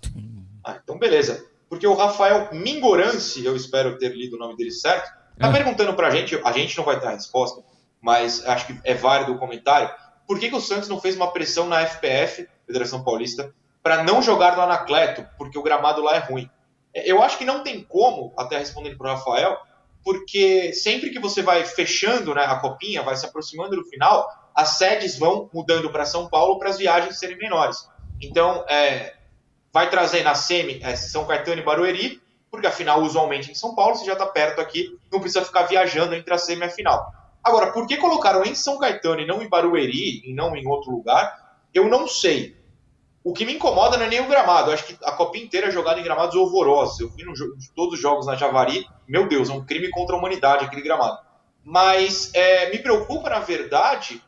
Ah, 0.62 0.78
então 0.82 0.98
beleza 0.98 1.54
porque 1.74 1.88
o 1.88 1.94
Rafael 1.94 2.50
Mingorance, 2.52 3.44
eu 3.44 3.56
espero 3.56 3.98
ter 3.98 4.14
lido 4.14 4.36
o 4.36 4.38
nome 4.38 4.56
dele 4.56 4.70
certo, 4.70 5.12
está 5.32 5.48
é. 5.48 5.52
perguntando 5.52 5.92
para 5.94 6.06
a 6.06 6.10
gente, 6.10 6.40
a 6.44 6.52
gente 6.52 6.76
não 6.76 6.84
vai 6.84 7.00
ter 7.00 7.08
a 7.08 7.10
resposta, 7.10 7.62
mas 8.00 8.46
acho 8.46 8.68
que 8.68 8.80
é 8.84 8.94
válido 8.94 9.32
o 9.32 9.38
comentário, 9.38 9.90
por 10.24 10.38
que, 10.38 10.48
que 10.48 10.54
o 10.54 10.60
Santos 10.60 10.88
não 10.88 11.00
fez 11.00 11.16
uma 11.16 11.32
pressão 11.32 11.66
na 11.68 11.84
FPF, 11.84 12.48
Federação 12.64 13.02
Paulista, 13.02 13.52
para 13.82 14.04
não 14.04 14.22
jogar 14.22 14.56
no 14.56 14.62
Anacleto, 14.62 15.26
porque 15.36 15.58
o 15.58 15.62
gramado 15.64 16.00
lá 16.00 16.14
é 16.14 16.20
ruim? 16.20 16.48
É, 16.94 17.10
eu 17.10 17.20
acho 17.20 17.36
que 17.36 17.44
não 17.44 17.64
tem 17.64 17.82
como, 17.82 18.32
até 18.36 18.56
respondendo 18.56 18.96
para 18.96 19.12
o 19.12 19.16
Rafael, 19.16 19.58
porque 20.04 20.72
sempre 20.72 21.10
que 21.10 21.18
você 21.18 21.42
vai 21.42 21.64
fechando 21.64 22.34
né, 22.34 22.44
a 22.44 22.56
copinha, 22.60 23.02
vai 23.02 23.16
se 23.16 23.26
aproximando 23.26 23.74
do 23.74 23.84
final, 23.84 24.28
as 24.54 24.70
sedes 24.70 25.18
vão 25.18 25.50
mudando 25.52 25.90
para 25.90 26.06
São 26.06 26.28
Paulo 26.28 26.58
para 26.58 26.70
as 26.70 26.78
viagens 26.78 27.18
serem 27.18 27.36
menores. 27.36 27.88
Então, 28.22 28.64
é, 28.68 29.14
vai 29.72 29.90
trazer 29.90 30.22
na 30.22 30.34
semi 30.34 30.80
é, 30.82 30.94
São 30.94 31.26
Caetano 31.26 31.60
e 31.60 31.64
Barueri, 31.64 32.22
porque 32.50 32.66
afinal, 32.68 33.02
usualmente 33.02 33.50
em 33.50 33.54
São 33.54 33.74
Paulo, 33.74 33.96
você 33.96 34.04
já 34.04 34.12
está 34.12 34.26
perto 34.26 34.60
aqui, 34.60 34.96
não 35.10 35.18
precisa 35.18 35.44
ficar 35.44 35.62
viajando 35.62 36.14
entre 36.14 36.32
a 36.32 36.38
semi 36.38 36.62
e 36.62 36.64
a 36.64 36.70
final. 36.70 37.12
Agora, 37.42 37.72
por 37.72 37.86
que 37.86 37.96
colocaram 37.96 38.44
em 38.44 38.54
São 38.54 38.78
Caetano 38.78 39.20
e 39.20 39.26
não 39.26 39.42
em 39.42 39.48
Barueri, 39.48 40.22
e 40.24 40.32
não 40.32 40.56
em 40.56 40.66
outro 40.66 40.92
lugar, 40.92 41.58
eu 41.74 41.88
não 41.88 42.06
sei. 42.06 42.56
O 43.24 43.32
que 43.32 43.44
me 43.44 43.54
incomoda 43.54 43.96
não 43.96 44.04
é 44.04 44.08
nem 44.08 44.20
o 44.20 44.28
gramado. 44.28 44.70
Eu 44.70 44.74
acho 44.74 44.84
que 44.84 44.96
a 45.02 45.12
Copa 45.12 45.38
inteira 45.38 45.68
é 45.68 45.70
jogada 45.70 45.98
em 45.98 46.04
gramados 46.04 46.36
horrorosos. 46.36 47.00
Eu 47.00 47.10
fui 47.10 47.24
no, 47.24 47.32
todos 47.74 47.94
os 47.94 48.00
jogos 48.00 48.26
na 48.26 48.36
Javari. 48.36 48.86
Meu 49.08 49.26
Deus, 49.26 49.48
é 49.48 49.52
um 49.52 49.64
crime 49.64 49.90
contra 49.90 50.14
a 50.14 50.18
humanidade 50.18 50.64
aquele 50.64 50.82
gramado. 50.82 51.18
Mas 51.64 52.30
é, 52.34 52.70
me 52.70 52.78
preocupa, 52.78 53.30
na 53.30 53.40
verdade, 53.40 54.22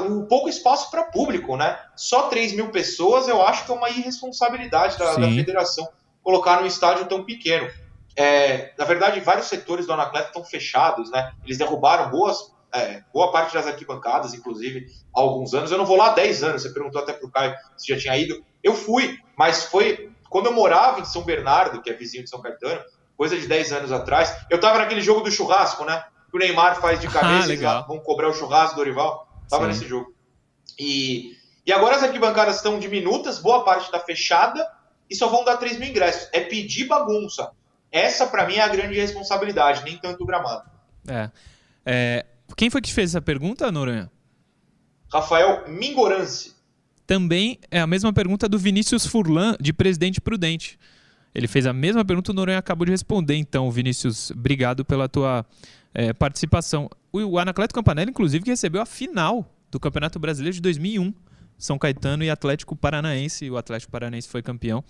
o 0.00 0.26
pouco 0.26 0.48
espaço 0.48 0.90
para 0.90 1.04
público, 1.04 1.56
né? 1.56 1.78
Só 1.96 2.28
3 2.28 2.52
mil 2.52 2.70
pessoas 2.70 3.26
eu 3.28 3.42
acho 3.42 3.64
que 3.64 3.72
é 3.72 3.74
uma 3.74 3.90
irresponsabilidade 3.90 4.96
da, 4.98 5.16
da 5.16 5.28
federação 5.28 5.88
colocar 6.22 6.60
num 6.60 6.66
estádio 6.66 7.06
tão 7.06 7.24
pequeno. 7.24 7.68
É, 8.16 8.72
na 8.78 8.84
verdade, 8.84 9.20
vários 9.20 9.46
setores 9.46 9.86
do 9.86 9.92
Anacleto 9.92 10.28
estão 10.28 10.44
fechados, 10.44 11.10
né? 11.10 11.32
Eles 11.44 11.58
derrubaram 11.58 12.10
boas, 12.10 12.52
é, 12.72 13.02
boa 13.12 13.32
parte 13.32 13.54
das 13.54 13.66
arquibancadas, 13.66 14.34
inclusive, 14.34 14.86
há 15.14 15.20
alguns 15.20 15.54
anos. 15.54 15.70
Eu 15.70 15.78
não 15.78 15.86
vou 15.86 15.96
lá 15.96 16.08
há 16.08 16.14
10 16.14 16.44
anos, 16.44 16.62
você 16.62 16.70
perguntou 16.70 17.00
até 17.02 17.12
para 17.12 17.26
o 17.26 17.30
Caio 17.30 17.54
se 17.76 17.92
já 17.92 17.98
tinha 17.98 18.16
ido. 18.16 18.44
Eu 18.62 18.74
fui, 18.74 19.18
mas 19.36 19.64
foi 19.64 20.10
quando 20.28 20.46
eu 20.46 20.52
morava 20.52 21.00
em 21.00 21.04
São 21.04 21.22
Bernardo, 21.22 21.82
que 21.82 21.90
é 21.90 21.92
vizinho 21.92 22.24
de 22.24 22.30
São 22.30 22.40
Caetano, 22.40 22.80
coisa 23.16 23.38
de 23.38 23.46
10 23.46 23.72
anos 23.72 23.92
atrás. 23.92 24.34
Eu 24.50 24.56
estava 24.56 24.78
naquele 24.78 25.00
jogo 25.00 25.20
do 25.20 25.30
churrasco, 25.30 25.84
né? 25.84 26.04
Que 26.30 26.36
o 26.36 26.38
Neymar 26.38 26.80
faz 26.80 27.00
de 27.00 27.08
cabeça 27.12 27.68
ah, 27.68 27.82
vão 27.82 27.98
cobrar 27.98 28.28
o 28.28 28.34
churrasco 28.34 28.76
do 28.76 28.80
Orival. 28.80 29.28
Tava 29.52 29.64
Sim. 29.64 29.68
nesse 29.72 29.86
jogo. 29.86 30.14
E, 30.78 31.36
e 31.66 31.72
agora 31.72 31.94
as 31.94 32.02
arquibancadas 32.02 32.56
estão 32.56 32.78
diminutas, 32.78 33.38
boa 33.38 33.62
parte 33.64 33.84
está 33.84 34.00
fechada 34.00 34.66
e 35.10 35.14
só 35.14 35.28
vão 35.28 35.44
dar 35.44 35.58
3 35.58 35.78
mil 35.78 35.90
ingressos. 35.90 36.26
É 36.32 36.40
pedir 36.40 36.86
bagunça. 36.86 37.50
Essa, 37.90 38.26
para 38.26 38.46
mim, 38.46 38.54
é 38.54 38.62
a 38.62 38.68
grande 38.68 38.94
responsabilidade, 38.94 39.84
nem 39.84 39.98
tanto 39.98 40.22
o 40.22 40.26
gramado. 40.26 40.70
É. 41.06 41.30
é. 41.84 42.26
Quem 42.56 42.70
foi 42.70 42.80
que 42.80 42.90
fez 42.90 43.10
essa 43.10 43.20
pergunta, 43.20 43.70
Noronha? 43.70 44.10
Rafael 45.12 45.68
Mingorance. 45.68 46.54
Também 47.06 47.58
é 47.70 47.78
a 47.78 47.86
mesma 47.86 48.10
pergunta 48.10 48.48
do 48.48 48.58
Vinícius 48.58 49.06
Furlan, 49.06 49.54
de 49.60 49.70
Presidente 49.74 50.18
Prudente. 50.18 50.78
Ele 51.34 51.46
fez 51.46 51.66
a 51.66 51.74
mesma 51.74 52.06
pergunta, 52.06 52.32
o 52.32 52.34
Noronha 52.34 52.56
acabou 52.56 52.86
de 52.86 52.92
responder. 52.92 53.36
Então, 53.36 53.70
Vinícius, 53.70 54.30
obrigado 54.30 54.82
pela 54.82 55.10
tua 55.10 55.44
é, 55.94 56.12
participação. 56.12 56.90
O 57.12 57.38
Anacleto 57.38 57.74
Campanella, 57.74 58.10
inclusive, 58.10 58.44
que 58.44 58.50
recebeu 58.50 58.80
a 58.80 58.86
final 58.86 59.54
do 59.70 59.78
Campeonato 59.78 60.18
Brasileiro 60.18 60.54
de 60.54 60.60
2001. 60.60 61.12
São 61.58 61.78
Caetano 61.78 62.24
e 62.24 62.30
Atlético 62.30 62.74
Paranaense. 62.74 63.50
O 63.50 63.56
Atlético 63.56 63.92
Paranaense 63.92 64.28
foi 64.28 64.42
campeão. 64.42 64.82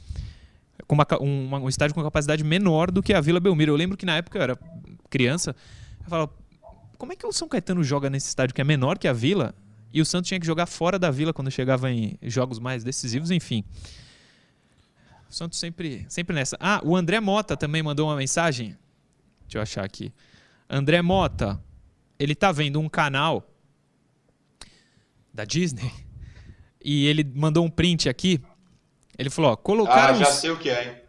Com 0.87 0.95
uma, 0.95 1.07
um, 1.21 1.65
um 1.65 1.69
estádio 1.69 1.95
com 1.95 2.03
capacidade 2.03 2.43
menor 2.43 2.91
do 2.91 3.03
que 3.03 3.13
a 3.13 3.21
Vila 3.21 3.41
Belmiro. 3.41 3.73
Eu 3.73 3.77
lembro 3.77 3.97
que 3.97 4.07
na 4.07 4.17
época 4.17 4.39
eu 4.39 4.43
era 4.43 4.59
criança. 5.11 5.55
Eu 6.01 6.09
falava, 6.09 6.33
como 6.97 7.13
é 7.13 7.17
que 7.17 7.27
o 7.27 7.33
São 7.33 7.49
Caetano 7.49 7.83
joga 7.83 8.09
nesse 8.09 8.29
estádio 8.29 8.55
que 8.55 8.61
é 8.61 8.65
menor 8.65 8.99
que 8.99 9.09
a 9.09 9.13
Vila? 9.13 9.55
E 9.93 10.01
o 10.01 10.07
Santos 10.07 10.29
tinha 10.29 10.41
que 10.41 10.47
jogar 10.47 10.67
fora 10.67 10.99
da 10.99 11.11
Vila 11.11 11.33
quando 11.33 11.51
chegava 11.51 11.91
em 11.91 12.17
jogos 12.23 12.59
mais 12.59 12.83
decisivos, 12.83 13.31
enfim. 13.31 13.63
O 15.29 15.35
Santos 15.35 15.59
sempre, 15.59 16.07
sempre 16.09 16.35
nessa. 16.35 16.57
Ah, 16.59 16.81
o 16.83 16.97
André 16.97 17.21
Mota 17.21 17.57
também 17.57 17.83
mandou 17.83 18.09
uma 18.09 18.17
mensagem. 18.17 18.77
Deixa 19.43 19.59
eu 19.59 19.63
achar 19.63 19.85
aqui. 19.85 20.13
André 20.75 21.03
Mota, 21.03 21.63
ele 22.19 22.35
tá 22.35 22.51
vendo 22.51 22.81
um 22.81 22.89
canal 22.89 23.47
da 25.33 25.45
Disney 25.45 25.93
e 26.83 27.07
ele 27.07 27.23
mandou 27.35 27.63
um 27.63 27.69
print 27.69 28.09
aqui 28.09 28.41
Ele 29.19 29.29
falou, 29.29 29.53
ó, 29.53 29.57
colocaram... 29.57 30.15
Ah, 30.15 30.19
já 30.19 30.25
sei 30.25 30.51
o 30.51 30.59
que 30.59 30.71
é, 30.71 30.89
hein? 30.89 31.03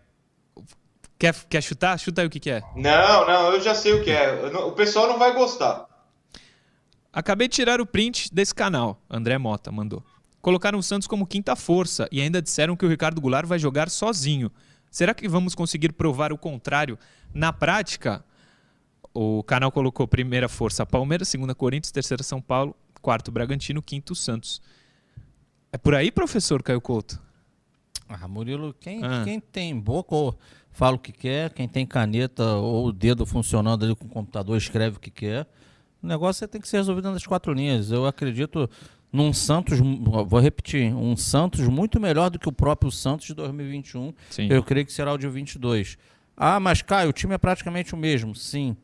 Quer, 1.17 1.33
quer 1.45 1.63
chutar? 1.63 1.97
Chuta 1.97 2.21
aí 2.21 2.27
o 2.27 2.29
que, 2.29 2.41
que 2.41 2.49
é. 2.49 2.61
Não, 2.75 3.25
não, 3.25 3.53
eu 3.53 3.61
já 3.61 3.73
sei 3.73 3.93
o 3.93 4.03
que 4.03 4.11
é. 4.11 4.33
O 4.65 4.73
pessoal 4.73 5.07
não 5.07 5.17
vai 5.17 5.33
gostar. 5.33 5.87
Acabei 7.13 7.47
de 7.47 7.55
tirar 7.55 7.79
o 7.79 7.85
print 7.85 8.33
desse 8.33 8.53
canal. 8.53 9.01
André 9.09 9.37
Mota 9.37 9.71
mandou. 9.71 10.03
Colocaram 10.41 10.77
o 10.77 10.83
Santos 10.83 11.07
como 11.07 11.25
quinta 11.25 11.55
força 11.55 12.09
e 12.11 12.19
ainda 12.19 12.41
disseram 12.41 12.75
que 12.75 12.85
o 12.85 12.89
Ricardo 12.89 13.21
Goulart 13.21 13.47
vai 13.47 13.57
jogar 13.57 13.89
sozinho. 13.89 14.51
Será 14.91 15.13
que 15.13 15.29
vamos 15.29 15.55
conseguir 15.55 15.93
provar 15.93 16.33
o 16.33 16.37
contrário 16.37 16.99
na 17.33 17.53
prática? 17.53 18.25
O 19.13 19.43
canal 19.43 19.71
colocou 19.71 20.07
primeira 20.07 20.49
força 20.49 20.85
Palmeiras, 20.85 21.27
segunda 21.27 21.53
Corinthians, 21.53 21.91
terceira 21.91 22.23
São 22.23 22.41
Paulo, 22.41 22.75
quarto 23.01 23.31
Bragantino, 23.31 23.81
quinto 23.81 24.15
Santos. 24.15 24.61
É 25.71 25.77
por 25.77 25.93
aí, 25.93 26.11
professor 26.11 26.63
Caio 26.63 26.81
Couto? 26.81 27.21
Ah, 28.09 28.27
Murilo, 28.27 28.73
quem, 28.79 29.03
Ah. 29.03 29.21
quem 29.23 29.39
tem 29.39 29.79
boca 29.79 30.15
ou 30.15 30.37
fala 30.71 30.95
o 30.95 30.99
que 30.99 31.11
quer, 31.11 31.51
quem 31.53 31.67
tem 31.67 31.85
caneta 31.85 32.43
ou 32.55 32.87
o 32.87 32.91
dedo 32.91 33.25
funcionando 33.25 33.85
ali 33.85 33.95
com 33.95 34.05
o 34.05 34.09
computador 34.09 34.57
escreve 34.57 34.97
o 34.97 34.99
que 34.99 35.11
quer. 35.11 35.47
O 36.01 36.07
negócio 36.07 36.43
é 36.43 36.47
tem 36.47 36.59
que 36.59 36.67
ser 36.67 36.77
resolvido 36.77 37.11
nas 37.11 37.25
quatro 37.25 37.53
linhas. 37.53 37.91
Eu 37.91 38.05
acredito 38.05 38.69
num 39.11 39.31
Santos, 39.31 39.79
vou 39.79 40.39
repetir, 40.39 40.93
um 40.93 41.15
Santos 41.15 41.61
muito 41.67 41.99
melhor 41.99 42.29
do 42.29 42.39
que 42.39 42.49
o 42.49 42.51
próprio 42.51 42.91
Santos 42.91 43.27
de 43.27 43.33
2021. 43.35 44.13
Sim. 44.29 44.47
Eu 44.49 44.63
creio 44.63 44.85
que 44.85 44.91
será 44.91 45.13
o 45.13 45.17
de 45.17 45.27
22. 45.29 45.97
Ah, 46.35 46.59
mas 46.59 46.81
Caio, 46.81 47.09
o 47.09 47.13
time 47.13 47.35
é 47.35 47.37
praticamente 47.37 47.93
o 47.93 47.97
mesmo, 47.97 48.33
sim. 48.35 48.75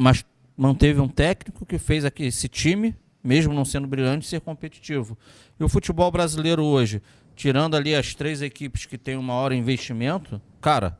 Mas 0.00 0.24
manteve 0.56 0.98
um 0.98 1.08
técnico 1.08 1.66
que 1.66 1.76
fez 1.76 2.06
aqui 2.06 2.22
esse 2.22 2.48
time, 2.48 2.96
mesmo 3.22 3.52
não 3.52 3.66
sendo 3.66 3.86
brilhante, 3.86 4.26
ser 4.26 4.40
competitivo. 4.40 5.18
E 5.58 5.62
o 5.62 5.68
futebol 5.68 6.10
brasileiro 6.10 6.64
hoje, 6.64 7.02
tirando 7.36 7.76
ali 7.76 7.94
as 7.94 8.14
três 8.14 8.40
equipes 8.40 8.86
que 8.86 8.96
têm 8.96 9.18
um 9.18 9.22
maior 9.22 9.52
investimento, 9.52 10.40
cara, 10.58 10.98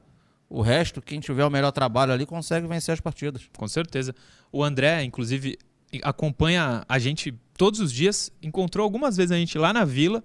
o 0.51 0.61
resto, 0.61 1.01
quem 1.01 1.19
tiver 1.19 1.47
o 1.47 1.51
melhor 1.51 1.71
trabalho 1.71 2.13
ali, 2.13 2.27
consegue 2.27 2.67
vencer 2.67 2.93
as 2.93 3.01
partidas. 3.01 3.49
Com 3.57 3.67
certeza. 3.67 4.15
O 4.53 4.63
André, 4.63 5.03
inclusive, 5.03 5.57
acompanha 6.03 6.85
a 6.87 6.99
gente 6.99 7.33
todos 7.57 7.81
os 7.81 7.91
dias. 7.91 8.31
Encontrou 8.43 8.85
algumas 8.85 9.17
vezes 9.17 9.33
a 9.33 9.37
gente 9.37 9.57
lá 9.57 9.73
na 9.73 9.87
vila. 9.87 10.23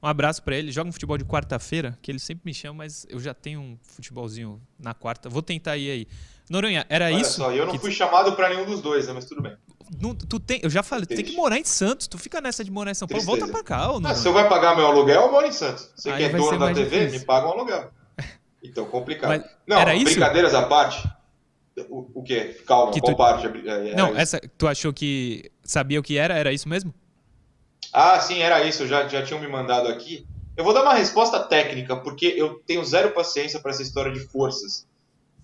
Um 0.00 0.06
abraço 0.06 0.40
pra 0.40 0.54
ele. 0.54 0.70
Joga 0.70 0.88
um 0.88 0.92
futebol 0.92 1.18
de 1.18 1.24
quarta-feira, 1.24 1.98
que 2.00 2.12
ele 2.12 2.20
sempre 2.20 2.42
me 2.44 2.54
chama, 2.54 2.84
mas 2.84 3.06
eu 3.08 3.18
já 3.18 3.34
tenho 3.34 3.60
um 3.60 3.76
futebolzinho 3.82 4.62
na 4.78 4.94
quarta. 4.94 5.28
Vou 5.28 5.42
tentar 5.42 5.76
ir 5.76 5.90
aí. 5.90 6.06
Noronha, 6.50 6.84
era 6.88 7.06
Olha 7.06 7.20
isso? 7.20 7.32
só, 7.38 7.50
eu 7.52 7.66
não 7.66 7.78
fui 7.78 7.90
chamado 7.90 8.32
pra 8.36 8.48
nenhum 8.50 8.64
dos 8.66 8.80
dois, 8.82 9.06
né? 9.06 9.12
Mas 9.14 9.24
tudo 9.24 9.40
bem. 9.42 9.56
Não, 10.00 10.14
tu 10.14 10.38
tem, 10.40 10.60
eu 10.62 10.68
já 10.70 10.82
falei, 10.82 11.06
tu 11.06 11.14
tem 11.14 11.24
que 11.24 11.34
morar 11.36 11.58
em 11.58 11.64
Santos. 11.64 12.06
Tu 12.06 12.18
fica 12.18 12.40
nessa 12.40 12.64
de 12.64 12.70
morar 12.70 12.90
em 12.90 12.94
São 12.94 13.06
Paulo, 13.08 13.22
Tristeza. 13.24 13.46
volta 13.46 13.64
pra 13.64 13.76
cá, 13.76 13.90
ô 13.92 13.96
Ah, 13.96 14.00
Noronha. 14.00 14.14
se 14.14 14.26
eu 14.28 14.32
vai 14.32 14.48
pagar 14.48 14.76
meu 14.76 14.86
aluguel, 14.86 15.22
eu 15.22 15.30
moro 15.32 15.46
em 15.46 15.52
Santos. 15.52 15.90
Você 15.96 16.10
Aí 16.10 16.16
que 16.18 16.22
é 16.24 16.28
dono 16.38 16.58
da 16.58 16.72
TV, 16.72 16.98
difícil. 16.98 17.20
me 17.20 17.24
paga 17.26 17.46
um 17.48 17.52
aluguel. 17.52 17.90
Então, 18.62 18.86
complicado. 18.86 19.28
Mas 19.28 19.44
não, 19.66 19.78
era 19.78 19.94
isso? 19.94 20.04
brincadeiras 20.06 20.54
à 20.54 20.62
parte. 20.62 21.06
O, 21.90 22.20
o 22.20 22.22
quê? 22.22 22.58
Calma, 22.66 22.92
Que 22.92 23.00
qual 23.00 23.12
tu- 23.12 23.16
parte? 23.18 23.46
É, 23.46 23.88
era 23.88 23.94
Não, 23.96 24.08
isso? 24.12 24.18
essa, 24.18 24.40
tu 24.56 24.66
achou 24.66 24.90
que 24.92 25.50
sabia 25.62 26.00
o 26.00 26.02
que 26.02 26.16
era? 26.16 26.34
Era 26.34 26.50
isso 26.50 26.66
mesmo? 26.68 26.94
Ah, 27.92 28.18
sim, 28.20 28.38
era 28.38 28.64
isso. 28.64 28.86
Já, 28.86 29.06
já 29.06 29.22
tinham 29.22 29.38
me 29.40 29.48
mandado 29.48 29.88
aqui. 29.88 30.26
Eu 30.56 30.64
vou 30.64 30.72
dar 30.72 30.82
uma 30.82 30.94
resposta 30.94 31.40
técnica, 31.40 31.94
porque 31.96 32.26
eu 32.36 32.54
tenho 32.66 32.82
zero 32.84 33.10
paciência 33.10 33.60
para 33.60 33.70
essa 33.70 33.82
história 33.82 34.12
de 34.12 34.20
forças. 34.20 34.86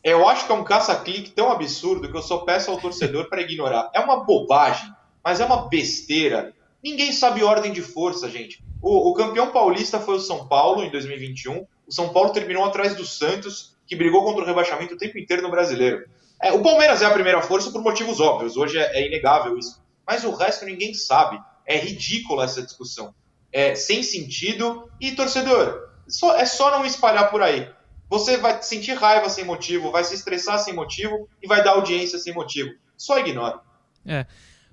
Eu 0.02 0.26
acho 0.28 0.46
que 0.46 0.52
é 0.52 0.54
um 0.54 0.64
caça-clique 0.64 1.30
tão 1.30 1.50
absurdo 1.52 2.10
que 2.10 2.16
eu 2.16 2.22
só 2.22 2.38
peço 2.38 2.70
ao 2.70 2.78
torcedor 2.78 3.28
para 3.28 3.42
ignorar. 3.42 3.90
É 3.94 4.00
uma 4.00 4.24
bobagem, 4.24 4.90
mas 5.22 5.40
é 5.40 5.44
uma 5.44 5.68
besteira. 5.68 6.54
Ninguém 6.82 7.12
sabe 7.12 7.44
ordem 7.44 7.72
de 7.72 7.82
força, 7.82 8.28
gente. 8.30 8.64
O, 8.80 9.10
o 9.10 9.14
campeão 9.14 9.50
paulista 9.50 10.00
foi 10.00 10.16
o 10.16 10.20
São 10.20 10.48
Paulo 10.48 10.82
em 10.82 10.90
2021. 10.90 11.66
O 11.86 11.92
São 11.92 12.08
Paulo 12.10 12.30
terminou 12.30 12.64
atrás 12.64 12.94
do 12.96 13.04
Santos, 13.04 13.76
que 13.86 13.94
brigou 13.94 14.24
contra 14.24 14.42
o 14.42 14.46
rebaixamento 14.46 14.94
o 14.94 14.98
tempo 14.98 15.18
inteiro 15.18 15.42
no 15.42 15.50
brasileiro. 15.50 16.06
É, 16.42 16.50
o 16.52 16.62
Palmeiras 16.62 17.02
é 17.02 17.04
a 17.04 17.10
primeira 17.10 17.42
força 17.42 17.70
por 17.70 17.82
motivos 17.82 18.20
óbvios. 18.20 18.56
Hoje 18.56 18.78
é, 18.78 18.98
é 19.02 19.06
inegável 19.06 19.58
isso. 19.58 19.82
Mas 20.06 20.24
o 20.24 20.30
resto 20.30 20.64
ninguém 20.64 20.94
sabe. 20.94 21.38
É 21.66 21.76
ridícula 21.76 22.44
essa 22.44 22.62
discussão. 22.62 23.14
É 23.52 23.74
sem 23.74 24.02
sentido. 24.02 24.88
E, 24.98 25.12
torcedor, 25.12 25.90
só- 26.08 26.36
é 26.36 26.46
só 26.46 26.70
não 26.70 26.86
espalhar 26.86 27.30
por 27.30 27.42
aí. 27.42 27.68
Você 28.10 28.36
vai 28.36 28.60
sentir 28.60 28.94
raiva 28.94 29.28
sem 29.28 29.44
motivo, 29.44 29.92
vai 29.92 30.02
se 30.02 30.16
estressar 30.16 30.58
sem 30.58 30.74
motivo 30.74 31.28
e 31.40 31.46
vai 31.46 31.62
dar 31.62 31.70
audiência 31.70 32.18
sem 32.18 32.34
motivo. 32.34 32.74
Só 32.96 33.16
ignora. 33.20 33.60
É. 34.04 34.26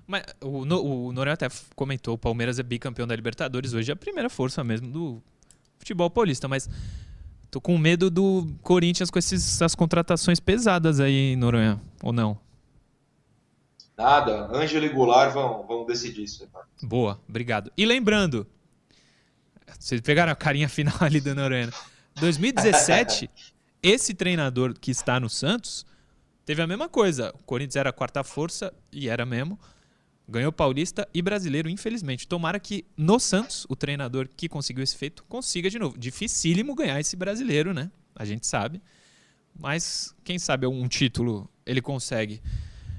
Mas 0.04 0.24
o, 0.40 0.64
no, 0.64 0.82
o 0.82 1.12
Noronha 1.12 1.34
até 1.34 1.46
comentou, 1.76 2.14
o 2.14 2.18
Palmeiras 2.18 2.58
é 2.58 2.62
bicampeão 2.64 3.06
da 3.06 3.14
Libertadores, 3.14 3.74
hoje 3.74 3.92
é 3.92 3.94
a 3.94 3.96
primeira 3.96 4.28
força 4.28 4.64
mesmo 4.64 4.90
do 4.90 5.22
futebol 5.78 6.10
paulista, 6.10 6.48
mas 6.48 6.68
tô 7.50 7.60
com 7.60 7.78
medo 7.78 8.10
do 8.10 8.48
Corinthians 8.62 9.10
com 9.10 9.18
esses, 9.18 9.54
essas 9.54 9.74
contratações 9.74 10.40
pesadas 10.40 10.98
aí, 10.98 11.36
Noronha, 11.36 11.80
ou 12.02 12.12
não? 12.12 12.38
Nada. 13.96 14.48
Ângelo 14.52 14.86
e 14.86 14.88
Goulart 14.88 15.32
vão, 15.32 15.66
vão 15.66 15.86
decidir 15.86 16.24
isso. 16.24 16.42
Eduardo. 16.42 16.68
Boa, 16.82 17.20
obrigado. 17.28 17.70
E 17.76 17.84
lembrando, 17.84 18.46
vocês 19.78 20.00
pegaram 20.00 20.32
a 20.32 20.36
carinha 20.36 20.68
final 20.70 20.96
ali 21.00 21.20
do 21.20 21.34
Noronha. 21.34 21.70
Né? 22.18 22.20
2017, 22.20 23.30
esse 23.82 24.14
treinador 24.14 24.74
que 24.78 24.90
está 24.90 25.18
no 25.20 25.28
Santos 25.28 25.86
teve 26.44 26.62
a 26.62 26.66
mesma 26.66 26.88
coisa. 26.88 27.32
O 27.38 27.42
Corinthians 27.44 27.76
era 27.76 27.90
a 27.90 27.92
quarta 27.92 28.24
força, 28.24 28.72
e 28.92 29.08
era 29.08 29.24
mesmo. 29.24 29.58
Ganhou 30.28 30.52
Paulista 30.52 31.08
e 31.14 31.22
Brasileiro, 31.22 31.70
infelizmente. 31.70 32.28
Tomara 32.28 32.60
que 32.60 32.84
no 32.96 33.18
Santos, 33.18 33.66
o 33.68 33.74
treinador 33.74 34.28
que 34.36 34.48
conseguiu 34.48 34.84
esse 34.84 34.96
feito, 34.96 35.24
consiga 35.24 35.70
de 35.70 35.78
novo. 35.78 35.96
Dificílimo 35.96 36.74
ganhar 36.74 37.00
esse 37.00 37.16
brasileiro, 37.16 37.72
né? 37.72 37.90
A 38.14 38.26
gente 38.26 38.46
sabe. 38.46 38.82
Mas 39.58 40.14
quem 40.22 40.38
sabe 40.38 40.66
um 40.66 40.86
título 40.86 41.48
ele 41.64 41.80
consegue 41.80 42.42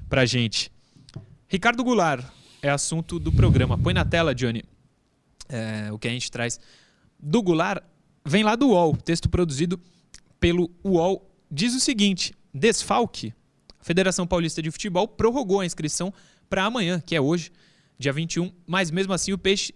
pra 0.09 0.25
gente. 0.25 0.71
Ricardo 1.47 1.83
Goulart 1.83 2.25
é 2.61 2.69
assunto 2.69 3.19
do 3.19 3.31
programa. 3.31 3.77
Põe 3.77 3.93
na 3.93 4.05
tela, 4.05 4.33
Johnny, 4.33 4.63
é, 5.47 5.91
o 5.91 5.99
que 5.99 6.07
a 6.07 6.11
gente 6.11 6.31
traz. 6.31 6.59
Do 7.19 7.41
Goulart, 7.41 7.83
vem 8.25 8.43
lá 8.43 8.55
do 8.55 8.69
UOL, 8.69 8.95
texto 8.95 9.29
produzido 9.29 9.79
pelo 10.39 10.69
UOL. 10.83 11.29
Diz 11.51 11.75
o 11.75 11.79
seguinte: 11.79 12.33
desfalque. 12.53 13.33
A 13.79 13.83
Federação 13.83 14.27
Paulista 14.27 14.61
de 14.61 14.71
Futebol 14.71 15.07
prorrogou 15.07 15.61
a 15.61 15.65
inscrição 15.65 16.13
para 16.49 16.65
amanhã, 16.65 16.99
que 16.99 17.15
é 17.15 17.21
hoje, 17.21 17.51
dia 17.97 18.11
21, 18.11 18.51
mas 18.67 18.91
mesmo 18.91 19.13
assim 19.13 19.31
o 19.31 19.37
Peixe 19.37 19.73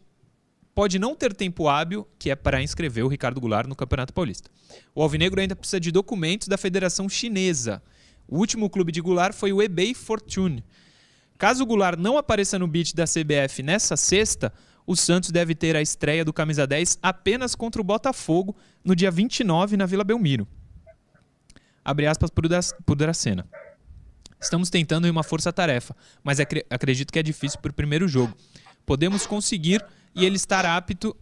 pode 0.73 0.97
não 0.97 1.15
ter 1.15 1.33
tempo 1.33 1.67
hábil, 1.67 2.07
que 2.17 2.29
é 2.29 2.35
para 2.35 2.61
inscrever 2.61 3.03
o 3.03 3.07
Ricardo 3.07 3.39
Goulart 3.39 3.67
no 3.67 3.75
Campeonato 3.75 4.13
Paulista. 4.13 4.49
O 4.93 5.01
Alvinegro 5.01 5.39
ainda 5.39 5.55
precisa 5.55 5.79
de 5.79 5.91
documentos 5.91 6.47
da 6.47 6.57
Federação 6.57 7.07
Chinesa. 7.07 7.81
O 8.27 8.37
último 8.37 8.69
clube 8.69 8.91
de 8.91 9.01
Goulart 9.01 9.33
foi 9.33 9.53
o 9.53 9.61
eBay 9.61 9.93
Fortune. 9.93 10.63
Caso 11.37 11.63
o 11.63 11.65
Goulart 11.65 11.99
não 11.99 12.17
apareça 12.17 12.57
no 12.57 12.67
beat 12.67 12.93
da 12.93 13.05
CBF 13.05 13.61
nessa 13.61 13.95
sexta, 13.95 14.53
o 14.85 14.95
Santos 14.95 15.31
deve 15.31 15.55
ter 15.55 15.75
a 15.75 15.81
estreia 15.81 16.25
do 16.25 16.33
Camisa 16.33 16.67
10 16.67 16.99
apenas 17.01 17.55
contra 17.55 17.81
o 17.81 17.83
Botafogo 17.83 18.55
no 18.83 18.95
dia 18.95 19.09
29 19.11 19.77
na 19.77 19.85
Vila 19.85 20.03
Belmiro. 20.03 20.47
Abre 21.83 22.07
aspas 22.07 22.29
por 22.29 22.95
Dracena. 22.95 23.47
Estamos 24.39 24.69
tentando 24.69 25.07
em 25.07 25.09
uma 25.09 25.23
força-tarefa, 25.23 25.95
mas 26.23 26.39
acre- 26.39 26.65
acredito 26.69 27.11
que 27.13 27.19
é 27.19 27.23
difícil 27.23 27.59
para 27.59 27.71
o 27.71 27.73
primeiro 27.73 28.07
jogo. 28.07 28.35
Podemos 28.85 29.25
conseguir 29.25 29.83
e 30.13 30.25
ele 30.25 30.35
estar 30.35 30.65
apto 30.65 31.15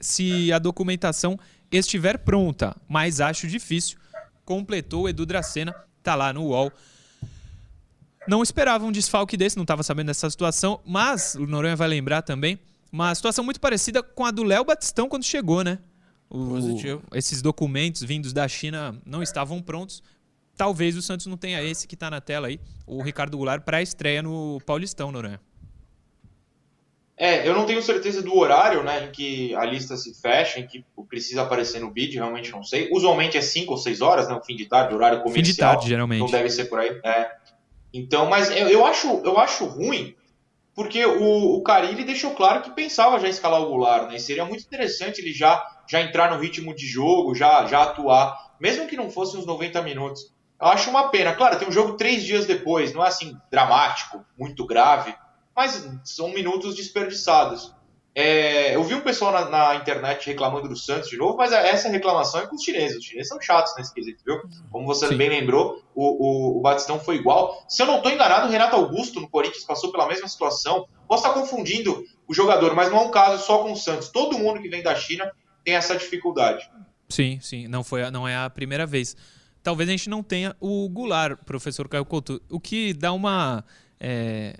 se 0.00 0.52
a 0.52 0.58
documentação 0.58 1.38
estiver 1.70 2.18
pronta, 2.18 2.76
mas 2.88 3.20
acho 3.20 3.48
difícil. 3.48 3.98
Completou 4.44 5.08
Edu 5.08 5.26
Dracena, 5.26 5.74
tá 6.02 6.14
lá 6.14 6.32
no 6.32 6.42
UOL. 6.44 6.70
Não 8.26 8.42
esperava 8.42 8.84
um 8.84 8.92
desfalque 8.92 9.36
desse, 9.36 9.56
não 9.56 9.64
estava 9.64 9.82
sabendo 9.82 10.06
dessa 10.06 10.30
situação, 10.30 10.80
mas 10.86 11.34
o 11.34 11.46
Noronha 11.46 11.76
vai 11.76 11.88
lembrar 11.88 12.22
também, 12.22 12.58
uma 12.94 13.14
situação 13.14 13.44
muito 13.44 13.60
parecida 13.60 14.02
com 14.02 14.24
a 14.24 14.30
do 14.30 14.42
Léo 14.44 14.64
Batistão 14.64 15.08
quando 15.08 15.24
chegou, 15.24 15.64
né? 15.64 15.78
O- 16.30 16.46
Positivo. 16.48 17.02
Esses 17.12 17.42
documentos 17.42 18.02
vindos 18.02 18.32
da 18.32 18.46
China 18.48 18.96
não 19.04 19.22
estavam 19.22 19.60
prontos. 19.60 20.02
Talvez 20.56 20.96
o 20.96 21.02
Santos 21.02 21.26
não 21.26 21.36
tenha 21.36 21.60
esse 21.62 21.86
que 21.88 21.94
está 21.94 22.08
na 22.08 22.20
tela 22.20 22.46
aí, 22.46 22.60
o 22.86 23.02
Ricardo 23.02 23.36
Goulart, 23.36 23.62
para 23.64 23.78
a 23.78 23.82
estreia 23.82 24.22
no 24.22 24.60
Paulistão, 24.64 25.10
Noronha. 25.10 25.40
É, 27.16 27.46
eu 27.48 27.54
não 27.54 27.64
tenho 27.64 27.80
certeza 27.82 28.22
do 28.22 28.36
horário, 28.36 28.82
né, 28.82 29.06
em 29.06 29.10
que 29.12 29.54
a 29.54 29.64
lista 29.64 29.96
se 29.96 30.14
fecha, 30.20 30.58
em 30.58 30.66
que 30.66 30.84
precisa 31.08 31.42
aparecer 31.42 31.80
no 31.80 31.90
bid, 31.90 32.14
realmente 32.16 32.50
não 32.50 32.62
sei. 32.64 32.88
Usualmente 32.92 33.36
é 33.36 33.40
5 33.40 33.70
ou 33.72 33.78
6 33.78 34.00
horas, 34.00 34.28
né, 34.28 34.34
o 34.34 34.42
fim 34.42 34.56
de 34.56 34.66
tarde, 34.66 34.94
horário 34.94 35.18
Fim 35.18 35.24
comercial. 35.24 35.44
de 35.52 35.56
tarde, 35.56 35.82
Não 35.82 35.88
geralmente. 35.88 36.30
deve 36.32 36.50
ser 36.50 36.64
por 36.64 36.80
aí. 36.80 37.00
É. 37.04 37.30
Então, 37.92 38.28
mas 38.28 38.50
eu, 38.50 38.68
eu 38.68 38.84
acho, 38.84 39.08
eu 39.24 39.38
acho 39.38 39.64
ruim, 39.64 40.14
porque 40.74 41.04
o, 41.06 41.56
o 41.56 41.62
Carilli 41.62 42.04
deixou 42.04 42.34
claro 42.34 42.62
que 42.62 42.70
pensava 42.70 43.20
já 43.20 43.28
escalar 43.28 43.62
o 43.62 43.66
Goulart, 43.66 44.08
né? 44.08 44.16
E 44.16 44.20
seria 44.20 44.44
muito 44.44 44.64
interessante 44.64 45.20
ele 45.20 45.32
já, 45.32 45.64
já 45.86 46.00
entrar 46.00 46.30
no 46.30 46.40
ritmo 46.40 46.74
de 46.74 46.86
jogo, 46.86 47.34
já, 47.34 47.64
já 47.66 47.82
atuar, 47.84 48.54
mesmo 48.60 48.86
que 48.86 48.96
não 48.96 49.10
fosse 49.10 49.36
uns 49.36 49.46
90 49.46 49.80
minutos. 49.82 50.34
Eu 50.60 50.68
acho 50.68 50.90
uma 50.90 51.08
pena. 51.08 51.34
Claro, 51.34 51.58
tem 51.58 51.68
um 51.68 51.72
jogo 51.72 51.96
três 51.96 52.24
dias 52.24 52.46
depois, 52.46 52.92
não 52.92 53.04
é 53.04 53.08
assim 53.08 53.36
dramático, 53.50 54.24
muito 54.38 54.66
grave, 54.66 55.14
mas 55.54 55.88
são 56.04 56.28
minutos 56.30 56.74
desperdiçados. 56.74 57.72
É, 58.16 58.76
eu 58.76 58.84
vi 58.84 58.94
um 58.94 59.00
pessoal 59.00 59.32
na, 59.32 59.48
na, 59.48 59.74
internet 59.74 60.24
reclamando 60.28 60.68
do 60.68 60.76
Santos 60.76 61.10
de 61.10 61.16
novo, 61.16 61.36
mas 61.36 61.50
essa 61.50 61.88
reclamação 61.88 62.42
é 62.42 62.46
com 62.46 62.54
os 62.54 62.62
chineses. 62.62 62.98
Os 62.98 63.04
chineses 63.04 63.28
são 63.28 63.40
chatos 63.40 63.74
nesse 63.76 63.92
quesito, 63.92 64.22
viu? 64.24 64.40
Como 64.70 64.86
você 64.86 65.08
Sim. 65.08 65.16
bem 65.16 65.28
lembrou, 65.28 65.82
o, 65.92 66.04
o, 66.04 66.58
o, 66.58 66.60
Batistão 66.60 67.00
foi 67.00 67.16
igual. 67.16 67.64
Se 67.68 67.82
eu 67.82 67.86
não 67.86 67.96
estou 67.96 68.12
enganado, 68.12 68.46
o 68.46 68.50
Renato 68.50 68.76
Augusto 68.76 69.20
no 69.20 69.28
Corinthians 69.28 69.64
passou 69.64 69.90
pela 69.90 70.06
mesma 70.06 70.28
situação. 70.28 70.86
Posso 71.08 71.26
estar 71.26 71.34
confundindo 71.34 72.04
o 72.28 72.32
jogador, 72.32 72.72
mas 72.72 72.88
não 72.88 72.98
é 72.98 73.00
um 73.00 73.10
caso 73.10 73.44
só 73.44 73.64
com 73.64 73.72
o 73.72 73.76
Santos. 73.76 74.08
Todo 74.10 74.38
mundo 74.38 74.62
que 74.62 74.68
vem 74.68 74.82
da 74.82 74.94
China 74.94 75.32
tem 75.64 75.74
essa 75.74 75.96
dificuldade. 75.96 76.70
Sim, 77.08 77.40
sim. 77.40 77.66
Não, 77.66 77.82
foi, 77.82 78.08
não 78.12 78.28
é 78.28 78.36
a 78.36 78.48
primeira 78.48 78.86
vez. 78.86 79.16
Talvez 79.60 79.88
a 79.88 79.92
gente 79.92 80.08
não 80.08 80.22
tenha 80.22 80.54
o 80.60 80.88
Goulart, 80.88 81.40
professor 81.44 81.88
Caio 81.88 82.04
Couto, 82.04 82.40
o 82.48 82.60
que 82.60 82.94
dá 82.94 83.12
uma. 83.12 83.64
É 83.98 84.54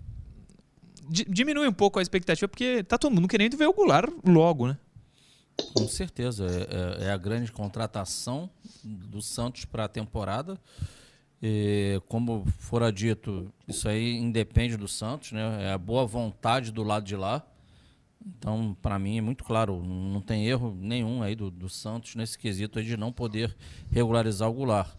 diminui 1.08 1.68
um 1.68 1.72
pouco 1.72 1.98
a 1.98 2.02
expectativa, 2.02 2.48
porque 2.48 2.82
tá 2.84 2.98
todo 2.98 3.12
mundo 3.12 3.28
querendo 3.28 3.56
ver 3.56 3.66
o 3.66 3.72
Goulart 3.72 4.10
logo, 4.26 4.68
né? 4.68 4.78
Com 5.74 5.86
certeza. 5.88 6.46
É, 6.46 7.04
é, 7.04 7.08
é 7.08 7.10
a 7.10 7.16
grande 7.16 7.52
contratação 7.52 8.50
do 8.82 9.22
Santos 9.22 9.64
para 9.64 9.84
a 9.84 9.88
temporada. 9.88 10.58
E, 11.42 12.00
como 12.08 12.44
fora 12.58 12.90
dito, 12.90 13.52
isso 13.68 13.88
aí 13.88 14.16
independe 14.16 14.76
do 14.76 14.88
Santos, 14.88 15.32
né? 15.32 15.64
É 15.64 15.72
a 15.72 15.78
boa 15.78 16.06
vontade 16.06 16.72
do 16.72 16.82
lado 16.82 17.04
de 17.04 17.16
lá. 17.16 17.46
Então, 18.26 18.74
para 18.80 18.98
mim, 18.98 19.18
é 19.18 19.20
muito 19.20 19.44
claro, 19.44 19.82
não 19.82 20.20
tem 20.22 20.46
erro 20.46 20.74
nenhum 20.80 21.22
aí 21.22 21.34
do, 21.34 21.50
do 21.50 21.68
Santos 21.68 22.14
nesse 22.14 22.38
quesito 22.38 22.82
de 22.82 22.96
não 22.96 23.12
poder 23.12 23.54
regularizar 23.90 24.48
o 24.48 24.52
Goulart. 24.54 24.96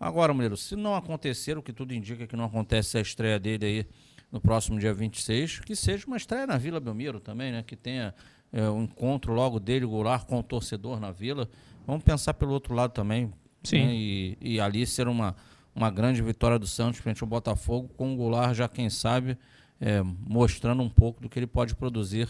Agora, 0.00 0.34
Mulher, 0.34 0.56
se 0.56 0.74
não 0.74 0.96
acontecer, 0.96 1.56
o 1.56 1.62
que 1.62 1.72
tudo 1.72 1.94
indica 1.94 2.26
que 2.26 2.34
não 2.34 2.46
acontece 2.46 2.98
a 2.98 3.00
estreia 3.00 3.38
dele 3.38 3.64
aí 3.64 3.86
no 4.34 4.40
próximo 4.40 4.80
dia 4.80 4.92
26, 4.92 5.60
que 5.60 5.76
seja 5.76 6.08
uma 6.08 6.16
estreia 6.16 6.44
na 6.44 6.58
Vila 6.58 6.80
Belmiro 6.80 7.20
também, 7.20 7.52
né? 7.52 7.62
Que 7.64 7.76
tenha 7.76 8.12
é, 8.52 8.68
um 8.68 8.82
encontro 8.82 9.32
logo 9.32 9.60
dele, 9.60 9.86
Goulart, 9.86 10.26
com 10.26 10.40
o 10.40 10.42
torcedor 10.42 10.98
na 10.98 11.12
Vila. 11.12 11.48
Vamos 11.86 12.02
pensar 12.02 12.34
pelo 12.34 12.50
outro 12.50 12.74
lado 12.74 12.90
também. 12.90 13.32
Sim. 13.62 13.86
Né? 13.86 13.94
E, 13.94 14.38
e, 14.40 14.60
ali 14.60 14.84
ser 14.88 15.06
uma, 15.06 15.36
uma 15.72 15.88
grande 15.88 16.20
vitória 16.20 16.58
do 16.58 16.66
Santos 16.66 16.98
frente 16.98 17.22
ao 17.22 17.28
Botafogo, 17.28 17.88
com 17.96 18.12
o 18.12 18.16
Goulart 18.16 18.54
já, 18.54 18.66
quem 18.66 18.90
sabe, 18.90 19.38
é, 19.80 20.02
mostrando 20.02 20.82
um 20.82 20.90
pouco 20.90 21.22
do 21.22 21.28
que 21.28 21.38
ele 21.38 21.46
pode 21.46 21.76
produzir 21.76 22.28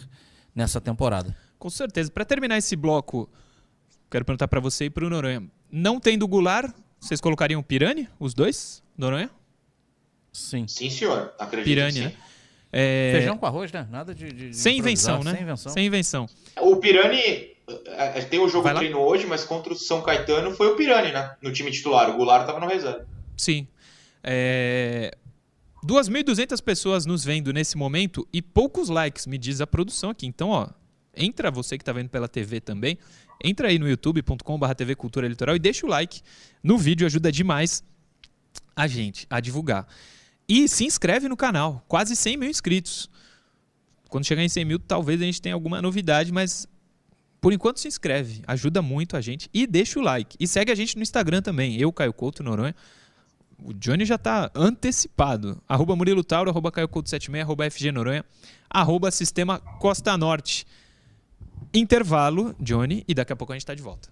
nessa 0.54 0.82
temporada. 0.82 1.34
Com 1.58 1.70
certeza. 1.70 2.10
Para 2.10 2.26
terminar 2.26 2.58
esse 2.58 2.76
bloco, 2.76 3.30
quero 4.10 4.26
perguntar 4.26 4.48
para 4.48 4.60
você 4.60 4.84
e 4.84 4.90
para 4.90 5.06
o 5.06 5.08
Noronha. 5.08 5.42
Não 5.72 5.98
tendo 5.98 6.28
Goulart, 6.28 6.70
vocês 7.00 7.18
colocariam 7.18 7.62
o 7.62 7.64
Pirani, 7.64 8.10
os 8.20 8.34
dois, 8.34 8.82
Noronha? 8.94 9.30
Sim. 10.34 10.66
Sim, 10.66 10.90
senhor. 10.90 11.32
Acredito 11.38 11.64
Pirani, 11.64 12.00
né? 12.00 12.12
É... 12.72 13.12
Feijão 13.12 13.38
com 13.38 13.46
arroz, 13.46 13.70
né? 13.70 13.86
Nada 13.88 14.12
de. 14.12 14.32
de 14.32 14.52
sem 14.52 14.78
invenção, 14.78 15.22
né? 15.22 15.32
Sem 15.32 15.42
invenção. 15.42 15.72
Sem 15.72 15.86
invenção. 15.86 16.28
O 16.60 16.76
Pirani. 16.76 17.54
É, 17.86 18.18
é, 18.18 18.22
tem 18.22 18.40
o 18.40 18.48
jogo 18.48 18.68
treino 18.74 18.98
hoje, 18.98 19.26
mas 19.26 19.42
contra 19.44 19.72
o 19.72 19.76
São 19.76 20.02
Caetano 20.02 20.50
foi 20.50 20.66
o 20.66 20.76
Pirani, 20.76 21.12
né? 21.12 21.34
No 21.40 21.52
time 21.52 21.70
titular. 21.70 22.10
O 22.10 22.16
Goulart 22.16 22.42
estava 22.42 22.60
no 22.60 22.66
reserva. 22.66 23.06
Sim. 23.36 23.66
É... 24.22 25.16
2.200 25.86 26.62
pessoas 26.62 27.06
nos 27.06 27.24
vendo 27.24 27.52
nesse 27.52 27.76
momento 27.76 28.26
e 28.32 28.42
poucos 28.42 28.88
likes, 28.88 29.26
me 29.26 29.38
diz 29.38 29.60
a 29.60 29.66
produção 29.66 30.10
aqui. 30.10 30.26
Então, 30.26 30.48
ó, 30.48 30.68
entra 31.16 31.50
você 31.50 31.78
que 31.78 31.82
está 31.82 31.92
vendo 31.92 32.08
pela 32.08 32.26
TV 32.26 32.60
também, 32.60 32.98
entra 33.42 33.68
aí 33.68 33.78
no 33.78 33.88
youtube.com.br 33.88 34.74
TV 34.74 34.94
Cultura 34.94 35.28
Litoral 35.28 35.56
e 35.56 35.58
deixa 35.58 35.86
o 35.86 35.88
like 35.88 36.22
no 36.62 36.76
vídeo, 36.76 37.06
ajuda 37.06 37.30
demais 37.30 37.84
a 38.74 38.86
gente 38.86 39.26
a 39.30 39.40
divulgar. 39.40 39.86
E 40.48 40.68
se 40.68 40.84
inscreve 40.84 41.28
no 41.28 41.36
canal, 41.36 41.84
quase 41.88 42.14
100 42.14 42.36
mil 42.36 42.50
inscritos. 42.50 43.08
Quando 44.08 44.26
chegar 44.26 44.42
em 44.42 44.48
100 44.48 44.64
mil, 44.64 44.78
talvez 44.78 45.20
a 45.20 45.24
gente 45.24 45.40
tenha 45.40 45.54
alguma 45.54 45.80
novidade, 45.80 46.30
mas 46.30 46.68
por 47.40 47.52
enquanto 47.52 47.78
se 47.78 47.88
inscreve, 47.88 48.42
ajuda 48.46 48.80
muito 48.80 49.16
a 49.16 49.20
gente. 49.20 49.50
E 49.52 49.66
deixa 49.66 49.98
o 49.98 50.02
like. 50.02 50.36
E 50.40 50.46
segue 50.46 50.72
a 50.72 50.74
gente 50.74 50.96
no 50.96 51.02
Instagram 51.02 51.42
também, 51.42 51.76
eu, 51.76 51.92
Caio 51.92 52.12
Couto, 52.12 52.42
Noronha. 52.42 52.74
O 53.62 53.72
Johnny 53.74 54.04
já 54.04 54.14
está 54.14 54.50
antecipado. 54.54 55.60
Arroba 55.68 55.94
Murilo 55.94 56.24
Tauro, 56.24 56.50
arroba 56.50 56.72
Caio 56.72 56.88
Couto 56.88 57.10
76, 57.10 57.42
arroba 57.42 57.70
FG 57.70 57.92
Noronha, 57.92 58.24
arroba 58.70 59.10
Sistema 59.10 59.58
Costa 59.58 60.16
Norte. 60.16 60.66
Intervalo, 61.72 62.54
Johnny, 62.60 63.04
e 63.06 63.14
daqui 63.14 63.32
a 63.32 63.36
pouco 63.36 63.52
a 63.52 63.56
gente 63.56 63.62
está 63.62 63.74
de 63.74 63.82
volta. 63.82 64.08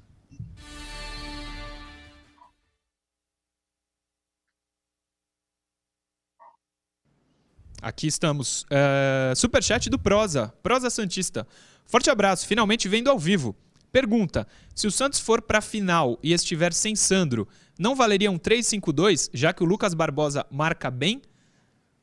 Aqui 7.83 8.07
estamos. 8.07 8.63
Uh, 8.63 9.35
superchat 9.35 9.91
do 9.91 9.99
Prosa. 9.99 10.55
Prosa 10.63 10.89
Santista. 10.89 11.45
Forte 11.85 12.09
abraço, 12.09 12.47
finalmente 12.47 12.89
vendo 12.89 13.11
ao 13.11 13.19
vivo. 13.19 13.57
Pergunta: 13.91 14.47
se 14.73 14.87
o 14.87 14.91
Santos 14.91 15.19
for 15.19 15.43
para 15.43 15.59
a 15.59 15.61
final 15.61 16.17
e 16.23 16.33
estiver 16.33 16.73
sem 16.73 16.95
Sandro, 16.95 17.47
não 17.77 17.97
valeria 17.97 18.31
um 18.31 18.39
3-5-2, 18.39 19.31
já 19.35 19.53
que 19.53 19.65
o 19.65 19.67
Lucas 19.67 19.95
Barbosa 19.95 20.47
marca 20.49 20.91
bem? 20.93 21.21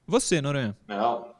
Você, 0.05 0.41
Noronha. 0.41 0.75
Não, 0.85 1.33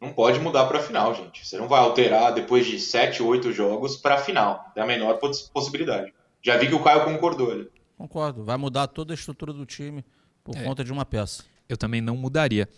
não 0.00 0.12
pode 0.12 0.38
mudar 0.38 0.66
para 0.66 0.78
a 0.78 0.82
final, 0.82 1.12
gente. 1.14 1.44
Você 1.44 1.58
não 1.58 1.66
vai 1.66 1.80
alterar 1.80 2.32
depois 2.32 2.66
de 2.66 2.78
7, 2.78 3.22
8 3.22 3.52
jogos 3.52 3.96
para 3.96 4.14
a 4.14 4.18
final. 4.18 4.70
É 4.76 4.80
a 4.82 4.86
menor 4.86 5.18
possibilidade. 5.52 6.14
Já 6.40 6.56
vi 6.56 6.68
que 6.68 6.74
o 6.74 6.82
Caio 6.82 7.04
concordou 7.04 7.50
ali. 7.50 7.68
Concordo. 7.98 8.44
Vai 8.44 8.56
mudar 8.56 8.86
toda 8.86 9.12
a 9.12 9.16
estrutura 9.16 9.52
do 9.52 9.66
time 9.66 10.04
por 10.44 10.56
é. 10.56 10.62
conta 10.62 10.84
de 10.84 10.92
uma 10.92 11.04
peça. 11.04 11.44
Eu 11.68 11.76
também 11.76 12.00
não 12.00 12.16
mudaria. 12.16 12.68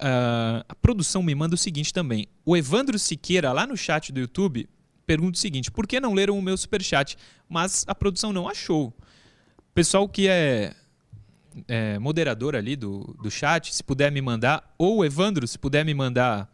Uh, 0.00 0.62
a 0.68 0.74
produção 0.76 1.22
me 1.22 1.34
manda 1.34 1.54
o 1.54 1.58
seguinte 1.58 1.92
também. 1.92 2.28
O 2.44 2.56
Evandro 2.56 2.98
Siqueira, 2.98 3.52
lá 3.52 3.66
no 3.66 3.76
chat 3.76 4.12
do 4.12 4.20
YouTube, 4.20 4.68
pergunta 5.06 5.36
o 5.36 5.40
seguinte: 5.40 5.70
por 5.70 5.86
que 5.86 5.98
não 5.98 6.14
leram 6.14 6.38
o 6.38 6.42
meu 6.42 6.56
superchat? 6.56 7.16
Mas 7.48 7.84
a 7.88 7.94
produção 7.94 8.32
não 8.32 8.48
achou. 8.48 8.94
Pessoal 9.74 10.08
que 10.08 10.28
é, 10.28 10.74
é 11.66 11.98
moderador 11.98 12.54
ali 12.54 12.76
do, 12.76 13.16
do 13.22 13.30
chat, 13.30 13.74
se 13.74 13.82
puder 13.82 14.12
me 14.12 14.20
mandar, 14.20 14.74
ou 14.78 15.04
Evandro, 15.04 15.46
se 15.48 15.58
puder 15.58 15.84
me 15.84 15.94
mandar 15.94 16.48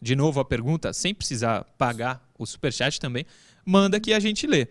de 0.00 0.14
novo 0.14 0.40
a 0.40 0.44
pergunta, 0.44 0.92
sem 0.92 1.14
precisar 1.14 1.64
pagar 1.78 2.22
o 2.38 2.46
superchat 2.46 3.00
também, 3.00 3.26
manda 3.64 3.98
que 3.98 4.12
a 4.12 4.20
gente 4.20 4.46
lê. 4.46 4.68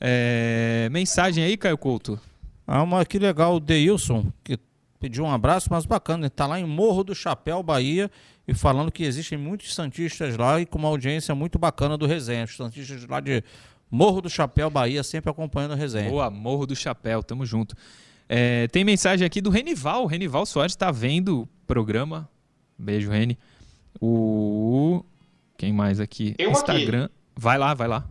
É, 0.00 0.88
mensagem 0.90 1.44
aí, 1.44 1.56
Caio 1.56 1.78
Couto. 1.78 2.20
Ah, 2.66 2.84
mas 2.84 3.06
que 3.06 3.18
legal, 3.18 3.56
o 3.56 3.60
Deilson, 3.60 4.32
que 4.42 4.58
pediu 4.98 5.24
um 5.24 5.30
abraço, 5.30 5.68
mas 5.70 5.86
bacana. 5.86 6.20
Ele 6.20 6.26
está 6.28 6.46
lá 6.46 6.58
em 6.58 6.64
Morro 6.64 7.04
do 7.04 7.14
Chapéu, 7.14 7.62
Bahia, 7.62 8.10
e 8.46 8.54
falando 8.54 8.90
que 8.90 9.04
existem 9.04 9.36
muitos 9.38 9.74
Santistas 9.74 10.36
lá 10.36 10.60
e 10.60 10.66
com 10.66 10.78
uma 10.78 10.88
audiência 10.88 11.34
muito 11.34 11.58
bacana 11.58 11.96
do 11.96 12.06
resenha. 12.06 12.44
Os 12.44 12.56
Santistas 12.56 13.06
lá 13.06 13.20
de 13.20 13.42
Morro 13.90 14.20
do 14.20 14.30
Chapéu, 14.30 14.68
Bahia, 14.68 15.02
sempre 15.02 15.30
acompanhando 15.30 15.72
o 15.72 15.76
resenha. 15.76 16.10
Boa, 16.10 16.30
Morro 16.30 16.66
do 16.66 16.74
Chapéu, 16.74 17.22
tamo 17.22 17.46
junto. 17.46 17.74
É, 18.28 18.66
tem 18.68 18.84
mensagem 18.84 19.24
aqui 19.24 19.40
do 19.40 19.50
Renival. 19.50 20.04
O 20.04 20.06
Renival 20.06 20.44
Soares 20.44 20.72
está 20.72 20.90
vendo 20.90 21.42
o 21.42 21.48
programa. 21.66 22.28
Beijo, 22.78 23.10
Reni. 23.10 23.38
O. 24.00 25.04
Quem 25.56 25.72
mais 25.72 26.00
aqui? 26.00 26.34
Tem 26.34 26.50
Instagram. 26.50 27.04
Aqui. 27.04 27.14
Vai 27.36 27.58
lá, 27.58 27.72
vai 27.74 27.88
lá. 27.88 28.06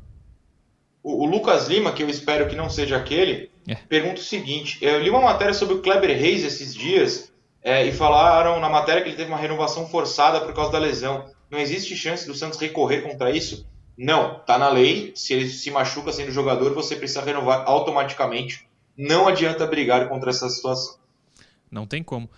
O, 1.04 1.24
o 1.24 1.26
Lucas 1.26 1.68
Lima, 1.68 1.92
que 1.92 2.02
eu 2.02 2.10
espero 2.10 2.48
que 2.48 2.56
não 2.56 2.70
seja 2.70 2.98
aquele, 2.98 3.50
é. 3.68 3.76
pergunta 3.76 4.22
o 4.22 4.24
seguinte: 4.24 4.78
eu 4.82 5.00
li 5.00 5.10
uma 5.10 5.22
matéria 5.22 5.54
sobre 5.54 5.76
o 5.76 5.82
Kleber 5.82 6.18
Reis 6.18 6.44
esses 6.44 6.74
dias 6.74 7.32
é, 7.62 7.86
e 7.86 7.92
falaram 7.92 8.60
na 8.60 8.70
matéria 8.70 9.02
que 9.02 9.10
ele 9.10 9.18
teve 9.18 9.30
uma 9.30 9.40
renovação 9.40 9.88
forçada 9.88 10.42
por 10.42 10.54
causa 10.54 10.72
da 10.72 10.80
lesão. 10.80 11.26
Não 11.50 11.60
existe 11.60 11.96
chance 11.96 12.28
do 12.28 12.34
Santos 12.34 12.60
recorrer 12.60 13.02
contra 13.02 13.32
isso? 13.32 13.68
Não, 13.98 14.40
tá 14.40 14.58
na 14.58 14.70
lei. 14.70 15.14
Se 15.16 15.34
ele 15.34 15.50
se 15.50 15.72
machuca 15.72 16.12
sendo 16.12 16.32
jogador, 16.32 16.74
você 16.74 16.96
precisa 16.96 17.22
renovar 17.22 17.64
automaticamente. 17.66 18.68
Não 18.98 19.28
adianta 19.28 19.66
brigar 19.66 20.08
contra 20.10 20.30
essa 20.30 20.50
situação. 20.50 20.98
Não 21.72 21.86
tem 21.86 22.04
como. 22.04 22.30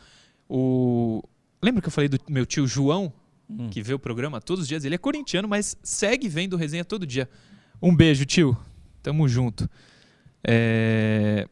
O... 0.47 1.23
Lembra 1.61 1.82
que 1.82 1.88
eu 1.88 1.91
falei 1.91 2.07
do 2.07 2.19
meu 2.30 2.45
tio 2.45 2.67
João, 2.67 3.11
hum. 3.49 3.69
que 3.69 3.82
vê 3.82 3.93
o 3.93 3.99
programa 3.99 4.39
todos 4.39 4.63
os 4.63 4.67
dias? 4.67 4.86
Ele 4.86 4.95
é 4.95 4.97
corintiano, 4.97 5.47
mas 5.47 5.75
segue 5.84 6.30
vendo 6.30 6.55
resenha 6.55 6.86
todo 6.86 7.05
dia. 7.05 7.30
Um 7.82 7.95
beijo, 7.95 8.25
tio. 8.25 8.57
Tamo 9.03 9.28
junto. 9.28 9.69
É... 10.47 11.47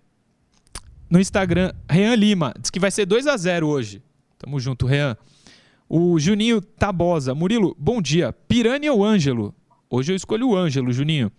No 1.10 1.20
Instagram, 1.20 1.74
Rean 1.90 2.16
Lima. 2.16 2.54
Diz 2.60 2.70
que 2.70 2.80
vai 2.80 2.90
ser 2.90 3.06
2 3.06 3.28
a 3.28 3.36
0 3.36 3.68
hoje. 3.68 4.02
Tamo 4.40 4.60
junto, 4.60 4.86
Rean. 4.86 5.18
O 5.88 6.18
Juninho 6.18 6.62
Tabosa. 6.62 7.36
Murilo, 7.36 7.76
bom 7.78 8.02
dia. 8.02 8.34
Pirani 8.34 8.90
ou 8.90 9.04
Ângelo? 9.04 9.54
Hoje 9.90 10.14
eu 10.14 10.16
escolho 10.16 10.50
o 10.50 10.56
Ângelo, 10.56 10.92
Juninho. 10.92 11.32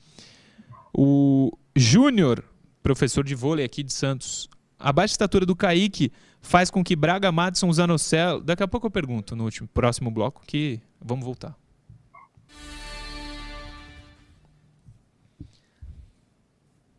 O 0.94 1.50
Júnior, 1.74 2.44
professor 2.82 3.24
de 3.24 3.34
vôlei 3.34 3.64
aqui 3.64 3.82
de 3.82 3.92
Santos. 3.92 4.48
A 4.78 4.92
baixa 4.92 5.12
estatura 5.12 5.44
do 5.44 5.56
Kaique 5.56 6.12
faz 6.40 6.70
com 6.70 6.84
que 6.84 6.94
Braga, 6.94 7.32
Madison, 7.32 7.72
Zanocelo... 7.72 8.40
Daqui 8.40 8.62
a 8.62 8.68
pouco 8.68 8.86
eu 8.86 8.90
pergunto 8.90 9.34
no 9.34 9.44
último, 9.44 9.68
próximo 9.74 10.10
bloco 10.10 10.42
que 10.46 10.80
vamos 11.04 11.24
voltar. 11.24 11.56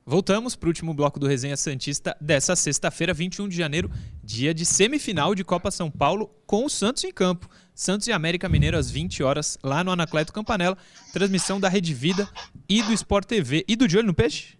Voltamos 0.09 0.55
para 0.55 0.67
o 0.67 0.69
último 0.69 0.93
bloco 0.93 1.19
do 1.19 1.27
Resenha 1.27 1.57
Santista 1.57 2.15
dessa 2.21 2.55
sexta-feira, 2.55 3.13
21 3.13 3.49
de 3.49 3.57
janeiro, 3.57 3.91
dia 4.23 4.53
de 4.53 4.65
semifinal 4.65 5.35
de 5.35 5.43
Copa 5.43 5.69
São 5.69 5.91
Paulo, 5.91 6.33
com 6.45 6.63
o 6.63 6.69
Santos 6.69 7.03
em 7.03 7.11
campo. 7.11 7.49
Santos 7.75 8.07
e 8.07 8.13
América 8.13 8.47
Mineiro 8.47 8.77
às 8.77 8.89
20 8.89 9.21
horas, 9.21 9.59
lá 9.61 9.83
no 9.83 9.91
Anacleto 9.91 10.31
Campanella. 10.31 10.77
Transmissão 11.11 11.59
da 11.59 11.67
Rede 11.67 11.93
Vida 11.93 12.25
e 12.69 12.81
do 12.83 12.93
Sport 12.93 13.25
TV. 13.25 13.65
E 13.67 13.75
do 13.75 13.85
De 13.85 13.97
Olho 13.97 14.07
no 14.07 14.13
Peixe? 14.13 14.57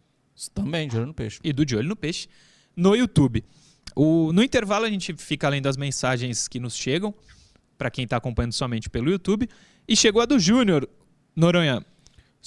Também, 0.53 0.85
de 0.85 0.97
olho 0.97 1.05
no 1.05 1.13
peixe. 1.13 1.39
E 1.41 1.53
do 1.53 1.65
De 1.65 1.77
Olho 1.77 1.87
no 1.87 1.95
Peixe 1.95 2.27
no 2.75 2.93
YouTube. 2.93 3.41
O, 3.95 4.33
no 4.33 4.43
intervalo, 4.43 4.83
a 4.83 4.89
gente 4.89 5.15
fica 5.15 5.47
além 5.47 5.61
das 5.61 5.77
mensagens 5.77 6.49
que 6.49 6.59
nos 6.59 6.75
chegam, 6.75 7.15
para 7.77 7.89
quem 7.89 8.03
está 8.03 8.17
acompanhando 8.17 8.51
somente 8.51 8.89
pelo 8.89 9.09
YouTube. 9.09 9.47
E 9.87 9.95
chegou 9.95 10.21
a 10.21 10.25
do 10.25 10.37
Júnior, 10.37 10.89
Noronha. 11.33 11.85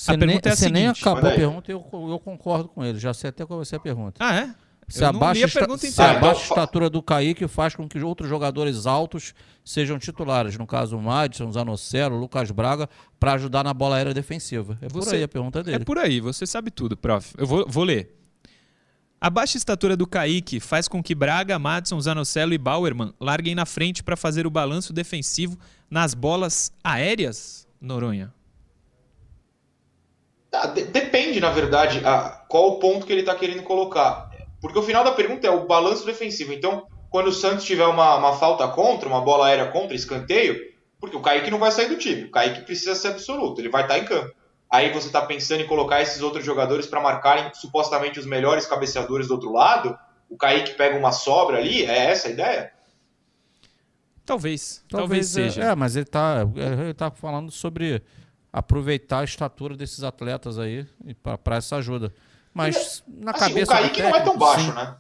Você 0.01 0.13
A 0.13 0.19
pergunta 0.19 0.49
é 0.49 0.53
a 0.53 0.57
você 0.57 0.71
nem 0.71 0.89
acabou 0.89 1.31
a 1.31 1.35
pergunta 1.35 1.71
e 1.71 1.75
eu, 1.75 1.85
eu 1.93 2.19
concordo 2.19 2.69
com 2.71 2.83
ele. 2.83 2.99
Já 2.99 3.13
sei 3.13 3.29
até 3.29 3.45
qual 3.45 3.59
vai 3.59 3.67
ser 3.67 3.77
a 3.77 3.81
pergunta. 3.81 4.15
Ah, 4.19 4.35
é? 4.35 4.55
Se 4.89 5.05
Eu 5.05 5.09
a 5.09 5.13
se 5.13 5.45
a 5.45 6.15
Então, 6.15 6.35
fa- 6.35 6.41
estatura 6.41 6.89
do 6.89 7.03
Kaique 7.03 7.47
faz 7.47 7.77
com 7.77 7.87
que 7.87 8.01
outros 8.01 8.27
jogadores 8.29 8.87
altos 8.87 9.35
sejam 9.63 9.99
titulares, 9.99 10.57
no 10.57 10.67
caso 10.67 10.97
o 10.97 11.03
Madison, 11.03 11.53
Zanocelo, 11.53 12.17
Lucas 12.19 12.51
Braga, 12.51 12.89
para 13.21 13.35
ajudar 13.35 13.63
na 13.63 13.75
bola 13.75 13.97
aérea 13.97 14.15
defensiva. 14.15 14.79
É 14.81 14.89
por 14.89 15.03
Você- 15.05 15.17
aí 15.17 15.23
a 15.23 15.29
pergunta 15.29 15.61
É 15.61 15.63
dele. 15.65 15.85
por 15.85 15.99
aí, 15.99 16.19
você 16.19 16.47
sabe 16.47 16.71
tudo, 16.71 16.97
prof. 16.97 17.35
Eu 17.37 17.47
vou, 17.47 17.67
vou 17.69 17.85
ler. 17.85 18.17
A 19.21 19.29
baixa 19.29 19.59
estatura 19.59 19.99
do 19.99 20.07
Kaique 20.07 20.59
faz 20.59 20.89
com 20.89 21.03
que 21.03 21.15
Braga, 21.15 21.59
Madison, 21.59 22.01
Zanocelo 22.01 22.55
e 22.55 22.59
Bauerman 22.59 23.13
larguem 23.21 23.55
na 23.55 23.67
frente 23.67 24.03
para 24.03 24.17
fazer 24.17 24.47
o 24.47 24.51
balanço 24.51 24.95
defensivo 24.95 25.59
nas 25.91 26.15
bolas 26.15 26.73
aéreas, 26.83 27.69
Noronha. 27.79 28.33
Ah, 30.53 30.67
de- 30.67 30.85
depende, 30.85 31.41
na 31.41 31.51
verdade, 31.51 32.01
a, 32.05 32.45
qual 32.49 32.69
o 32.71 32.79
ponto 32.79 33.07
que 33.07 33.13
ele 33.13 33.21
está 33.21 33.35
querendo 33.35 33.63
colocar. 33.63 34.31
Porque 34.61 34.79
o 34.79 34.83
final 34.83 35.05
da 35.05 35.13
pergunta 35.13 35.47
é 35.47 35.51
o 35.51 35.67
balanço 35.67 36.05
defensivo. 36.05 36.53
Então, 36.53 36.87
quando 37.09 37.29
o 37.29 37.33
Santos 37.33 37.65
tiver 37.65 37.87
uma, 37.87 38.17
uma 38.17 38.33
falta 38.35 38.67
contra, 38.69 39.09
uma 39.09 39.21
bola 39.21 39.47
aérea 39.47 39.71
contra, 39.71 39.95
escanteio, 39.95 40.59
porque 41.01 41.17
o 41.17 41.21
Kaique 41.21 41.51
não 41.51 41.59
vai 41.59 41.71
sair 41.73 41.89
do 41.89 41.97
time. 41.97 42.25
O 42.25 42.31
Kaique 42.31 42.63
precisa 42.63 42.95
ser 42.95 43.09
absoluto, 43.09 43.61
ele 43.61 43.69
vai 43.71 43.83
estar 43.83 43.99
em 43.99 44.05
campo. 44.05 44.35
Aí 44.71 44.93
você 44.93 45.09
está 45.09 45.23
pensando 45.23 45.63
em 45.63 45.67
colocar 45.67 46.01
esses 46.01 46.23
outros 46.23 46.45
jogadores 46.45 46.87
para 46.87 47.01
marcarem 47.01 47.51
supostamente 47.55 48.21
os 48.21 48.27
melhores 48.27 48.67
cabeceadores 48.67 49.27
do 49.29 49.35
outro 49.35 49.53
lado. 49.53 49.99
O 50.29 50.37
Kaique 50.37 50.75
pega 50.75 50.97
uma 50.97 51.11
sobra 51.11 51.59
ali, 51.59 51.85
é 51.85 52.11
essa 52.11 52.29
a 52.29 52.31
ideia? 52.31 52.73
Talvez, 54.25 54.85
talvez, 54.89 55.37
é- 55.37 55.49
seja. 55.51 55.65
É, 55.65 55.75
mas 55.75 55.97
ele 55.97 56.05
tá, 56.05 56.47
ele 56.55 56.95
tá 56.95 57.11
falando 57.11 57.51
sobre 57.51 58.01
aproveitar 58.53 59.21
a 59.21 59.25
estatura 59.25 59.77
desses 59.77 60.03
atletas 60.03 60.59
aí 60.59 60.87
para 61.23 61.57
essa 61.57 61.77
ajuda. 61.77 62.13
Mas 62.53 63.05
na 63.07 63.31
Assim, 63.31 63.41
cabeça 63.41 63.73
o 63.73 63.77
Kaique 63.77 64.03
do 64.03 64.09
não 64.09 64.09
é 64.09 64.13
tão 64.13 64.21
técnico, 64.21 64.39
baixo, 64.39 64.65
sim, 64.65 64.73
né? 64.73 64.97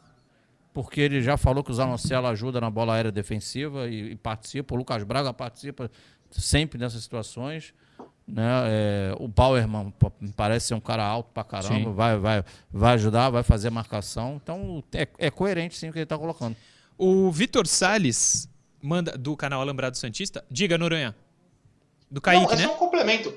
porque 0.73 1.01
ele 1.01 1.21
já 1.21 1.37
falou 1.37 1.65
que 1.65 1.71
o 1.71 1.75
Zanocelo 1.75 2.29
ajuda 2.29 2.61
na 2.61 2.71
bola 2.71 2.95
aérea 2.95 3.11
defensiva 3.11 3.89
e, 3.89 4.13
e 4.13 4.17
participa, 4.17 4.75
o 4.75 4.79
Lucas 4.79 5.03
Braga 5.03 5.33
participa 5.33 5.91
sempre 6.31 6.79
nessas 6.79 7.03
situações. 7.03 7.75
Né? 8.27 8.45
É, 8.69 9.15
o 9.19 9.27
Bauerman 9.27 9.93
parece 10.37 10.69
ser 10.69 10.75
um 10.75 10.81
cara 10.81 11.05
alto 11.05 11.31
pra 11.35 11.43
caramba, 11.43 11.91
Sim. 11.91 11.93
vai, 11.93 12.17
vai, 12.17 12.45
vai 12.71 12.95
ajudar, 12.95 13.31
vai 13.31 13.43
fazer 13.43 13.71
marcação. 13.71 14.41
Então 14.43 14.85
é, 14.93 15.09
é 15.19 15.31
coerente 15.31 15.77
sim 15.77 15.89
o 15.89 15.93
que 15.93 15.99
ele 15.99 16.05
está 16.05 16.17
colocando. 16.17 16.57
O 16.97 17.33
Vitor 17.33 17.67
Salles, 17.67 18.49
manda, 18.81 19.19
do 19.19 19.37
canal 19.37 19.61
Alambrado 19.61 19.97
Santista, 19.99 20.45
diga, 20.49 20.79
Noronha. 20.79 21.17
Do 22.11 22.21
Kaique, 22.21 22.45
não, 22.45 22.53
é 22.53 22.57
né? 22.57 22.63
só 22.65 22.75
um 22.75 22.77
complemento. 22.77 23.33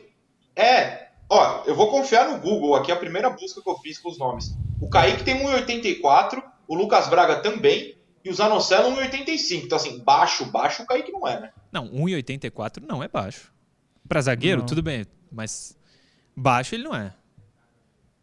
É, 0.56 1.10
ó, 1.30 1.64
eu 1.66 1.76
vou 1.76 1.90
confiar 1.92 2.30
no 2.30 2.40
Google 2.40 2.76
aqui, 2.76 2.92
a 2.92 2.96
primeira 2.96 3.30
busca 3.30 3.62
que 3.62 3.70
eu 3.70 3.78
fiz 3.78 4.00
com 4.00 4.10
os 4.10 4.18
nomes. 4.18 4.56
O 4.82 4.90
Kaique 4.90 5.24
tem 5.24 5.44
1,84, 5.44 6.44
o 6.68 6.76
Lucas 6.76 7.08
Braga 7.08 7.38
também, 7.38 7.96
e 8.24 8.30
o 8.30 8.34
Zanocelo 8.34 8.96
1,85. 8.96 9.66
Então, 9.66 9.76
assim, 9.76 10.00
baixo, 10.00 10.46
baixo 10.46 10.84
o 10.84 10.86
Kaique 10.86 11.12
não 11.12 11.28
é, 11.28 11.40
né? 11.40 11.52
Não, 11.72 11.88
1,84 11.90 12.84
não 12.88 13.04
é 13.04 13.08
baixo. 13.08 13.52
Pra 14.08 14.22
zagueiro, 14.22 14.60
Não. 14.60 14.66
tudo 14.66 14.82
bem, 14.82 15.06
mas 15.32 15.78
baixo 16.36 16.76
ele 16.76 16.84
não 16.84 16.96
é. 16.96 17.14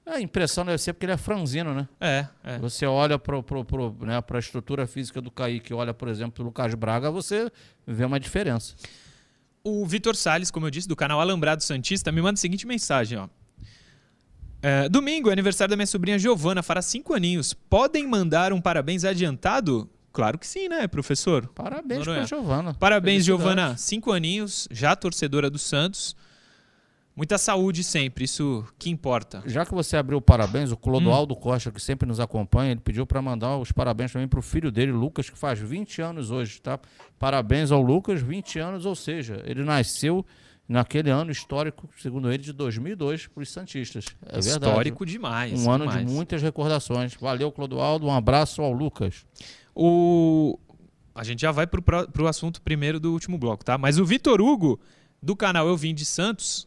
A 0.07 0.21
impressão 0.21 0.65
deve 0.65 0.79
ser 0.79 0.93
porque 0.93 1.07
ele 1.07 1.13
é 1.13 1.17
franzino, 1.17 1.73
né? 1.73 1.89
É, 2.01 2.27
é. 2.43 2.59
Você 2.59 2.85
olha 2.85 3.19
para 3.19 3.43
pro, 3.43 3.65
pro, 3.65 3.97
né, 4.01 4.19
a 4.19 4.39
estrutura 4.39 4.87
física 4.87 5.21
do 5.21 5.31
Kaique, 5.31 5.73
olha, 5.73 5.95
por 5.95 6.09
exemplo, 6.09 6.43
o 6.43 6.49
Lucas 6.49 6.75
Braga, 6.75 7.11
você 7.11 7.51
vê 7.87 8.05
uma 8.05 8.19
diferença. 8.19 8.75
O 9.63 9.85
Vitor 9.87 10.17
Salles, 10.17 10.51
como 10.51 10.67
eu 10.67 10.71
disse, 10.71 10.89
do 10.89 10.97
canal 10.97 11.21
Alambrado 11.21 11.63
Santista, 11.63 12.11
me 12.11 12.23
manda 12.23 12.35
a 12.35 12.41
seguinte 12.41 12.67
mensagem, 12.67 13.19
ó. 13.19 13.29
É, 14.63 14.89
domingo 14.89 15.31
é 15.31 15.33
aniversário 15.33 15.71
da 15.71 15.77
minha 15.77 15.87
sobrinha 15.87 16.19
Giovana, 16.19 16.63
fará 16.63 16.83
cinco 16.83 17.15
aninhos. 17.15 17.55
Podem 17.55 18.07
mandar 18.07 18.53
um 18.53 18.61
parabéns 18.61 19.05
adiantado? 19.05 19.89
Claro 20.13 20.39
que 20.39 20.47
sim, 20.47 20.69
né, 20.69 20.87
professor? 20.87 21.47
Parabéns 21.55 22.01
Noronha. 22.01 22.19
para 22.19 22.27
Giovana. 22.27 22.75
Parabéns. 22.75 23.25
Giovana. 23.25 23.77
Cinco 23.77 24.13
aninhos, 24.13 24.69
já 24.71 24.95
torcedora 24.97 25.49
do 25.49 25.59
Santos. 25.59 26.17
Muita 27.21 27.37
saúde 27.37 27.85
sempre, 27.85 28.25
isso 28.25 28.65
que 28.79 28.89
importa. 28.89 29.43
Já 29.45 29.67
que 29.67 29.75
você 29.75 29.95
abriu 29.99 30.17
o 30.17 30.23
parabéns, 30.23 30.71
o 30.71 30.73
Hum. 30.73 30.77
Clodoaldo 30.77 31.37
Costa, 31.37 31.71
que 31.71 31.79
sempre 31.79 32.09
nos 32.09 32.19
acompanha, 32.19 32.71
ele 32.71 32.81
pediu 32.81 33.05
para 33.05 33.21
mandar 33.21 33.59
os 33.59 33.71
parabéns 33.71 34.11
também 34.11 34.27
para 34.27 34.39
o 34.39 34.43
filho 34.43 34.73
dele, 34.73 34.91
Lucas, 34.91 35.29
que 35.29 35.37
faz 35.37 35.59
20 35.59 36.01
anos 36.01 36.31
hoje, 36.31 36.63
tá? 36.63 36.81
Parabéns 37.19 37.71
ao 37.71 37.83
Lucas, 37.83 38.23
20 38.23 38.59
anos, 38.59 38.87
ou 38.87 38.95
seja, 38.95 39.43
ele 39.45 39.63
nasceu 39.63 40.25
naquele 40.67 41.11
ano 41.11 41.31
histórico, 41.31 41.91
segundo 42.01 42.33
ele, 42.33 42.43
de 42.43 42.55
2002 42.55 43.27
para 43.27 43.43
os 43.43 43.51
Santistas. 43.53 44.07
É 44.25 44.41
verdade. 44.41 44.49
Histórico 44.71 45.05
demais. 45.05 45.67
Um 45.67 45.71
ano 45.71 45.87
demais. 45.87 46.07
de 46.07 46.11
muitas 46.15 46.41
recordações. 46.41 47.13
Valeu, 47.21 47.53
Clodoaldo. 47.53 48.07
Um 48.07 48.15
abraço 48.15 48.63
ao 48.63 48.73
Lucas. 48.73 49.27
O... 49.75 50.59
A 51.15 51.23
gente 51.23 51.43
já 51.43 51.53
vai 51.53 51.67
pró- 51.67 52.07
pro 52.07 52.27
assunto 52.27 52.63
primeiro 52.63 52.99
do 52.99 53.13
último 53.13 53.37
bloco, 53.37 53.63
tá? 53.63 53.77
Mas 53.77 53.99
o 53.99 54.07
Vitor 54.07 54.41
Hugo, 54.41 54.81
do 55.23 55.37
canal 55.37 55.69
Eu 55.69 55.77
Vim 55.77 55.93
de 55.95 56.07
Santos, 56.07 56.67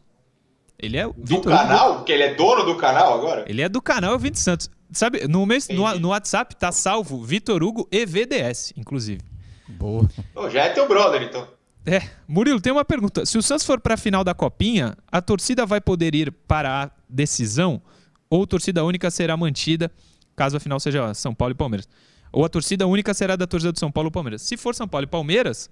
ele 0.78 0.96
é. 0.96 1.04
Do 1.06 1.14
Vitor 1.16 1.38
Hugo- 1.38 1.50
canal, 1.50 1.94
porque 1.96 2.12
ele 2.12 2.22
é 2.22 2.34
dono 2.34 2.64
do 2.64 2.76
canal 2.76 3.14
agora. 3.14 3.44
ele 3.48 3.62
é 3.62 3.68
do 3.68 3.80
canal 3.82 4.12
Eu 4.12 4.18
Vim 4.18 4.30
de 4.30 4.38
Santos. 4.40 4.70
Sabe, 4.92 5.26
no, 5.26 5.44
meu, 5.44 5.58
no, 5.70 5.98
no 5.98 6.08
WhatsApp 6.08 6.54
tá 6.54 6.70
salvo 6.70 7.22
Vitor 7.22 7.62
Hugo 7.62 7.88
EVDS, 7.90 8.72
inclusive. 8.76 9.20
Boa. 9.68 10.08
Ô, 10.34 10.48
já 10.50 10.64
é 10.64 10.68
teu 10.70 10.86
brother, 10.86 11.22
então. 11.22 11.48
É, 11.86 12.00
Murilo, 12.28 12.60
tem 12.60 12.72
uma 12.72 12.84
pergunta. 12.84 13.26
Se 13.26 13.36
o 13.36 13.42
Santos 13.42 13.64
for 13.66 13.80
pra 13.80 13.96
final 13.96 14.22
da 14.24 14.32
Copinha, 14.34 14.96
a 15.10 15.20
torcida 15.20 15.66
vai 15.66 15.80
poder 15.80 16.14
ir 16.14 16.30
para 16.30 16.84
a 16.84 16.90
decisão 17.08 17.82
ou 18.30 18.46
torcida 18.46 18.84
única 18.84 19.10
será 19.10 19.36
mantida, 19.36 19.90
caso 20.36 20.56
a 20.56 20.60
final 20.60 20.78
seja 20.80 21.12
São 21.14 21.34
Paulo 21.34 21.52
e 21.52 21.56
Palmeiras? 21.56 21.88
Ou 22.32 22.44
a 22.44 22.48
torcida 22.48 22.86
única 22.86 23.12
será 23.14 23.36
da 23.36 23.46
torcida 23.46 23.72
do 23.72 23.78
São 23.78 23.90
Paulo 23.92 24.08
e 24.08 24.12
Palmeiras? 24.12 24.42
Se 24.42 24.56
for 24.56 24.74
São 24.74 24.88
Paulo 24.88 25.04
e 25.04 25.08
Palmeiras 25.08 25.68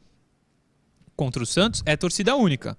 contra 1.16 1.42
o 1.42 1.46
Santos, 1.46 1.82
é 1.86 1.96
torcida 1.96 2.34
única. 2.36 2.76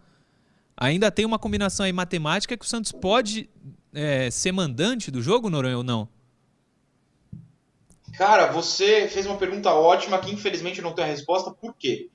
Ainda 0.75 1.11
tem 1.11 1.25
uma 1.25 1.37
combinação 1.39 1.85
aí 1.85 1.93
matemática 1.93 2.57
que 2.57 2.65
o 2.65 2.67
Santos 2.67 2.91
pode 2.91 3.49
é, 3.93 4.29
ser 4.31 4.51
mandante 4.51 5.11
do 5.11 5.21
jogo, 5.21 5.49
Noronha, 5.49 5.77
ou 5.77 5.83
não? 5.83 6.07
Cara, 8.17 8.51
você 8.51 9.07
fez 9.07 9.25
uma 9.25 9.37
pergunta 9.37 9.71
ótima 9.73 10.17
que 10.19 10.31
infelizmente 10.31 10.79
eu 10.79 10.83
não 10.83 10.93
tenho 10.93 11.07
a 11.07 11.11
resposta. 11.11 11.51
Por 11.51 11.73
quê? 11.77 12.09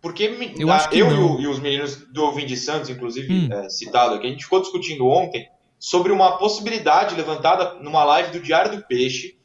Porque 0.00 0.54
Eu 0.58 0.70
a- 0.70 0.76
acho 0.76 0.88
que 0.90 0.98
eu 0.98 1.38
e, 1.38 1.42
e 1.42 1.46
os 1.46 1.58
meninos 1.58 1.96
do 2.12 2.24
Ovim 2.24 2.46
de 2.46 2.56
Santos, 2.56 2.88
inclusive 2.88 3.32
Hum. 3.32 3.48
é, 3.52 3.68
citado 3.68 4.14
aqui, 4.14 4.26
a 4.26 4.30
gente 4.30 4.44
ficou 4.44 4.60
discutindo 4.60 5.06
ontem 5.06 5.46
sobre 5.78 6.12
uma 6.12 6.36
possibilidade 6.38 7.14
levantada 7.14 7.74
numa 7.80 8.04
live 8.04 8.32
do 8.32 8.40
Diário 8.40 8.76
do 8.76 8.86
Peixe 8.86 9.36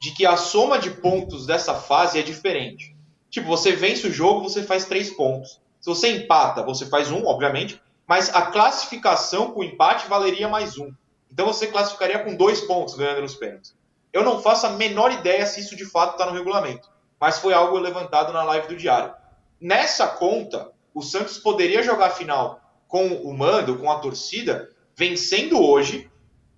de 0.00 0.10
que 0.12 0.26
a 0.26 0.36
soma 0.36 0.78
de 0.78 0.90
pontos 0.90 1.46
dessa 1.46 1.74
fase 1.74 2.18
é 2.18 2.22
diferente. 2.22 2.96
Tipo, 3.30 3.46
você 3.48 3.72
vence 3.72 4.06
o 4.06 4.12
jogo, 4.12 4.42
você 4.42 4.62
faz 4.62 4.84
três 4.84 5.10
pontos. 5.10 5.60
Se 5.80 5.88
você 5.88 6.08
empata, 6.16 6.62
você 6.64 6.86
faz 6.86 7.10
um, 7.10 7.24
obviamente, 7.24 7.80
mas 8.12 8.28
a 8.34 8.42
classificação 8.42 9.52
com 9.52 9.64
empate 9.64 10.06
valeria 10.06 10.46
mais 10.46 10.76
um. 10.76 10.92
Então 11.32 11.46
você 11.46 11.68
classificaria 11.68 12.18
com 12.18 12.36
dois 12.36 12.60
pontos 12.60 12.94
ganhando 12.94 13.22
nos 13.22 13.34
pênaltis. 13.34 13.74
Eu 14.12 14.22
não 14.22 14.42
faço 14.42 14.66
a 14.66 14.72
menor 14.72 15.10
ideia 15.10 15.46
se 15.46 15.60
isso 15.60 15.74
de 15.74 15.86
fato 15.86 16.12
está 16.12 16.26
no 16.26 16.36
regulamento, 16.36 16.90
mas 17.18 17.38
foi 17.38 17.54
algo 17.54 17.78
levantado 17.78 18.30
na 18.30 18.42
live 18.42 18.68
do 18.68 18.76
Diário. 18.76 19.14
Nessa 19.58 20.06
conta, 20.06 20.72
o 20.92 21.00
Santos 21.00 21.38
poderia 21.38 21.82
jogar 21.82 22.08
a 22.08 22.10
final 22.10 22.60
com 22.86 23.06
o 23.06 23.32
mando, 23.32 23.78
com 23.78 23.90
a 23.90 23.98
torcida, 23.98 24.68
vencendo 24.94 25.58
hoje 25.58 26.10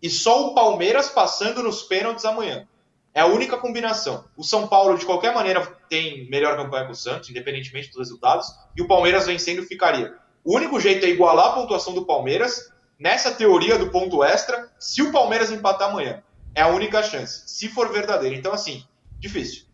e 0.03 0.11
só 0.11 0.49
o 0.49 0.55
Palmeiras 0.57 1.09
passando 1.09 1.63
nos 1.63 1.85
pênaltis 1.85 2.25
amanhã. 2.25 2.67
É 3.15 3.21
a 3.21 3.27
única 3.27 3.57
combinação. 3.57 4.25
O 4.37 4.43
São 4.43 4.67
Paulo, 4.67 4.99
de 4.99 5.07
qualquer 5.07 5.33
maneira, 5.33 5.65
tem 5.89 6.29
melhor 6.29 6.57
campanha 6.57 6.87
que 6.87 6.91
o 6.91 6.97
Santos, 6.97 7.31
independentemente 7.31 7.91
dos 7.91 7.99
resultados, 7.99 8.49
e 8.77 8.83
o 8.83 8.89
Palmeiras 8.89 9.27
vencendo 9.27 9.63
ficaria. 9.63 10.19
O 10.45 10.57
único 10.57 10.79
jeito 10.79 11.07
é 11.07 11.09
igualar 11.09 11.47
a 11.47 11.53
pontuação 11.55 11.95
do 11.95 12.05
Palmeiras 12.05 12.71
nessa 12.99 13.33
teoria 13.33 13.79
do 13.79 13.91
ponto 13.91 14.23
extra, 14.23 14.71
se 14.79 15.03
o 15.03 15.11
Palmeiras 15.11 15.51
empatar 15.51 15.89
amanhã. 15.89 16.23
É 16.55 16.63
a 16.63 16.69
única 16.69 17.03
chance, 17.03 17.43
se 17.47 17.69
for 17.69 17.91
verdadeiro. 17.91 18.37
Então, 18.37 18.53
assim, 18.53 18.85
difícil. 19.19 19.65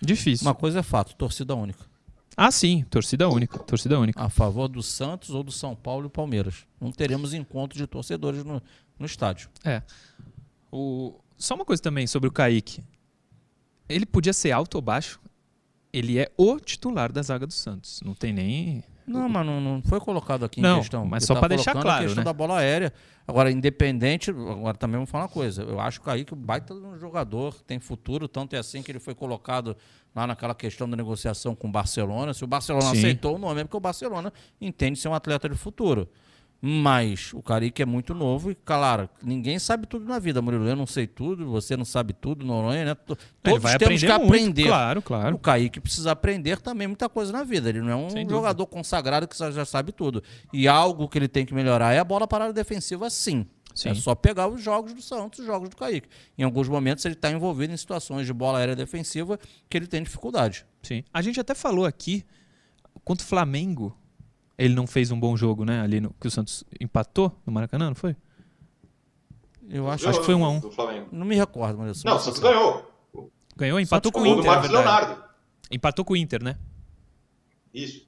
Difícil. 0.00 0.46
Uma 0.46 0.54
coisa 0.54 0.80
é 0.80 0.82
fato, 0.82 1.14
torcida 1.14 1.54
única. 1.54 1.84
Ah, 2.36 2.50
sim, 2.50 2.84
torcida 2.90 3.28
única. 3.28 3.58
Torcida 3.60 3.98
única. 3.98 4.20
A 4.20 4.28
favor 4.28 4.66
do 4.66 4.82
Santos 4.82 5.30
ou 5.30 5.42
do 5.42 5.52
São 5.52 5.76
Paulo 5.76 6.06
e 6.06 6.10
Palmeiras. 6.10 6.66
Não 6.80 6.90
teremos 6.90 7.32
encontro 7.32 7.78
de 7.78 7.86
torcedores 7.86 8.42
no, 8.42 8.60
no 8.98 9.06
estádio. 9.06 9.48
É. 9.64 9.82
O... 10.72 11.14
Só 11.38 11.54
uma 11.54 11.64
coisa 11.64 11.80
também 11.80 12.06
sobre 12.06 12.28
o 12.28 12.32
Kaique. 12.32 12.82
Ele 13.88 14.04
podia 14.04 14.32
ser 14.32 14.50
alto 14.50 14.76
ou 14.76 14.82
baixo. 14.82 15.20
Ele 15.92 16.18
é 16.18 16.30
o 16.36 16.58
titular 16.58 17.12
da 17.12 17.22
zaga 17.22 17.46
do 17.46 17.52
Santos. 17.52 18.00
Não 18.04 18.14
tem 18.14 18.32
nem. 18.32 18.84
Não, 19.06 19.28
mas 19.28 19.44
não, 19.44 19.60
não 19.60 19.82
foi 19.82 20.00
colocado 20.00 20.44
aqui 20.44 20.60
Não, 20.60 20.78
em 20.78 20.80
questão. 20.80 21.04
mas 21.04 21.24
só 21.24 21.34
tá 21.34 21.40
pra 21.40 21.48
deixar 21.48 21.72
claro, 21.72 21.90
a 21.90 21.98
questão 22.00 22.22
né? 22.22 22.24
da 22.24 22.32
bola 22.32 22.58
aérea. 22.58 22.92
Agora, 23.26 23.50
independente, 23.50 24.30
agora 24.30 24.76
também 24.76 24.96
vamos 24.96 25.10
falar 25.10 25.24
uma 25.24 25.30
coisa. 25.30 25.62
Eu 25.62 25.80
acho 25.80 26.00
que 26.00 26.06
o 26.06 26.10
Kaique 26.10 26.32
é 26.32 26.36
um 26.36 26.40
baita 26.40 26.74
um 26.74 26.98
jogador, 26.98 27.54
tem 27.62 27.78
futuro, 27.78 28.26
tanto 28.28 28.54
é 28.56 28.58
assim 28.58 28.82
que 28.82 28.90
ele 28.90 28.98
foi 28.98 29.14
colocado 29.14 29.76
lá 30.14 30.26
naquela 30.26 30.54
questão 30.54 30.88
da 30.88 30.96
negociação 30.96 31.54
com 31.54 31.68
o 31.68 31.70
Barcelona. 31.70 32.32
Se 32.32 32.44
o 32.44 32.46
Barcelona 32.46 32.90
Sim. 32.90 32.98
aceitou 32.98 33.36
o 33.36 33.38
nome, 33.38 33.60
é 33.60 33.64
porque 33.64 33.76
o 33.76 33.80
Barcelona 33.80 34.32
entende 34.60 34.98
ser 34.98 35.08
um 35.08 35.14
atleta 35.14 35.48
de 35.48 35.56
futuro. 35.56 36.08
Mas 36.66 37.30
o 37.34 37.42
Kaique 37.42 37.82
é 37.82 37.84
muito 37.84 38.14
novo 38.14 38.50
e, 38.50 38.54
claro, 38.54 39.06
ninguém 39.22 39.58
sabe 39.58 39.86
tudo 39.86 40.06
na 40.06 40.18
vida, 40.18 40.40
Murilo. 40.40 40.66
Eu 40.66 40.74
não 40.74 40.86
sei 40.86 41.06
tudo, 41.06 41.44
você 41.46 41.76
não 41.76 41.84
sabe 41.84 42.14
tudo, 42.14 42.42
Noronha, 42.42 42.86
né? 42.86 42.90
Ele 43.06 43.18
Todos 43.42 43.62
vai 43.62 43.76
temos 43.76 44.00
que 44.00 44.06
aprender 44.06 44.26
muito, 44.26 44.50
aprender. 44.50 44.66
claro, 44.68 45.02
claro. 45.02 45.36
O 45.36 45.38
Kaique 45.38 45.78
precisa 45.78 46.12
aprender 46.12 46.58
também 46.62 46.86
muita 46.86 47.06
coisa 47.06 47.30
na 47.32 47.44
vida. 47.44 47.68
Ele 47.68 47.82
não 47.82 47.90
é 47.90 47.96
um 47.96 48.08
Sem 48.08 48.22
dúvida. 48.22 48.34
jogador 48.36 48.66
consagrado 48.66 49.28
que 49.28 49.36
já 49.36 49.64
sabe 49.66 49.92
tudo. 49.92 50.22
E 50.54 50.66
algo 50.66 51.06
que 51.06 51.18
ele 51.18 51.28
tem 51.28 51.44
que 51.44 51.52
melhorar 51.52 51.92
é 51.92 51.98
a 51.98 52.04
bola 52.04 52.26
parada 52.26 52.50
defensiva, 52.54 53.10
sim. 53.10 53.44
Sim. 53.74 53.90
É 53.90 53.94
só 53.94 54.14
pegar 54.14 54.48
os 54.48 54.62
jogos 54.62 54.94
do 54.94 55.02
Santos, 55.02 55.40
os 55.40 55.44
jogos 55.44 55.68
do 55.68 55.76
Kaique. 55.76 56.08
Em 56.38 56.44
alguns 56.44 56.66
momentos 56.66 57.04
ele 57.04 57.12
está 57.12 57.30
envolvido 57.30 57.74
em 57.74 57.76
situações 57.76 58.24
de 58.26 58.32
bola 58.32 58.58
aérea 58.58 58.74
defensiva 58.74 59.38
que 59.68 59.76
ele 59.76 59.86
tem 59.86 60.02
dificuldade. 60.02 60.64
Sim. 60.82 61.04
A 61.12 61.20
gente 61.20 61.38
até 61.38 61.54
falou 61.54 61.84
aqui, 61.84 62.24
contra 63.04 63.22
o 63.22 63.28
Flamengo, 63.28 63.94
ele 64.56 64.74
não 64.74 64.86
fez 64.86 65.10
um 65.10 65.18
bom 65.18 65.36
jogo, 65.36 65.64
né? 65.64 65.80
Ali 65.80 66.00
no, 66.00 66.10
que 66.20 66.26
o 66.28 66.30
Santos 66.30 66.64
empatou 66.80 67.36
no 67.46 67.52
Maracanã, 67.52 67.88
não 67.88 67.94
foi? 67.94 68.16
Eu 69.68 69.88
acho. 69.90 70.08
Acho 70.08 70.20
que 70.20 70.26
foi 70.26 70.34
um 70.34 70.44
a 70.44 70.50
um. 70.50 70.60
Do. 70.60 70.70
Não 71.12 71.24
me 71.26 71.34
recordo, 71.34 71.78
mas 71.78 71.88
eu 71.88 71.94
sou 71.94 72.10
Não, 72.10 72.16
o 72.18 72.20
Santos 72.20 72.40
ganhou. 72.40 72.90
Ganhou, 73.56 73.80
empatou 73.80 74.10
com 74.12 74.20
o 74.20 74.22
do 74.24 74.28
Inter, 74.30 74.44
na 74.44 74.50
Marcos 74.50 74.70
verdade. 74.70 74.88
Leonardo. 75.06 75.24
Empatou 75.70 76.04
com 76.04 76.12
o 76.12 76.16
Inter, 76.16 76.42
né? 76.42 76.56
Isso. 77.72 78.06